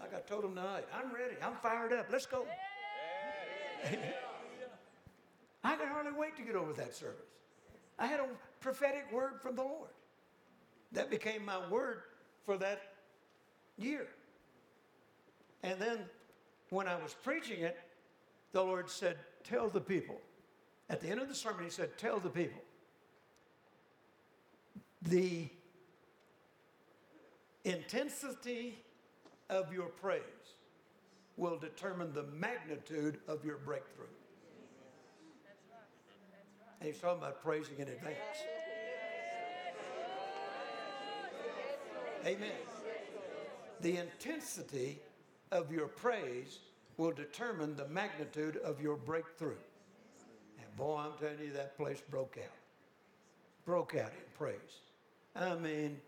Like 0.00 0.14
I 0.14 0.20
told 0.20 0.44
him 0.44 0.54
tonight, 0.54 0.86
I'm 0.94 1.12
ready. 1.12 1.34
I'm 1.42 1.56
fired 1.56 1.92
up. 1.92 2.06
Let's 2.10 2.26
go. 2.26 2.46
I 5.64 5.76
can 5.76 5.88
hardly 5.88 6.12
wait 6.12 6.36
to 6.36 6.42
get 6.42 6.54
over 6.54 6.72
that 6.74 6.94
service. 6.94 7.16
I 7.98 8.06
had 8.06 8.20
a 8.20 8.26
prophetic 8.60 9.12
word 9.12 9.40
from 9.42 9.56
the 9.56 9.62
Lord. 9.62 9.90
That 10.92 11.10
became 11.10 11.44
my 11.44 11.68
word 11.68 12.02
for 12.46 12.56
that 12.58 12.80
year. 13.76 14.06
And 15.62 15.80
then 15.80 15.98
when 16.70 16.86
I 16.86 16.96
was 16.96 17.14
preaching 17.14 17.60
it, 17.60 17.76
the 18.52 18.62
Lord 18.62 18.88
said, 18.88 19.18
Tell 19.48 19.68
the 19.68 19.80
people. 19.80 20.20
At 20.90 21.00
the 21.00 21.08
end 21.08 21.20
of 21.20 21.28
the 21.28 21.34
sermon, 21.34 21.64
He 21.64 21.70
said, 21.70 21.96
Tell 21.98 22.18
the 22.18 22.30
people. 22.30 22.60
The 25.02 25.48
intensity 27.64 28.78
of 29.48 29.72
your 29.72 29.86
praise 29.86 30.22
will 31.36 31.56
determine 31.56 32.12
the 32.12 32.24
magnitude 32.24 33.18
of 33.28 33.44
your 33.44 33.58
breakthrough. 33.58 34.06
And 36.80 36.88
he's 36.88 37.00
talking 37.00 37.22
about 37.22 37.42
praising 37.42 37.76
in 37.78 37.88
advance. 37.88 38.16
Amen. 42.26 42.50
The 43.80 43.96
intensity 43.96 45.00
of 45.52 45.72
your 45.72 45.86
praise 45.86 46.58
will 46.98 47.12
determine 47.12 47.76
the 47.76 47.88
magnitude 47.88 48.58
of 48.58 48.82
your 48.82 48.96
breakthrough. 48.96 49.56
And 50.58 50.76
boy, 50.76 50.96
I'm 50.96 51.12
telling 51.18 51.38
you, 51.40 51.52
that 51.52 51.76
place 51.76 52.02
broke 52.10 52.36
out. 52.38 52.56
Broke 53.64 53.94
out 53.94 54.10
in 54.10 54.36
praise. 54.36 54.82
I 55.34 55.54
mean, 55.54 56.00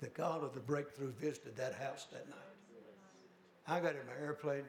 the 0.00 0.08
God 0.08 0.44
of 0.44 0.54
the 0.54 0.60
breakthrough 0.60 1.12
visited 1.12 1.56
that 1.56 1.74
house 1.74 2.06
that 2.12 2.28
night. 2.28 2.38
I 3.66 3.80
got 3.80 3.92
in 3.92 4.06
my 4.06 4.22
airplane, 4.22 4.64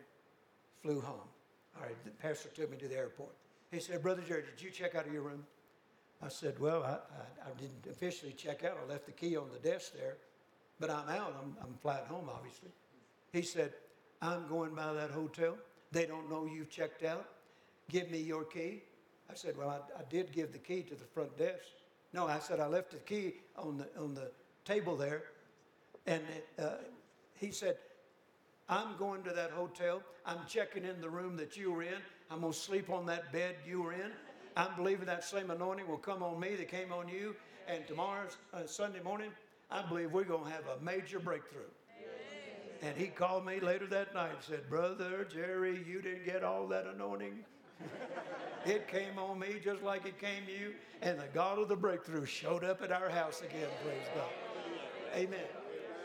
flew 0.81 1.01
home. 1.01 1.27
All 1.75 1.83
right, 1.83 2.03
the 2.05 2.11
pastor 2.11 2.47
took 2.49 2.71
me 2.71 2.77
to 2.77 2.87
the 2.87 2.95
airport. 2.95 3.31
He 3.69 3.81
said, 3.81 4.01
Brother 4.01 4.23
Jerry, 4.25 4.43
did 4.43 4.63
you 4.63 4.71
check 4.71 4.95
out 4.95 5.05
of 5.05 5.11
your 5.11 5.23
room? 5.23 5.45
I 6.21 6.29
said, 6.29 6.57
Well, 6.59 6.83
I, 6.83 6.91
I, 6.91 7.49
I 7.49 7.59
didn't 7.59 7.85
officially 7.91 8.31
check 8.31 8.63
out. 8.63 8.77
I 8.81 8.89
left 8.89 9.05
the 9.05 9.11
key 9.11 9.35
on 9.35 9.49
the 9.51 9.59
desk 9.59 9.91
there, 9.93 10.15
but 10.79 10.89
I'm 10.89 11.09
out. 11.09 11.35
I'm, 11.41 11.57
I'm 11.61 11.75
flying 11.81 12.05
home, 12.05 12.29
obviously. 12.33 12.69
He 13.33 13.41
said, 13.41 13.73
I'm 14.21 14.47
going 14.47 14.73
by 14.73 14.93
that 14.93 15.11
hotel. 15.11 15.57
They 15.91 16.05
don't 16.05 16.29
know 16.29 16.45
you've 16.45 16.69
checked 16.69 17.03
out. 17.03 17.27
Give 17.89 18.09
me 18.09 18.19
your 18.19 18.43
key. 18.43 18.83
I 19.29 19.35
said, 19.35 19.57
Well, 19.57 19.69
I, 19.69 19.99
I 19.99 20.03
did 20.09 20.31
give 20.31 20.51
the 20.51 20.57
key 20.57 20.81
to 20.83 20.95
the 20.95 21.05
front 21.05 21.37
desk. 21.37 21.63
No, 22.13 22.27
I 22.27 22.39
said, 22.39 22.59
I 22.59 22.67
left 22.67 22.91
the 22.91 22.97
key 22.97 23.33
on 23.57 23.77
the, 23.77 23.87
on 23.99 24.13
the 24.13 24.31
table 24.63 24.95
there. 24.95 25.23
And 26.07 26.21
uh, 26.57 26.77
he 27.33 27.51
said, 27.51 27.77
I'm 28.69 28.97
going 28.97 29.23
to 29.23 29.31
that 29.31 29.51
hotel. 29.51 30.01
I'm 30.25 30.39
checking 30.47 30.85
in 30.85 31.01
the 31.01 31.09
room 31.09 31.35
that 31.37 31.57
you 31.57 31.71
were 31.71 31.83
in. 31.83 31.99
I'm 32.31 32.41
going 32.41 32.53
to 32.53 32.57
sleep 32.57 32.89
on 32.89 33.05
that 33.07 33.31
bed 33.31 33.55
you 33.67 33.81
were 33.81 33.93
in. 33.93 34.11
I'm 34.57 34.75
believing 34.75 35.05
that 35.05 35.23
same 35.23 35.51
anointing 35.51 35.87
will 35.87 35.97
come 35.97 36.23
on 36.23 36.39
me 36.39 36.55
that 36.55 36.69
came 36.69 36.91
on 36.91 37.07
you. 37.07 37.35
And 37.67 37.85
tomorrow, 37.87 38.27
uh, 38.53 38.65
Sunday 38.65 39.01
morning, 39.01 39.31
I 39.69 39.81
believe 39.81 40.11
we're 40.11 40.23
going 40.23 40.45
to 40.45 40.51
have 40.51 40.63
a 40.67 40.83
major 40.83 41.19
breakthrough. 41.19 41.69
And 42.81 42.97
he 42.97 43.07
called 43.07 43.45
me 43.45 43.59
later 43.59 43.87
that 43.87 44.13
night 44.13 44.31
and 44.35 44.43
said, 44.43 44.69
Brother 44.69 45.27
Jerry, 45.31 45.83
you 45.87 46.01
didn't 46.01 46.25
get 46.25 46.43
all 46.43 46.67
that 46.67 46.85
anointing. 46.85 47.39
it 48.65 48.87
came 48.87 49.17
on 49.17 49.39
me 49.39 49.55
just 49.63 49.81
like 49.83 50.05
it 50.05 50.19
came 50.19 50.45
to 50.45 50.51
you. 50.51 50.73
And 51.01 51.19
the 51.19 51.27
God 51.33 51.59
of 51.59 51.67
the 51.67 51.75
breakthrough 51.75 52.25
showed 52.25 52.63
up 52.63 52.81
at 52.81 52.91
our 52.91 53.09
house 53.09 53.41
again, 53.41 53.69
praise 53.83 54.07
God. 54.15 54.29
Amen. 55.15 55.47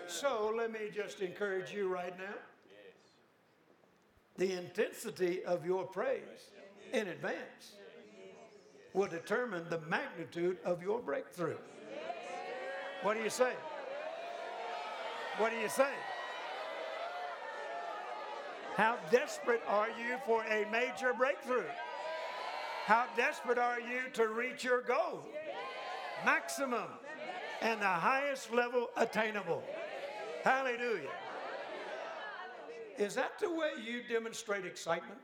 So 0.07 0.53
let 0.57 0.73
me 0.73 0.91
just 0.93 1.21
encourage 1.21 1.73
you 1.73 1.89
right 1.89 2.17
now. 2.19 2.35
The 4.37 4.53
intensity 4.53 5.45
of 5.45 5.67
your 5.67 5.85
praise 5.85 6.51
in 6.93 7.09
advance 7.09 7.75
will 8.93 9.07
determine 9.07 9.65
the 9.69 9.81
magnitude 9.83 10.59
of 10.65 10.83
your 10.83 11.01
breakthrough. 11.01 11.59
What 13.03 13.17
do 13.17 13.23
you 13.23 13.31
say? 13.31 13.53
What 15.39 15.53
do 15.53 15.59
you 15.59 15.69
say? 15.69 15.91
How 18.77 18.99
desperate 19.11 19.63
are 19.67 19.89
you 19.89 20.17
for 20.27 20.45
a 20.45 20.67
major 20.71 21.13
breakthrough? 21.13 21.69
How 22.87 23.07
desperate 23.17 23.59
are 23.59 23.81
you 23.81 24.11
to 24.15 24.29
reach 24.29 24.65
your 24.65 24.83
goal? 24.83 25.25
Maximum 26.25 26.89
and 27.61 27.81
the 27.81 27.87
highest 27.87 28.53
level 28.53 28.91
attainable. 28.97 29.63
Hallelujah. 30.45 31.11
Is 32.99 33.15
that 33.15 33.39
the 33.39 33.51
way 33.51 33.71
you 33.85 34.03
demonstrate 34.09 34.65
excitement? 34.65 35.21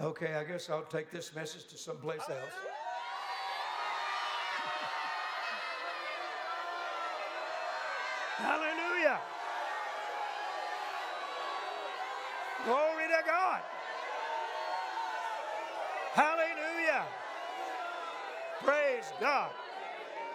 Okay, 0.00 0.34
I 0.34 0.44
guess 0.44 0.68
I'll 0.68 0.82
take 0.82 1.10
this 1.10 1.34
message 1.34 1.66
to 1.68 1.78
someplace 1.78 2.20
else. 2.28 2.52
Hallelujah. 8.38 8.73
Glory 12.64 13.04
to 13.08 13.22
God. 13.26 13.60
Hallelujah. 16.12 17.04
Praise 18.62 19.12
God. 19.20 19.50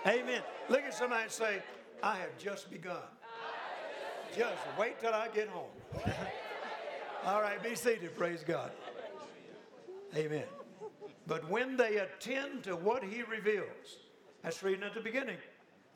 Amen. 0.05 0.43
Look 0.69 0.81
at 0.83 0.93
somebody 0.93 1.23
and 1.23 1.31
say, 1.31 1.63
I 2.03 2.17
have 2.17 2.37
just 2.37 2.69
begun. 2.69 3.01
Just 4.37 4.59
wait 4.77 4.99
till 4.99 5.13
I 5.13 5.27
get 5.29 5.47
home. 5.47 5.71
All 7.25 7.41
right, 7.41 7.61
be 7.63 7.73
seated. 7.73 8.15
Praise 8.15 8.43
God. 8.45 8.71
Amen. 10.15 10.45
But 11.25 11.49
when 11.49 11.75
they 11.75 11.97
attend 11.97 12.63
to 12.65 12.75
what 12.75 13.03
he 13.03 13.23
reveals, 13.23 13.97
that's 14.43 14.61
reading 14.61 14.83
at 14.83 14.93
the 14.93 15.01
beginning. 15.01 15.37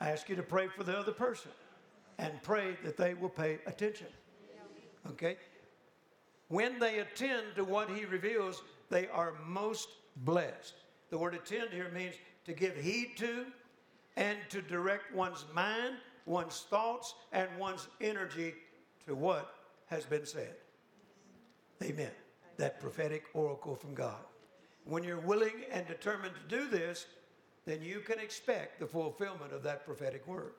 I 0.00 0.10
ask 0.10 0.28
you 0.28 0.34
to 0.36 0.42
pray 0.42 0.66
for 0.66 0.82
the 0.82 0.98
other 0.98 1.12
person 1.12 1.52
and 2.18 2.42
pray 2.42 2.76
that 2.84 2.96
they 2.96 3.14
will 3.14 3.28
pay 3.28 3.58
attention. 3.66 4.06
Okay? 5.10 5.36
When 6.48 6.78
they 6.78 7.00
attend 7.00 7.56
to 7.56 7.64
what 7.64 7.90
he 7.90 8.04
reveals, 8.04 8.62
they 8.90 9.08
are 9.08 9.34
most 9.46 9.88
blessed. 10.16 10.74
The 11.10 11.18
word 11.18 11.34
attend 11.34 11.70
here 11.70 11.90
means 11.94 12.14
to 12.44 12.52
give 12.52 12.76
heed 12.76 13.12
to 13.16 13.46
and 14.16 14.38
to 14.50 14.62
direct 14.62 15.14
one's 15.14 15.44
mind, 15.54 15.96
one's 16.26 16.60
thoughts, 16.70 17.14
and 17.32 17.48
one's 17.58 17.88
energy 18.00 18.54
to 19.06 19.14
what 19.14 19.54
has 19.86 20.04
been 20.04 20.26
said. 20.26 20.54
Amen. 21.82 22.10
That 22.56 22.80
prophetic 22.80 23.24
oracle 23.34 23.74
from 23.74 23.94
God. 23.94 24.20
When 24.84 25.02
you're 25.02 25.18
willing 25.18 25.64
and 25.72 25.86
determined 25.86 26.34
to 26.34 26.56
do 26.56 26.68
this, 26.68 27.06
then 27.64 27.82
you 27.82 28.00
can 28.00 28.18
expect 28.18 28.78
the 28.78 28.86
fulfillment 28.86 29.52
of 29.52 29.62
that 29.62 29.84
prophetic 29.86 30.26
word. 30.26 30.52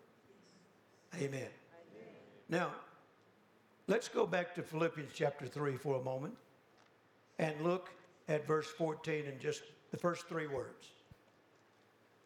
Amen. 1.17 1.39
Amen. 1.39 1.49
Now, 2.49 2.71
let's 3.87 4.09
go 4.09 4.25
back 4.25 4.53
to 4.55 4.63
Philippians 4.63 5.11
chapter 5.13 5.47
3 5.47 5.77
for 5.77 5.99
a 5.99 6.03
moment 6.03 6.33
and 7.39 7.59
look 7.61 7.89
at 8.27 8.45
verse 8.45 8.67
14 8.67 9.25
and 9.27 9.39
just 9.39 9.63
the 9.91 9.97
first 9.97 10.27
three 10.27 10.47
words. 10.47 10.87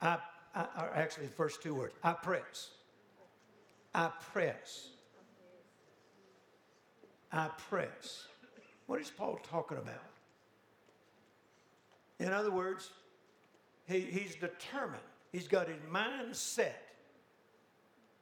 I, 0.02 0.18
I, 0.56 0.62
or 0.80 0.92
actually, 0.96 1.28
the 1.28 1.34
first 1.34 1.62
two 1.62 1.76
words. 1.76 1.94
I 2.04 2.14
press. 2.14 2.70
I 3.94 4.10
press. 4.34 4.90
I 7.32 7.50
press. 7.70 8.24
What 8.88 9.02
is 9.02 9.12
Paul 9.12 9.40
talking 9.44 9.78
about? 9.78 10.04
In 12.20 12.34
other 12.34 12.52
words, 12.52 12.90
he, 13.88 14.02
he's 14.02 14.36
determined. 14.36 15.04
He's 15.32 15.48
got 15.48 15.68
his 15.68 15.78
mind 15.90 16.36
set. 16.36 16.89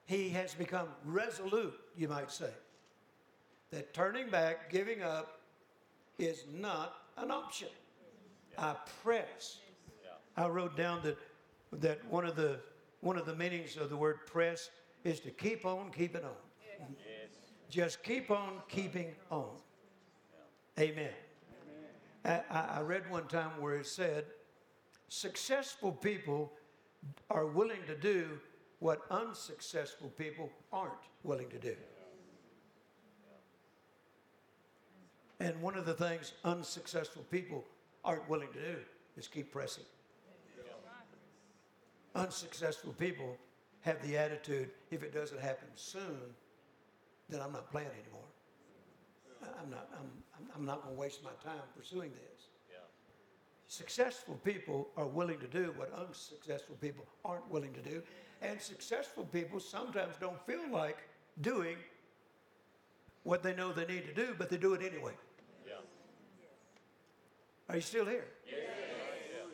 He 0.08 0.30
has 0.30 0.54
become 0.54 0.88
resolute, 1.04 1.78
you 1.98 2.08
might 2.08 2.32
say, 2.32 2.50
that 3.72 3.94
turning 3.94 4.30
back, 4.30 4.72
giving 4.72 5.04
up, 5.04 5.42
is 6.18 6.46
not 6.52 6.96
an 7.18 7.30
option. 7.30 7.68
I 8.58 8.76
press. 9.04 9.60
I 10.38 10.48
wrote 10.48 10.78
down 10.78 11.02
that, 11.04 11.18
that 11.82 12.06
one, 12.10 12.26
of 12.26 12.38
the, 12.38 12.60
one 13.02 13.18
of 13.18 13.26
the 13.26 13.36
meanings 13.36 13.76
of 13.76 13.90
the 13.90 13.98
word 13.98 14.26
press 14.28 14.70
is 15.04 15.20
to 15.22 15.30
keep 15.30 15.66
on 15.66 15.92
keeping 15.92 16.24
on. 16.24 16.32
Yes. 16.80 16.90
Just 17.70 18.02
keep 18.02 18.32
on 18.32 18.62
keeping 18.70 19.14
on. 19.30 19.50
Amen. 20.80 21.12
I, 22.24 22.42
I 22.50 22.82
read 22.82 23.10
one 23.12 23.28
time 23.28 23.60
where 23.60 23.76
it 23.76 23.88
said, 23.88 24.24
successful 25.10 25.92
people 25.92 26.54
are 27.30 27.46
willing 27.46 27.84
to 27.88 27.96
do 27.96 28.40
what 28.80 29.02
unsuccessful 29.10 30.10
people 30.18 30.50
aren't 30.72 30.94
willing 31.24 31.50
to 31.50 31.58
do. 31.58 31.76
And 35.40 35.62
one 35.62 35.76
of 35.76 35.86
the 35.86 35.94
things 35.94 36.34
unsuccessful 36.44 37.24
people 37.30 37.64
aren't 38.04 38.28
willing 38.30 38.50
to 38.54 38.60
do 38.60 38.78
is 39.18 39.28
keep 39.28 39.52
pressing. 39.52 39.84
Unsuccessful 42.16 42.94
people 42.94 43.38
have 43.82 44.02
the 44.08 44.18
attitude 44.18 44.70
if 44.90 45.04
it 45.04 45.14
doesn't 45.14 45.40
happen 45.40 45.68
soon, 45.76 46.20
then 47.30 47.42
I'm 47.42 47.52
not 47.52 47.70
playing 47.70 47.90
anymore. 48.04 48.26
I'm 49.62 49.70
not, 49.70 49.90
I'm, 50.00 50.10
I'm 50.56 50.66
not 50.66 50.82
going 50.84 50.96
to 50.96 51.00
waste 51.00 51.24
my 51.24 51.30
time 51.44 51.62
pursuing 51.78 52.12
this. 52.12 52.48
Yeah. 52.70 52.78
Successful 53.68 54.40
people 54.44 54.90
are 54.98 55.06
willing 55.06 55.40
to 55.40 55.48
do 55.48 55.74
what 55.78 55.94
unsuccessful 55.94 56.76
people 56.82 57.06
aren't 57.24 57.48
willing 57.52 57.74
to 57.74 57.82
do. 57.82 58.02
And 58.42 58.62
successful 58.62 59.26
people 59.26 59.60
sometimes 59.60 60.16
don't 60.20 60.40
feel 60.46 60.70
like 60.72 60.98
doing 61.42 61.78
what 63.24 63.44
they 63.44 63.54
know 63.56 63.74
they 63.74 63.86
need 63.86 64.06
to 64.06 64.14
do, 64.14 64.36
but 64.38 64.50
they 64.50 64.58
do 64.58 64.74
it 64.74 64.82
anyway. 64.82 65.14
Yeah. 65.66 65.74
Are 67.70 67.76
you 67.76 67.82
still 67.82 68.06
here? 68.06 68.26
Yeah. 68.48 68.56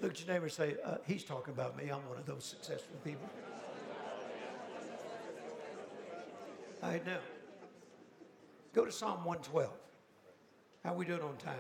Look 0.02 0.12
at 0.12 0.20
your 0.20 0.34
neighbor 0.34 0.46
and 0.46 0.54
say, 0.54 0.76
uh, 0.84 0.98
He's 1.08 1.24
talking 1.24 1.54
about 1.54 1.78
me. 1.78 1.90
I'm 1.90 2.08
one 2.10 2.18
of 2.18 2.26
those 2.26 2.44
successful 2.44 2.98
people. 3.04 3.30
All 6.84 6.90
right, 6.90 7.06
know. 7.06 7.18
go 8.74 8.84
to 8.84 8.92
Psalm 8.92 9.24
112. 9.24 9.72
How 10.84 10.94
we 10.94 11.06
doing 11.06 11.22
on 11.22 11.38
time? 11.38 11.56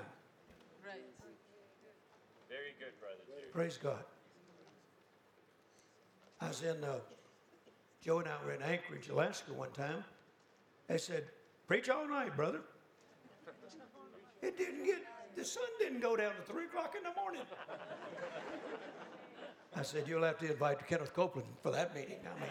Right. 0.85 0.99
Very 2.49 2.75
good, 2.77 2.99
brother. 2.99 3.21
Praise 3.53 3.77
God. 3.77 4.03
I 6.43 6.47
was 6.49 6.61
in, 6.61 6.83
uh, 6.83 6.95
Joe 8.03 8.19
and 8.19 8.27
I 8.27 8.45
were 8.45 8.53
in 8.53 8.61
Anchorage, 8.61 9.07
Alaska 9.07 9.53
one 9.53 9.71
time. 9.71 10.03
They 10.87 10.97
said, 10.97 11.23
Preach 11.67 11.89
all 11.89 12.07
night, 12.07 12.35
brother. 12.35 12.59
It 14.41 14.57
didn't 14.57 14.83
get, 14.83 14.97
the 15.37 15.45
sun 15.45 15.63
didn't 15.79 16.01
go 16.01 16.17
down 16.17 16.33
to 16.35 16.41
3 16.41 16.65
o'clock 16.65 16.95
in 16.97 17.03
the 17.03 17.13
morning. 17.19 17.41
I 19.75 19.83
said, 19.83 20.03
You'll 20.05 20.23
have 20.23 20.37
to 20.39 20.51
invite 20.51 20.85
Kenneth 20.85 21.13
Copeland 21.13 21.47
for 21.61 21.71
that 21.71 21.95
meeting. 21.95 22.19
I 22.25 22.39
mean, 22.41 22.49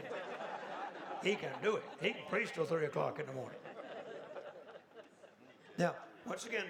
he 1.22 1.34
can 1.34 1.50
do 1.62 1.76
it. 1.76 1.82
He 2.00 2.12
can 2.12 2.22
preach 2.30 2.52
till 2.54 2.64
3 2.64 2.86
o'clock 2.86 3.20
in 3.20 3.26
the 3.26 3.34
morning. 3.34 3.58
Now, 5.78 5.94
once 6.26 6.46
again, 6.46 6.64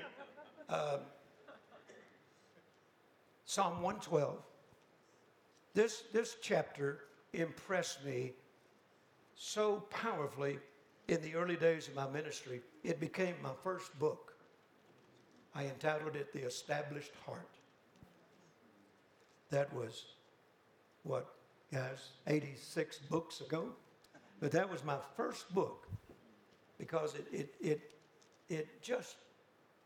um, 0.68 1.00
Psalm 3.44 3.74
112. 3.74 4.38
This, 5.74 6.02
this 6.12 6.36
chapter 6.42 7.04
impressed 7.32 8.04
me 8.04 8.32
so 9.34 9.84
powerfully 9.90 10.58
in 11.08 11.20
the 11.22 11.34
early 11.34 11.56
days 11.56 11.88
of 11.88 11.94
my 11.94 12.08
ministry. 12.08 12.60
It 12.84 13.00
became 13.00 13.34
my 13.42 13.52
first 13.62 13.98
book. 13.98 14.34
I 15.54 15.64
entitled 15.64 16.16
it 16.16 16.32
The 16.32 16.46
Established 16.46 17.12
Heart. 17.26 17.48
That 19.50 19.72
was, 19.74 20.04
what, 21.02 21.34
guys, 21.72 22.10
86 22.26 22.98
books 23.10 23.40
ago? 23.40 23.66
But 24.40 24.52
that 24.52 24.70
was 24.70 24.82
my 24.84 24.96
first 25.16 25.52
book 25.54 25.86
because 26.78 27.14
it, 27.14 27.26
it, 27.32 27.54
it, 27.60 27.80
it 28.48 28.82
just 28.82 29.16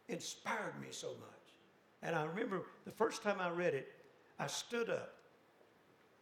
inspired 0.09 0.81
me 0.81 0.89
so 0.91 1.09
much. 1.09 1.37
And 2.03 2.15
I 2.15 2.25
remember 2.25 2.63
the 2.85 2.93
first 2.93 3.23
time 3.23 3.41
I 3.41 3.51
read 3.51 3.75
it, 3.75 3.89
I 4.39 4.47
stood 4.47 4.89
up 4.89 5.15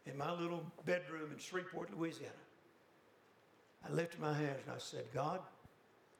in 0.05 0.17
my 0.17 0.31
little 0.31 0.63
bedroom 0.85 1.31
in 1.31 1.39
Shreveport, 1.39 1.95
Louisiana. 1.97 2.33
I 3.87 3.91
lifted 3.91 4.19
my 4.19 4.33
hands 4.33 4.59
and 4.65 4.75
I 4.75 4.79
said, 4.79 5.05
God, 5.13 5.39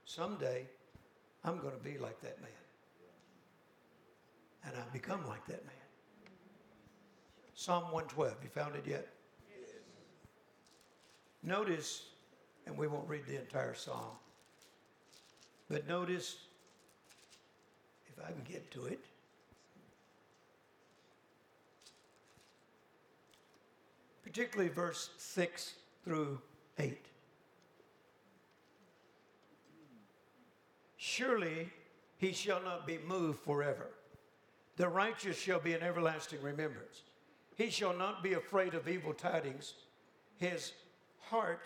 someday 0.06 0.66
I'm 1.44 1.60
going 1.60 1.74
to 1.76 1.84
be 1.84 1.98
like 1.98 2.20
that 2.22 2.42
man. 2.42 2.50
And 4.66 4.74
I've 4.76 4.92
become 4.92 5.28
like 5.28 5.46
that 5.48 5.64
man. 5.66 5.76
Psalm 7.54 7.84
112, 7.86 8.36
you 8.44 8.50
found 8.50 8.76
it 8.76 8.86
yet? 8.86 9.08
Notice, 11.44 12.08
and 12.66 12.78
we 12.78 12.88
won't 12.88 13.08
read 13.08 13.26
the 13.28 13.40
entire 13.40 13.76
psalm, 13.76 14.18
but 15.70 15.88
notice, 15.88 16.38
if 18.08 18.24
I 18.24 18.32
can 18.32 18.42
get 18.44 18.72
to 18.72 18.86
it, 18.86 19.06
particularly 24.26 24.70
verse 24.70 25.12
6 25.18 25.76
through 26.04 26.42
8. 26.80 26.98
Surely 30.98 31.70
he 32.18 32.34
shall 32.34 32.62
not 32.62 32.88
be 32.88 32.98
moved 32.98 33.40
forever. 33.40 33.92
The 34.78 34.90
righteous 34.90 35.38
shall 35.38 35.60
be 35.60 35.74
an 35.74 35.84
everlasting 35.84 36.42
remembrance. 36.42 37.04
He 37.56 37.70
shall 37.70 37.96
not 37.96 38.24
be 38.24 38.34
afraid 38.34 38.74
of 38.74 38.88
evil 38.88 39.14
tidings. 39.14 39.76
His 40.38 40.74
heart 41.30 41.62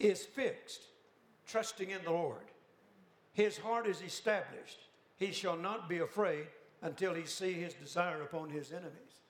is 0.00 0.24
fixed, 0.24 0.82
trusting 1.46 1.90
in 1.90 2.02
the 2.02 2.10
Lord. 2.10 2.50
His 3.34 3.58
heart 3.58 3.86
is 3.86 4.00
established. 4.00 4.78
He 5.16 5.30
shall 5.30 5.56
not 5.56 5.88
be 5.88 5.98
afraid 5.98 6.46
until 6.82 7.12
he 7.14 7.26
see 7.26 7.52
his 7.52 7.74
desire 7.74 8.22
upon 8.22 8.48
his 8.48 8.72
enemies. 8.72 9.20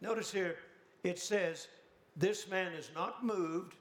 Notice 0.00 0.30
here, 0.30 0.56
it 1.04 1.18
says, 1.18 1.68
This 2.16 2.48
man 2.48 2.72
is 2.72 2.90
not 2.94 3.24
moved 3.24 3.74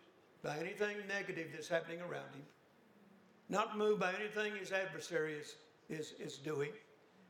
by 0.43 0.57
anything 0.57 0.97
negative 1.07 1.47
that's 1.51 1.67
happening 1.67 1.99
around 2.01 2.33
him, 2.33 2.45
not 3.49 3.77
moved 3.77 3.99
by 3.99 4.13
anything 4.13 4.55
his 4.55 4.71
adversary 4.71 5.33
is, 5.33 5.55
is, 5.89 6.13
is 6.19 6.37
doing. 6.37 6.71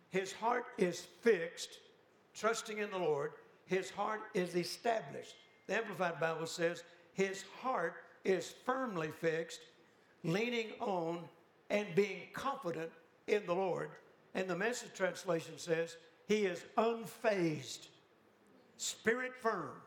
His 0.09 0.31
heart 0.31 0.65
is 0.77 1.01
fixed, 1.21 1.79
trusting 2.33 2.79
in 2.79 2.89
the 2.91 2.97
Lord. 2.97 3.31
His 3.65 3.89
heart 3.89 4.21
is 4.33 4.55
established. 4.55 5.35
The 5.67 5.75
Amplified 5.75 6.19
Bible 6.19 6.47
says, 6.47 6.83
His 7.13 7.43
heart 7.61 7.95
is 8.23 8.53
firmly 8.65 9.11
fixed, 9.19 9.59
leaning 10.23 10.71
on 10.79 11.19
and 11.69 11.87
being 11.95 12.21
confident 12.33 12.91
in 13.27 13.45
the 13.45 13.53
Lord. 13.53 13.89
And 14.33 14.47
the 14.47 14.55
message 14.55 14.93
translation 14.93 15.57
says, 15.57 15.97
He 16.27 16.45
is 16.45 16.63
unfazed 16.77 17.87
spirit 18.77 19.35
firm, 19.35 19.81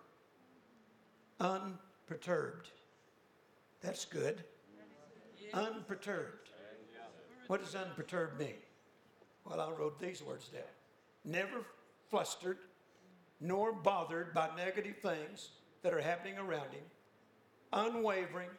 unperturbed. 1.38 2.68
That's 3.80 4.04
good. 4.04 4.44
Unperturbed. 5.54 6.50
What 7.46 7.64
does 7.64 7.74
unperturbed 7.74 8.38
mean? 8.38 8.54
Well, 9.44 9.60
I 9.60 9.70
wrote 9.70 9.98
these 9.98 10.22
words 10.22 10.48
down. 10.48 10.62
Never 11.24 11.62
flustered 12.10 12.58
nor 13.40 13.72
bothered 13.72 14.34
by 14.34 14.50
negative 14.56 14.96
things 15.02 15.50
that 15.82 15.94
are 15.94 16.00
happening 16.00 16.38
around 16.38 16.72
him, 16.72 16.84
unwavering, 17.72 18.50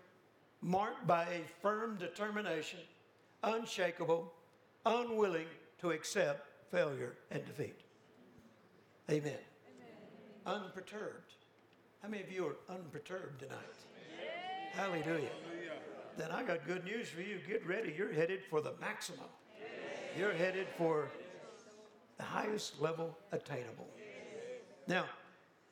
marked 0.62 1.06
by 1.06 1.24
a 1.26 1.42
firm 1.62 1.98
determination, 1.98 2.80
unshakable, 3.44 4.34
unwilling 4.86 5.48
to 5.80 5.92
accept 5.92 6.48
failure 6.72 7.16
and 7.30 7.46
defeat. 7.46 7.80
Amen 9.10 9.38
unperturbed. 10.46 11.34
How 12.02 12.10
many 12.10 12.24
of 12.24 12.32
you 12.32 12.48
are 12.48 12.56
unperturbed 12.74 13.40
tonight? 13.40 13.58
Hallelujah. 14.74 15.30
Then 16.18 16.32
I 16.32 16.44
got 16.44 16.66
good 16.66 16.84
news 16.84 17.10
for 17.10 17.22
you. 17.22 17.40
Get 17.48 17.66
ready. 17.66 17.94
You're 17.98 18.12
headed 18.12 18.42
for 18.50 18.62
the 18.62 18.74
maximum. 18.80 19.26
You're 20.18 20.34
headed 20.34 20.68
for 20.78 21.10
the 22.18 22.24
highest 22.24 22.82
level 22.82 23.18
attainable. 23.32 23.88
Now, 24.88 25.06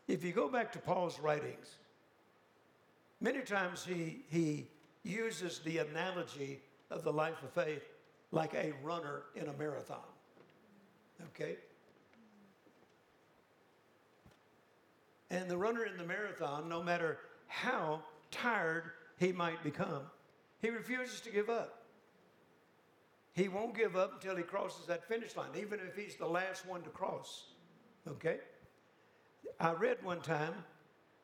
if 0.08 0.24
you 0.24 0.32
go 0.32 0.50
back 0.50 0.72
to 0.74 0.80
Paul's 0.80 1.20
writings, 1.20 1.76
many 3.20 3.42
times 3.42 3.86
he, 3.86 4.22
he 4.30 4.68
uses 5.04 5.60
the 5.60 5.80
analogy 5.80 6.62
of 6.90 7.04
the 7.04 7.12
life 7.12 7.42
of 7.44 7.52
faith 7.52 7.84
like 8.32 8.54
a 8.54 8.74
runner 8.84 9.24
in 9.36 9.48
a 9.48 9.54
marathon. 9.54 10.00
Okay? 11.28 11.58
And 15.30 15.50
the 15.50 15.58
runner 15.58 15.86
in 15.86 15.98
the 15.98 16.04
marathon, 16.04 16.68
no 16.70 16.82
matter 16.82 17.20
how 17.48 18.02
tired 18.32 18.92
he 19.18 19.32
might 19.32 19.64
become, 19.64 20.04
he 20.62 20.70
refuses 20.70 21.22
to 21.22 21.30
give 21.30 21.50
up. 21.50 21.84
He 23.34 23.48
won't 23.48 23.76
give 23.76 23.96
up 23.96 24.14
until 24.16 24.36
he 24.36 24.44
crosses 24.44 24.86
that 24.88 25.08
finish 25.08 25.36
line, 25.36 25.52
even 25.58 25.80
if 25.80 25.96
he's 25.96 26.16
the 26.16 26.28
last 26.28 26.66
one 26.66 26.82
to 26.82 26.90
cross. 26.90 27.46
Okay? 28.08 28.38
I 29.60 29.74
read 29.74 29.98
one 30.04 30.22
time 30.22 30.54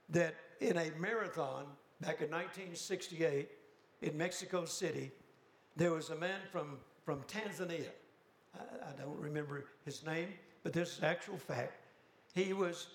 that 0.10 0.36
in 0.62 0.78
a 0.78 0.92
marathon 1.00 1.66
back 2.00 2.22
in 2.22 2.30
1968 2.30 3.50
in 4.02 4.18
Mexico 4.18 4.66
City, 4.66 5.12
there 5.76 5.92
was 5.92 6.10
a 6.10 6.16
man 6.16 6.40
from, 6.52 6.78
from 7.04 7.22
Tanzania. 7.24 7.90
I, 8.54 8.60
I 8.90 9.02
don't 9.02 9.20
remember 9.20 9.66
his 9.84 10.06
name, 10.06 10.30
but 10.64 10.74
this 10.74 10.98
is 10.98 11.04
actual 11.04 11.38
fact. 11.38 11.74
He 12.34 12.54
was 12.54 12.88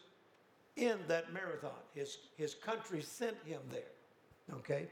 in 0.77 0.99
that 1.09 1.33
marathon. 1.33 1.71
His, 1.95 2.19
his 2.37 2.55
country 2.55 3.03
sent 3.03 3.37
him 3.45 3.61
there, 3.71 4.57
okay, 4.57 4.89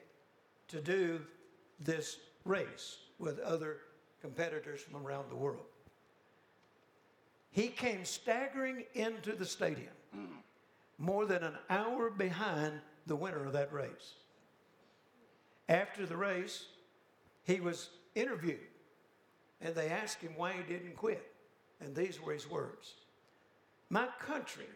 to 0.68 0.80
do 0.80 1.20
this 1.80 2.18
race 2.44 2.98
with 3.18 3.38
other 3.40 3.78
competitors 4.20 4.80
from 4.80 5.06
around 5.06 5.30
the 5.30 5.36
world. 5.36 5.66
He 7.50 7.68
came 7.68 8.04
staggering 8.04 8.84
into 8.94 9.32
the 9.32 9.46
stadium 9.46 9.88
more 10.98 11.26
than 11.26 11.42
an 11.42 11.54
hour 11.70 12.10
behind 12.10 12.80
the 13.06 13.16
winner 13.16 13.44
of 13.44 13.52
that 13.52 13.72
race. 13.72 14.14
After 15.68 16.06
the 16.06 16.16
race, 16.16 16.66
he 17.44 17.60
was 17.60 17.90
interviewed, 18.14 18.58
and 19.60 19.74
they 19.74 19.88
asked 19.88 20.20
him 20.20 20.32
why 20.36 20.52
he 20.52 20.62
didn't 20.62 20.96
quit. 20.96 21.32
And 21.80 21.94
these 21.94 22.20
were 22.20 22.32
his 22.32 22.50
words 22.50 22.94
My 23.88 24.08
country 24.20 24.66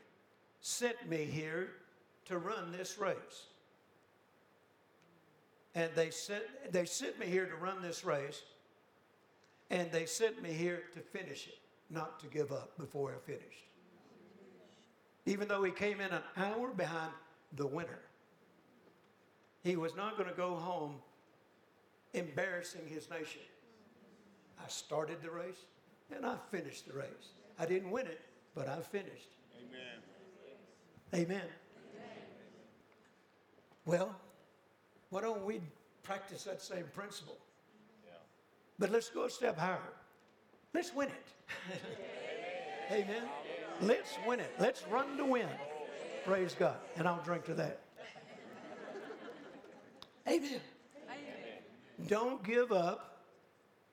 sent 0.63 1.09
me 1.09 1.25
here 1.25 1.69
to 2.27 2.39
run 2.39 2.73
this 2.73 2.97
race. 2.99 3.47
And 5.75 5.91
they 5.95 6.11
sent, 6.11 6.45
they 6.71 6.85
sent 6.85 7.19
me 7.19 7.27
here 7.27 7.47
to 7.47 7.57
run 7.57 7.83
this 7.83 8.05
race, 8.05 8.43
and 9.71 9.91
they 9.91 10.07
sent 10.07 10.41
me 10.43 10.53
here 10.53 10.85
to 10.95 11.01
finish 11.01 11.49
it, 11.49 11.59
not 11.91 12.21
to 12.21 12.27
give 12.27 12.53
up 12.53 12.79
before 12.79 13.11
I 13.11 13.19
finished. 13.27 13.65
Even 15.27 15.49
though 15.49 15.63
he 15.63 15.73
came 15.73 16.01
in 16.01 16.11
an 16.11 16.23
hour 16.37 16.69
behind 16.69 17.13
the 17.57 17.67
winner, 17.67 18.01
he 19.63 19.77
was 19.77 19.97
not 19.97 20.17
going 20.17 20.29
to 20.29 20.35
go 20.35 20.55
home 20.55 20.97
embarrassing 22.13 22.83
his 22.87 23.09
nation. 23.11 23.41
I 24.63 24.69
started 24.69 25.23
the 25.23 25.31
race 25.31 25.65
and 26.15 26.27
I 26.27 26.37
finished 26.51 26.87
the 26.87 26.93
race. 26.93 27.35
I 27.59 27.67
didn't 27.67 27.91
win 27.91 28.07
it, 28.07 28.21
but 28.55 28.69
I 28.69 28.81
finished. 28.81 29.31
Amen. 29.57 30.12
Amen. 31.15 31.43
Well, 33.85 34.15
why 35.11 35.21
don't 35.21 35.45
we 35.45 35.61
practice 36.03 36.45
that 36.45 36.63
same 36.63 36.85
principle? 36.95 37.37
Yeah. 38.05 38.13
But 38.79 38.91
let's 38.91 39.11
go 39.11 39.25
a 39.25 39.31
step 39.31 39.59
higher. 39.59 39.79
Let's 40.73 40.95
win 40.95 41.09
it. 41.09 41.27
Amen. 42.93 43.25
Let's 43.81 44.17
win 44.27 44.41
it. 44.41 44.53
Let's 44.59 44.87
run 44.89 45.17
to 45.17 45.25
win. 45.25 45.49
Praise 46.25 46.55
God. 46.59 46.77
And 46.97 47.07
I'll 47.07 47.23
drink 47.23 47.45
to 47.47 47.55
that. 47.55 47.81
Amen. 50.29 50.61
Don't 52.07 52.43
give 52.43 52.73
up 52.73 53.21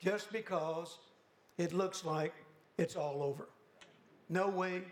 just 0.00 0.32
because 0.32 0.98
it 1.58 1.72
looks 1.72 2.04
like 2.04 2.32
it's 2.78 2.96
all 2.96 3.22
over. 3.22 3.48
No 4.28 4.48
way 4.48 4.82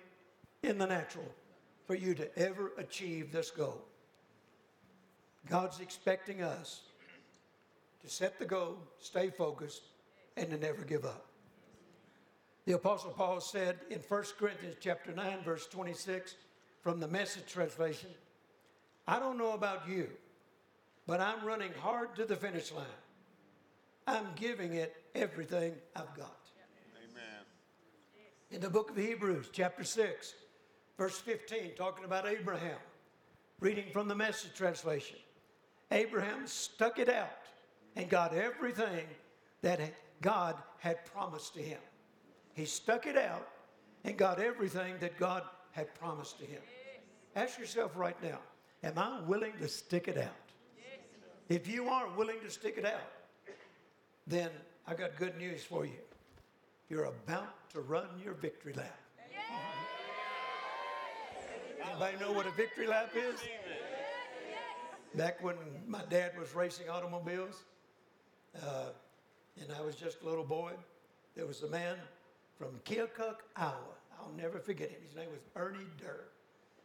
in 0.63 0.79
the 0.79 0.87
natural 0.87 1.25
for 1.89 1.95
you 1.95 2.15
to 2.15 2.39
ever 2.39 2.73
achieve 2.77 3.33
this 3.33 3.51
goal. 3.51 3.83
God's 5.49 5.81
expecting 5.81 6.43
us 6.43 6.83
to 8.03 8.11
set 8.11 8.39
the 8.39 8.45
goal, 8.45 8.77
stay 8.99 9.31
focused, 9.31 9.85
and 10.37 10.51
to 10.51 10.59
never 10.59 10.83
give 10.83 11.07
up. 11.07 11.25
The 12.67 12.75
apostle 12.75 13.13
Paul 13.13 13.41
said 13.41 13.79
in 13.89 14.01
1 14.01 14.25
Corinthians 14.39 14.77
chapter 14.79 15.13
9 15.13 15.39
verse 15.43 15.67
26 15.67 16.35
from 16.83 17.01
the 17.01 17.09
message 17.09 17.47
translation, 17.51 18.11
I 19.07 19.19
don't 19.19 19.39
know 19.39 19.53
about 19.53 19.89
you, 19.89 20.11
but 21.07 21.23
I'm 21.23 21.43
running 21.43 21.73
hard 21.81 22.15
to 22.17 22.27
the 22.27 22.37
finish 22.37 22.71
line. 22.71 22.85
I'm 24.07 24.27
giving 24.37 24.75
it 24.75 24.95
everything 25.15 25.73
I've 25.97 26.15
got. 26.15 26.37
Amen. 27.03 27.45
In 28.51 28.61
the 28.61 28.69
book 28.69 28.91
of 28.91 28.99
Hebrews, 28.99 29.49
chapter 29.51 29.85
6, 29.85 30.35
verse 30.99 31.19
15, 31.19 31.77
talking 31.77 32.05
about 32.05 32.27
Abraham, 32.27 32.77
reading 33.61 33.87
from 33.93 34.09
the 34.09 34.15
message 34.15 34.53
translation. 34.55 35.17
Abraham 35.93 36.47
stuck 36.47 36.99
it 36.99 37.09
out 37.09 37.31
and 37.97 38.11
got 38.11 38.35
everything 38.35 39.07
that 39.63 39.81
God 40.21 40.57
had 40.81 41.07
promised 41.07 41.55
to 41.55 41.63
him. 41.63 41.79
He 42.55 42.65
stuck 42.65 43.07
it 43.07 43.17
out 43.17 43.49
and 44.05 44.17
got 44.17 44.41
everything 44.41 44.97
that 45.01 45.17
God 45.17 45.45
had 45.71 45.95
promised 45.95 46.39
to 46.41 46.45
him. 46.45 46.61
Ask 47.37 47.59
yourself 47.59 47.93
right 47.95 48.21
now, 48.23 48.39
am 48.83 48.99
I 48.99 49.21
willing 49.27 49.53
to 49.61 49.69
stick 49.69 50.09
it 50.09 50.19
out? 50.19 50.35
If 51.49 51.67
you 51.67 51.89
are 51.89 52.09
willing 52.17 52.41
to 52.45 52.51
stick 52.51 52.75
it 52.77 52.85
out, 52.85 53.01
then 54.27 54.51
I've 54.87 54.99
got 54.99 55.17
good 55.17 55.39
news 55.39 55.65
for 55.65 55.87
you. 55.87 56.01
You're 56.91 57.05
about 57.05 57.71
to 57.71 57.81
run 57.81 58.09
your 58.23 58.35
victory 58.35 58.75
lap. 58.75 58.99
Anybody 61.83 62.17
know 62.19 62.33
what 62.33 62.47
a 62.47 62.51
victory 62.51 62.87
lap 62.87 63.13
is? 63.15 63.41
Back 65.15 65.43
when 65.43 65.57
my 65.87 66.03
dad 66.11 66.33
was 66.39 66.55
racing 66.55 66.89
automobiles, 66.89 67.65
uh, 68.63 68.91
and 69.61 69.73
I 69.73 69.81
was 69.81 69.95
just 69.95 70.23
a 70.23 70.25
little 70.25 70.45
boy, 70.45 70.73
there 71.35 71.47
was 71.47 71.63
a 71.63 71.69
man 71.69 71.97
from 72.59 72.81
Keokuk, 72.85 73.37
Iowa. 73.57 73.75
I'll 74.19 74.33
never 74.37 74.59
forget 74.59 74.91
him. 74.91 74.99
His 75.07 75.17
name 75.17 75.29
was 75.31 75.41
Ernie 75.57 75.87
Derr, 76.01 76.25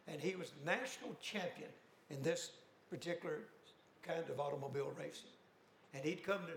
and 0.06 0.20
he 0.20 0.36
was 0.36 0.52
national 0.64 1.16
champion 1.20 1.70
in 2.10 2.22
this 2.22 2.52
particular 2.90 3.40
kind 4.02 4.28
of 4.28 4.38
automobile 4.38 4.92
racing. 4.98 5.30
And 5.92 6.04
he'd 6.04 6.24
come 6.24 6.40
to 6.46 6.52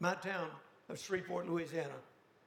my 0.00 0.14
town 0.14 0.48
of 0.88 0.98
Shreveport, 0.98 1.48
Louisiana, 1.48 1.88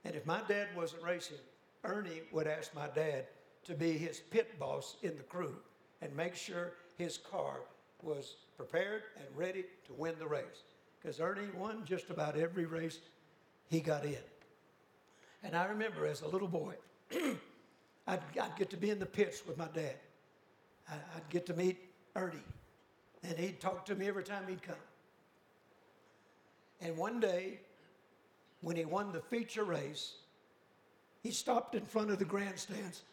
and 0.05 0.15
if 0.15 0.25
my 0.25 0.41
dad 0.47 0.67
wasn't 0.75 1.03
racing, 1.03 1.37
Ernie 1.83 2.21
would 2.31 2.47
ask 2.47 2.73
my 2.75 2.87
dad 2.87 3.25
to 3.65 3.73
be 3.73 3.97
his 3.97 4.19
pit 4.19 4.59
boss 4.59 4.97
in 5.03 5.15
the 5.17 5.23
crew 5.23 5.55
and 6.01 6.15
make 6.15 6.35
sure 6.35 6.73
his 6.97 7.17
car 7.17 7.61
was 8.01 8.35
prepared 8.57 9.03
and 9.17 9.25
ready 9.35 9.63
to 9.85 9.93
win 9.93 10.15
the 10.19 10.27
race. 10.27 10.63
Because 11.01 11.19
Ernie 11.19 11.49
won 11.57 11.83
just 11.85 12.09
about 12.09 12.37
every 12.37 12.65
race 12.65 12.99
he 13.69 13.79
got 13.79 14.05
in. 14.05 14.17
And 15.43 15.55
I 15.55 15.65
remember 15.65 16.05
as 16.05 16.21
a 16.21 16.27
little 16.27 16.47
boy, 16.47 16.73
I'd, 18.07 18.19
I'd, 18.41 18.55
get 18.57 18.69
to 18.69 18.77
be 18.77 18.89
in 18.89 18.99
the 18.99 19.05
pits 19.05 19.45
with 19.45 19.57
my 19.57 19.67
dad. 19.73 19.95
I, 20.89 20.93
I'd 20.93 21.29
get 21.29 21.45
to 21.47 21.53
meet 21.53 21.77
Ernie, 22.15 22.37
and 23.23 23.37
he'd 23.37 23.59
talk 23.59 23.85
to 23.85 23.95
me 23.95 24.07
every 24.07 24.23
time 24.23 24.43
he'd 24.47 24.61
come. 24.61 24.75
And 26.81 26.97
one 26.97 27.19
day, 27.19 27.59
when 28.61 28.75
he 28.75 28.85
won 28.85 29.11
the 29.11 29.21
feature 29.21 29.63
race, 29.63 30.15
he 31.21 31.31
stopped 31.31 31.75
in 31.75 31.85
front 31.85 32.11
of 32.11 32.19
the 32.19 32.25
grandstands, 32.25 33.03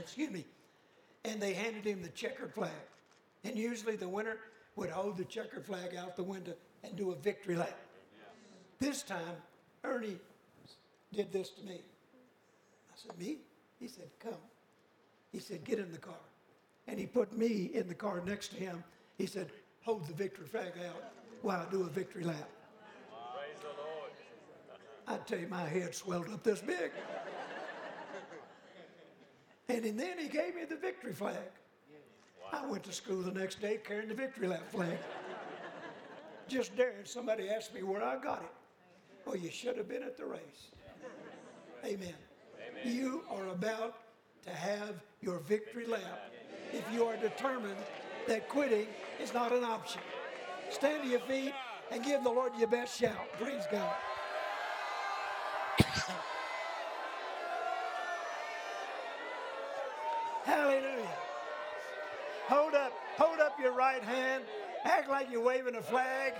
excuse 0.00 0.30
me, 0.30 0.44
and 1.24 1.40
they 1.40 1.52
handed 1.52 1.84
him 1.84 2.02
the 2.02 2.08
checkered 2.08 2.52
flag. 2.52 2.70
And 3.44 3.56
usually 3.56 3.96
the 3.96 4.08
winner 4.08 4.36
would 4.76 4.90
hold 4.90 5.16
the 5.16 5.24
checkered 5.24 5.64
flag 5.64 5.94
out 5.96 6.16
the 6.16 6.22
window 6.22 6.54
and 6.82 6.96
do 6.96 7.12
a 7.12 7.16
victory 7.16 7.56
lap. 7.56 7.78
This 8.78 9.02
time, 9.02 9.36
Ernie 9.84 10.18
did 11.12 11.32
this 11.32 11.50
to 11.50 11.64
me. 11.64 11.80
I 12.90 12.94
said, 12.94 13.18
Me? 13.18 13.38
He 13.80 13.88
said, 13.88 14.08
Come. 14.20 14.34
He 15.32 15.38
said, 15.40 15.64
Get 15.64 15.78
in 15.78 15.92
the 15.92 15.98
car. 15.98 16.14
And 16.86 16.98
he 16.98 17.06
put 17.06 17.36
me 17.36 17.70
in 17.74 17.88
the 17.88 17.94
car 17.94 18.22
next 18.24 18.48
to 18.48 18.56
him. 18.56 18.82
He 19.16 19.26
said, 19.26 19.50
Hold 19.82 20.06
the 20.06 20.14
victory 20.14 20.46
flag 20.46 20.72
out 20.86 21.12
while 21.42 21.64
I 21.66 21.70
do 21.70 21.82
a 21.82 21.88
victory 21.88 22.24
lap. 22.24 22.48
Praise 23.34 23.60
the 23.60 23.68
Lord. 23.82 24.10
I 25.06 25.16
tell 25.24 25.38
you, 25.38 25.48
my 25.48 25.66
head 25.66 25.94
swelled 25.94 26.28
up 26.28 26.42
this 26.42 26.60
big. 26.60 26.90
And 29.68 29.98
then 29.98 30.18
he 30.18 30.28
gave 30.28 30.54
me 30.54 30.64
the 30.68 30.76
victory 30.76 31.12
flag. 31.12 31.36
I 32.52 32.64
went 32.66 32.84
to 32.84 32.92
school 32.92 33.20
the 33.20 33.38
next 33.38 33.60
day 33.60 33.78
carrying 33.84 34.08
the 34.08 34.14
victory 34.14 34.48
lap 34.48 34.70
flag. 34.70 34.98
Just 36.48 36.74
daring 36.76 37.04
somebody 37.04 37.50
asked 37.50 37.74
me 37.74 37.82
where 37.82 38.02
I 38.02 38.18
got 38.18 38.42
it. 38.42 38.50
Well, 39.26 39.36
you 39.36 39.50
should 39.50 39.76
have 39.76 39.88
been 39.88 40.02
at 40.02 40.16
the 40.16 40.24
race. 40.24 40.70
Amen. 41.84 42.14
Amen. 42.56 42.96
You 42.96 43.22
are 43.30 43.48
about 43.48 43.98
to 44.44 44.50
have 44.50 44.94
your 45.20 45.40
victory 45.40 45.86
lap 45.86 46.32
if 46.72 46.84
you 46.92 47.04
are 47.04 47.16
determined 47.16 47.76
that 48.26 48.48
quitting 48.48 48.86
is 49.20 49.34
not 49.34 49.52
an 49.52 49.64
option. 49.64 50.00
Stand 50.70 51.02
to 51.02 51.08
your 51.08 51.20
feet 51.20 51.52
and 51.90 52.02
give 52.02 52.24
the 52.24 52.30
Lord 52.30 52.52
your 52.58 52.68
best 52.68 52.98
shout. 52.98 53.28
Praise 53.38 53.64
God. 53.70 53.94
Hallelujah. 60.44 61.12
Hold 62.48 62.74
up, 62.74 62.92
hold 63.18 63.38
up 63.38 63.60
your 63.60 63.74
right 63.88 64.02
hand. 64.04 64.44
Act 64.84 65.08
like 65.08 65.30
you're 65.30 65.42
waving 65.42 65.76
a 65.76 65.82
flag. 65.82 66.34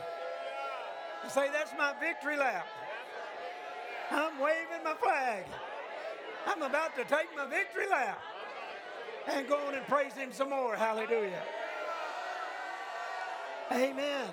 And 1.22 1.32
say, 1.32 1.48
that's 1.52 1.72
my 1.76 1.92
victory 2.00 2.36
lap. 2.36 2.66
I'm 4.10 4.38
waving 4.38 4.84
my 4.84 4.94
flag. 4.94 5.44
I'm 6.46 6.62
about 6.62 6.94
to 6.96 7.04
take 7.04 7.28
my 7.36 7.46
victory 7.46 7.88
lap 7.90 8.20
and 9.26 9.48
go 9.48 9.56
on 9.66 9.74
and 9.74 9.86
praise 9.86 10.12
him 10.14 10.32
some 10.32 10.50
more. 10.50 10.76
Hallelujah. 10.76 11.42
Amen. 13.72 14.28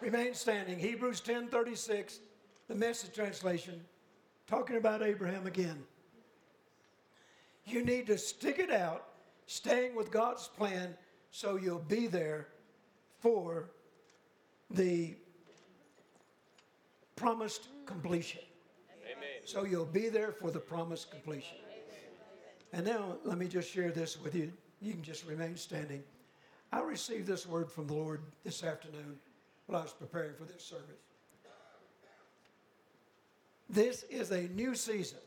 Remain 0.00 0.34
standing. 0.34 0.78
Hebrews 0.78 1.20
10 1.20 1.48
36, 1.48 2.20
the 2.68 2.74
message 2.74 3.14
translation, 3.14 3.80
talking 4.46 4.76
about 4.76 5.02
Abraham 5.02 5.46
again. 5.46 5.84
You 7.64 7.84
need 7.84 8.06
to 8.08 8.18
stick 8.18 8.58
it 8.58 8.70
out, 8.70 9.04
staying 9.46 9.94
with 9.94 10.10
God's 10.10 10.48
plan, 10.48 10.96
so 11.36 11.56
you'll 11.56 11.78
be 11.80 12.06
there 12.06 12.46
for 13.20 13.68
the 14.70 15.14
promised 17.14 17.68
completion. 17.84 18.40
Amen. 19.04 19.42
So 19.44 19.66
you'll 19.66 19.84
be 19.84 20.08
there 20.08 20.32
for 20.32 20.50
the 20.50 20.58
promised 20.58 21.10
completion. 21.10 21.58
And 22.72 22.86
now 22.86 23.18
let 23.22 23.36
me 23.36 23.48
just 23.48 23.70
share 23.70 23.90
this 23.90 24.18
with 24.18 24.34
you. 24.34 24.50
You 24.80 24.94
can 24.94 25.02
just 25.02 25.26
remain 25.26 25.56
standing. 25.56 26.02
I 26.72 26.80
received 26.80 27.26
this 27.26 27.46
word 27.46 27.70
from 27.70 27.86
the 27.86 27.92
Lord 27.92 28.22
this 28.42 28.64
afternoon 28.64 29.18
while 29.66 29.80
I 29.80 29.82
was 29.82 29.92
preparing 29.92 30.32
for 30.36 30.44
this 30.44 30.64
service. 30.64 31.04
This 33.68 34.04
is 34.04 34.30
a 34.30 34.48
new 34.48 34.74
season 34.74 35.18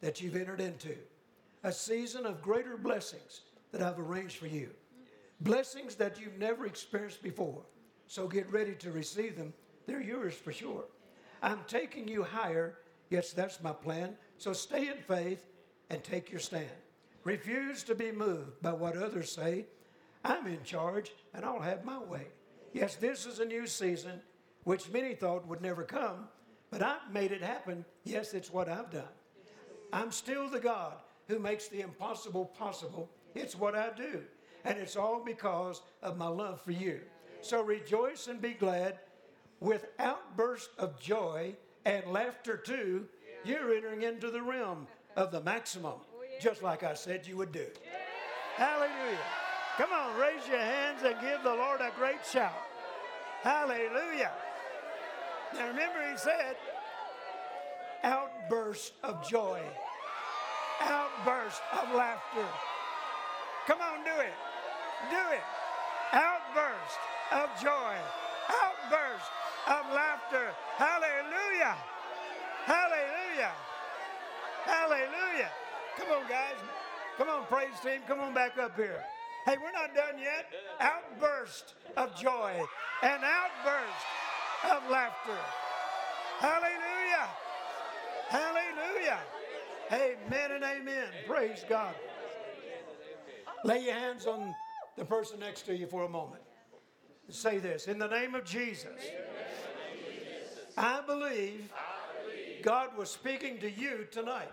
that 0.00 0.20
you've 0.20 0.34
entered 0.34 0.60
into, 0.60 0.96
a 1.62 1.70
season 1.70 2.26
of 2.26 2.42
greater 2.42 2.76
blessings 2.76 3.42
that 3.70 3.80
I've 3.80 4.00
arranged 4.00 4.38
for 4.38 4.48
you. 4.48 4.70
Blessings 5.42 5.96
that 5.96 6.20
you've 6.20 6.38
never 6.38 6.66
experienced 6.66 7.20
before. 7.20 7.62
So 8.06 8.28
get 8.28 8.52
ready 8.52 8.74
to 8.76 8.92
receive 8.92 9.36
them. 9.36 9.52
They're 9.86 10.00
yours 10.00 10.34
for 10.34 10.52
sure. 10.52 10.84
I'm 11.42 11.60
taking 11.66 12.06
you 12.06 12.22
higher. 12.22 12.78
Yes, 13.10 13.32
that's 13.32 13.60
my 13.60 13.72
plan. 13.72 14.14
So 14.38 14.52
stay 14.52 14.86
in 14.86 14.98
faith 14.98 15.44
and 15.90 16.04
take 16.04 16.30
your 16.30 16.38
stand. 16.38 16.70
Refuse 17.24 17.82
to 17.84 17.96
be 17.96 18.12
moved 18.12 18.62
by 18.62 18.72
what 18.72 18.96
others 18.96 19.32
say. 19.32 19.66
I'm 20.24 20.46
in 20.46 20.62
charge 20.62 21.12
and 21.34 21.44
I'll 21.44 21.60
have 21.60 21.84
my 21.84 21.98
way. 21.98 22.28
Yes, 22.72 22.94
this 22.94 23.26
is 23.26 23.40
a 23.40 23.44
new 23.44 23.66
season, 23.66 24.20
which 24.62 24.92
many 24.92 25.14
thought 25.14 25.48
would 25.48 25.60
never 25.60 25.82
come, 25.82 26.28
but 26.70 26.82
I've 26.84 27.12
made 27.12 27.32
it 27.32 27.42
happen. 27.42 27.84
Yes, 28.04 28.32
it's 28.32 28.52
what 28.52 28.68
I've 28.68 28.90
done. 28.92 29.02
I'm 29.92 30.12
still 30.12 30.48
the 30.48 30.60
God 30.60 30.94
who 31.26 31.40
makes 31.40 31.66
the 31.66 31.80
impossible 31.80 32.44
possible. 32.44 33.10
It's 33.34 33.56
what 33.56 33.74
I 33.74 33.90
do. 33.96 34.22
And 34.64 34.78
it's 34.78 34.96
all 34.96 35.22
because 35.24 35.82
of 36.02 36.16
my 36.16 36.28
love 36.28 36.60
for 36.60 36.72
you. 36.72 37.00
So 37.40 37.62
rejoice 37.62 38.28
and 38.28 38.40
be 38.40 38.52
glad 38.52 38.98
with 39.60 39.86
outbursts 39.98 40.70
of 40.78 41.00
joy 41.00 41.54
and 41.84 42.06
laughter 42.06 42.56
too, 42.56 43.06
you're 43.44 43.74
entering 43.74 44.02
into 44.02 44.30
the 44.30 44.42
realm 44.42 44.86
of 45.16 45.30
the 45.30 45.40
maximum, 45.40 46.00
just 46.40 46.62
like 46.62 46.82
I 46.82 46.94
said 46.94 47.26
you 47.26 47.36
would 47.36 47.52
do. 47.52 47.66
Hallelujah. 48.56 49.18
Come 49.78 49.92
on, 49.92 50.18
raise 50.18 50.46
your 50.48 50.58
hands 50.58 51.02
and 51.04 51.14
give 51.20 51.42
the 51.42 51.54
Lord 51.54 51.80
a 51.80 51.90
great 51.96 52.24
shout. 52.30 52.52
Hallelujah. 53.42 54.32
Now 55.54 55.68
remember, 55.68 56.10
he 56.10 56.16
said, 56.16 56.56
outburst 58.02 58.92
of 59.02 59.28
joy, 59.28 59.60
outburst 60.80 61.62
of 61.72 61.94
laughter. 61.94 62.46
Come 63.66 63.80
on, 63.80 64.04
do 64.04 64.20
it. 64.20 64.32
Do 65.10 65.22
it. 65.32 65.44
Outburst 66.12 67.00
of 67.32 67.48
joy, 67.62 67.94
outburst 68.48 69.30
of 69.68 69.86
laughter. 69.94 70.50
Hallelujah. 70.76 71.76
Hallelujah. 72.64 73.52
Hallelujah. 74.64 75.50
Come 75.96 76.08
on, 76.10 76.28
guys. 76.28 76.56
Come 77.18 77.28
on, 77.28 77.46
praise 77.46 77.78
team. 77.82 78.00
Come 78.06 78.20
on 78.20 78.34
back 78.34 78.58
up 78.58 78.76
here. 78.76 79.02
Hey, 79.44 79.56
we're 79.60 79.72
not 79.72 79.94
done 79.94 80.18
yet. 80.18 80.46
Outburst 80.80 81.74
of 81.96 82.14
joy 82.16 82.52
and 83.02 83.22
outburst 83.24 84.06
of 84.70 84.90
laughter. 84.90 85.38
Hallelujah. 86.38 87.28
Hallelujah. 88.28 89.18
Amen 89.92 90.52
and 90.52 90.64
amen. 90.64 91.08
Praise 91.26 91.64
God. 91.68 91.94
Lay 93.64 93.84
your 93.84 93.94
hands 93.94 94.26
on 94.26 94.54
the 94.96 95.04
person 95.04 95.40
next 95.40 95.62
to 95.62 95.76
you 95.76 95.86
for 95.86 96.04
a 96.04 96.08
moment. 96.08 96.42
Say 97.28 97.58
this 97.58 97.86
In 97.86 97.98
the 97.98 98.08
name 98.08 98.34
of 98.34 98.44
Jesus, 98.44 99.00
I 100.76 101.00
believe 101.06 101.70
God 102.62 102.96
was 102.96 103.10
speaking 103.10 103.58
to 103.58 103.70
you 103.70 104.06
tonight. 104.10 104.50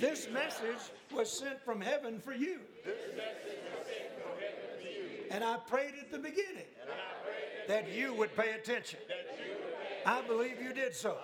This 0.00 0.28
message 0.30 0.90
was 1.14 1.30
sent 1.30 1.62
from 1.64 1.80
heaven 1.80 2.18
for 2.18 2.32
you. 2.32 2.58
And 5.30 5.44
I 5.44 5.56
prayed 5.68 5.94
at 6.00 6.10
the 6.10 6.18
beginning 6.18 6.66
that 7.68 7.90
you 7.90 8.12
would 8.14 8.34
pay 8.36 8.52
attention. 8.52 8.98
I 10.04 10.20
believe 10.22 10.60
you 10.60 10.72
did 10.72 10.94
so. 10.94 11.16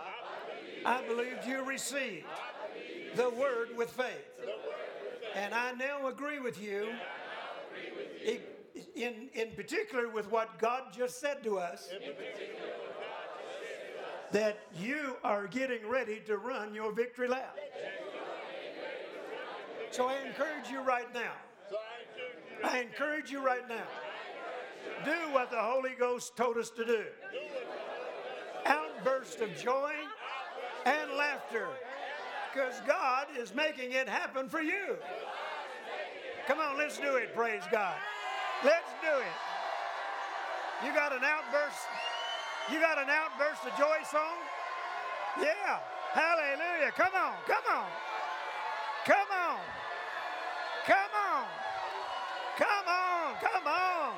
I 0.85 1.05
believed 1.07 1.47
you 1.47 1.65
received 1.65 2.27
the 3.17 3.31
word 3.31 3.77
with 3.77 3.91
faith. 3.91 4.25
And 5.35 5.55
I 5.55 5.73
now 5.73 6.09
agree 6.09 6.39
with 6.39 6.61
you, 6.61 6.89
in, 9.05 9.29
in 9.35 9.51
particular 9.53 10.09
with 10.09 10.31
what 10.31 10.59
God 10.59 10.85
just 10.93 11.21
said 11.21 11.43
to 11.45 11.59
us, 11.59 11.89
that 14.33 14.59
you 14.79 15.17
are 15.25 15.47
getting 15.47 15.89
ready 15.89 16.21
to 16.27 16.37
run 16.37 16.75
your 16.75 16.93
victory 16.93 17.29
lap. 17.29 17.57
So 19.91 20.07
I 20.07 20.19
encourage 20.27 20.71
you 20.71 20.81
right 20.83 21.13
now. 21.15 21.33
I 22.65 22.81
encourage 22.81 23.31
you 23.31 23.45
right 23.45 23.67
now. 23.69 23.87
Do 25.05 25.33
what 25.33 25.51
the 25.51 25.61
Holy 25.61 25.95
Ghost 25.99 26.37
told 26.37 26.57
us 26.57 26.71
to 26.71 26.85
do. 26.85 27.05
Outburst 28.67 29.41
of 29.41 29.57
joy 29.57 29.93
and 30.85 31.11
laughter. 31.17 31.69
Because 32.53 32.75
God 32.87 33.27
is 33.39 33.55
making 33.55 33.93
it 33.93 34.09
happen 34.09 34.49
for 34.49 34.61
you. 34.61 34.97
Come 36.47 36.59
on, 36.61 36.77
let's 36.79 36.99
do 36.99 37.17
it, 37.17 37.35
praise 37.35 37.63
God. 37.71 37.95
Do 39.01 39.15
it. 39.19 39.39
You 40.85 40.93
got 40.93 41.13
an 41.13 41.23
outburst? 41.23 41.87
You 42.71 42.81
got 42.81 42.99
an 42.99 43.09
outburst 43.09 43.65
of 43.65 43.77
joy 43.79 43.99
song? 44.11 44.37
Yeah. 45.41 45.79
Hallelujah. 46.13 46.91
Come 46.97 47.15
on, 47.15 47.35
come 47.47 47.65
on. 47.71 47.87
Come 49.07 49.31
on. 49.31 49.61
Come 50.87 51.13
on. 51.15 51.45
Come 52.57 52.89
on. 52.89 53.35
Come 53.41 53.67
on. 53.67 54.15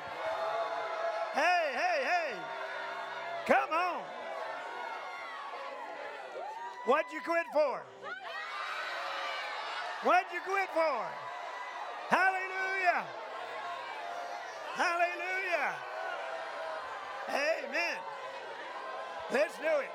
Hey, 1.34 1.72
hey, 1.74 1.98
hey. 2.04 2.34
Come 3.46 3.72
on. 3.72 4.02
What'd 6.86 7.12
you 7.12 7.20
quit 7.20 7.46
for? 7.52 7.82
What'd 10.02 10.32
you 10.32 10.40
quit 10.46 10.68
for? 10.72 11.04
Hallelujah. 12.08 13.04
Hallelujah. 14.74 15.74
Amen. 17.28 17.98
Let's 19.32 19.56
do 19.58 19.78
it. 19.80 19.90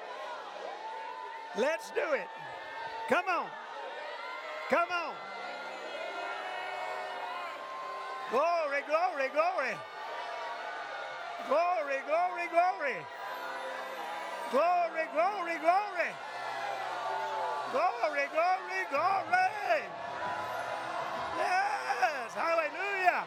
Let's 1.57 1.89
do 1.91 2.13
it. 2.13 2.27
Come 3.09 3.25
on. 3.29 3.47
Come 4.69 4.89
on. 4.91 5.13
Glory, 8.31 8.81
glory, 8.87 9.29
glory. 9.33 9.75
Glory, 11.47 11.99
glory, 12.07 12.47
glory. 12.51 12.97
Glory, 14.51 15.05
glory, 15.13 15.57
glory. 15.59 16.09
Glory, 17.71 18.25
glory, 18.31 18.81
glory. 18.89 19.83
Yes, 21.37 22.33
hallelujah. 22.33 23.25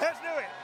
Let's 0.00 0.18
do 0.20 0.38
it. 0.38 0.59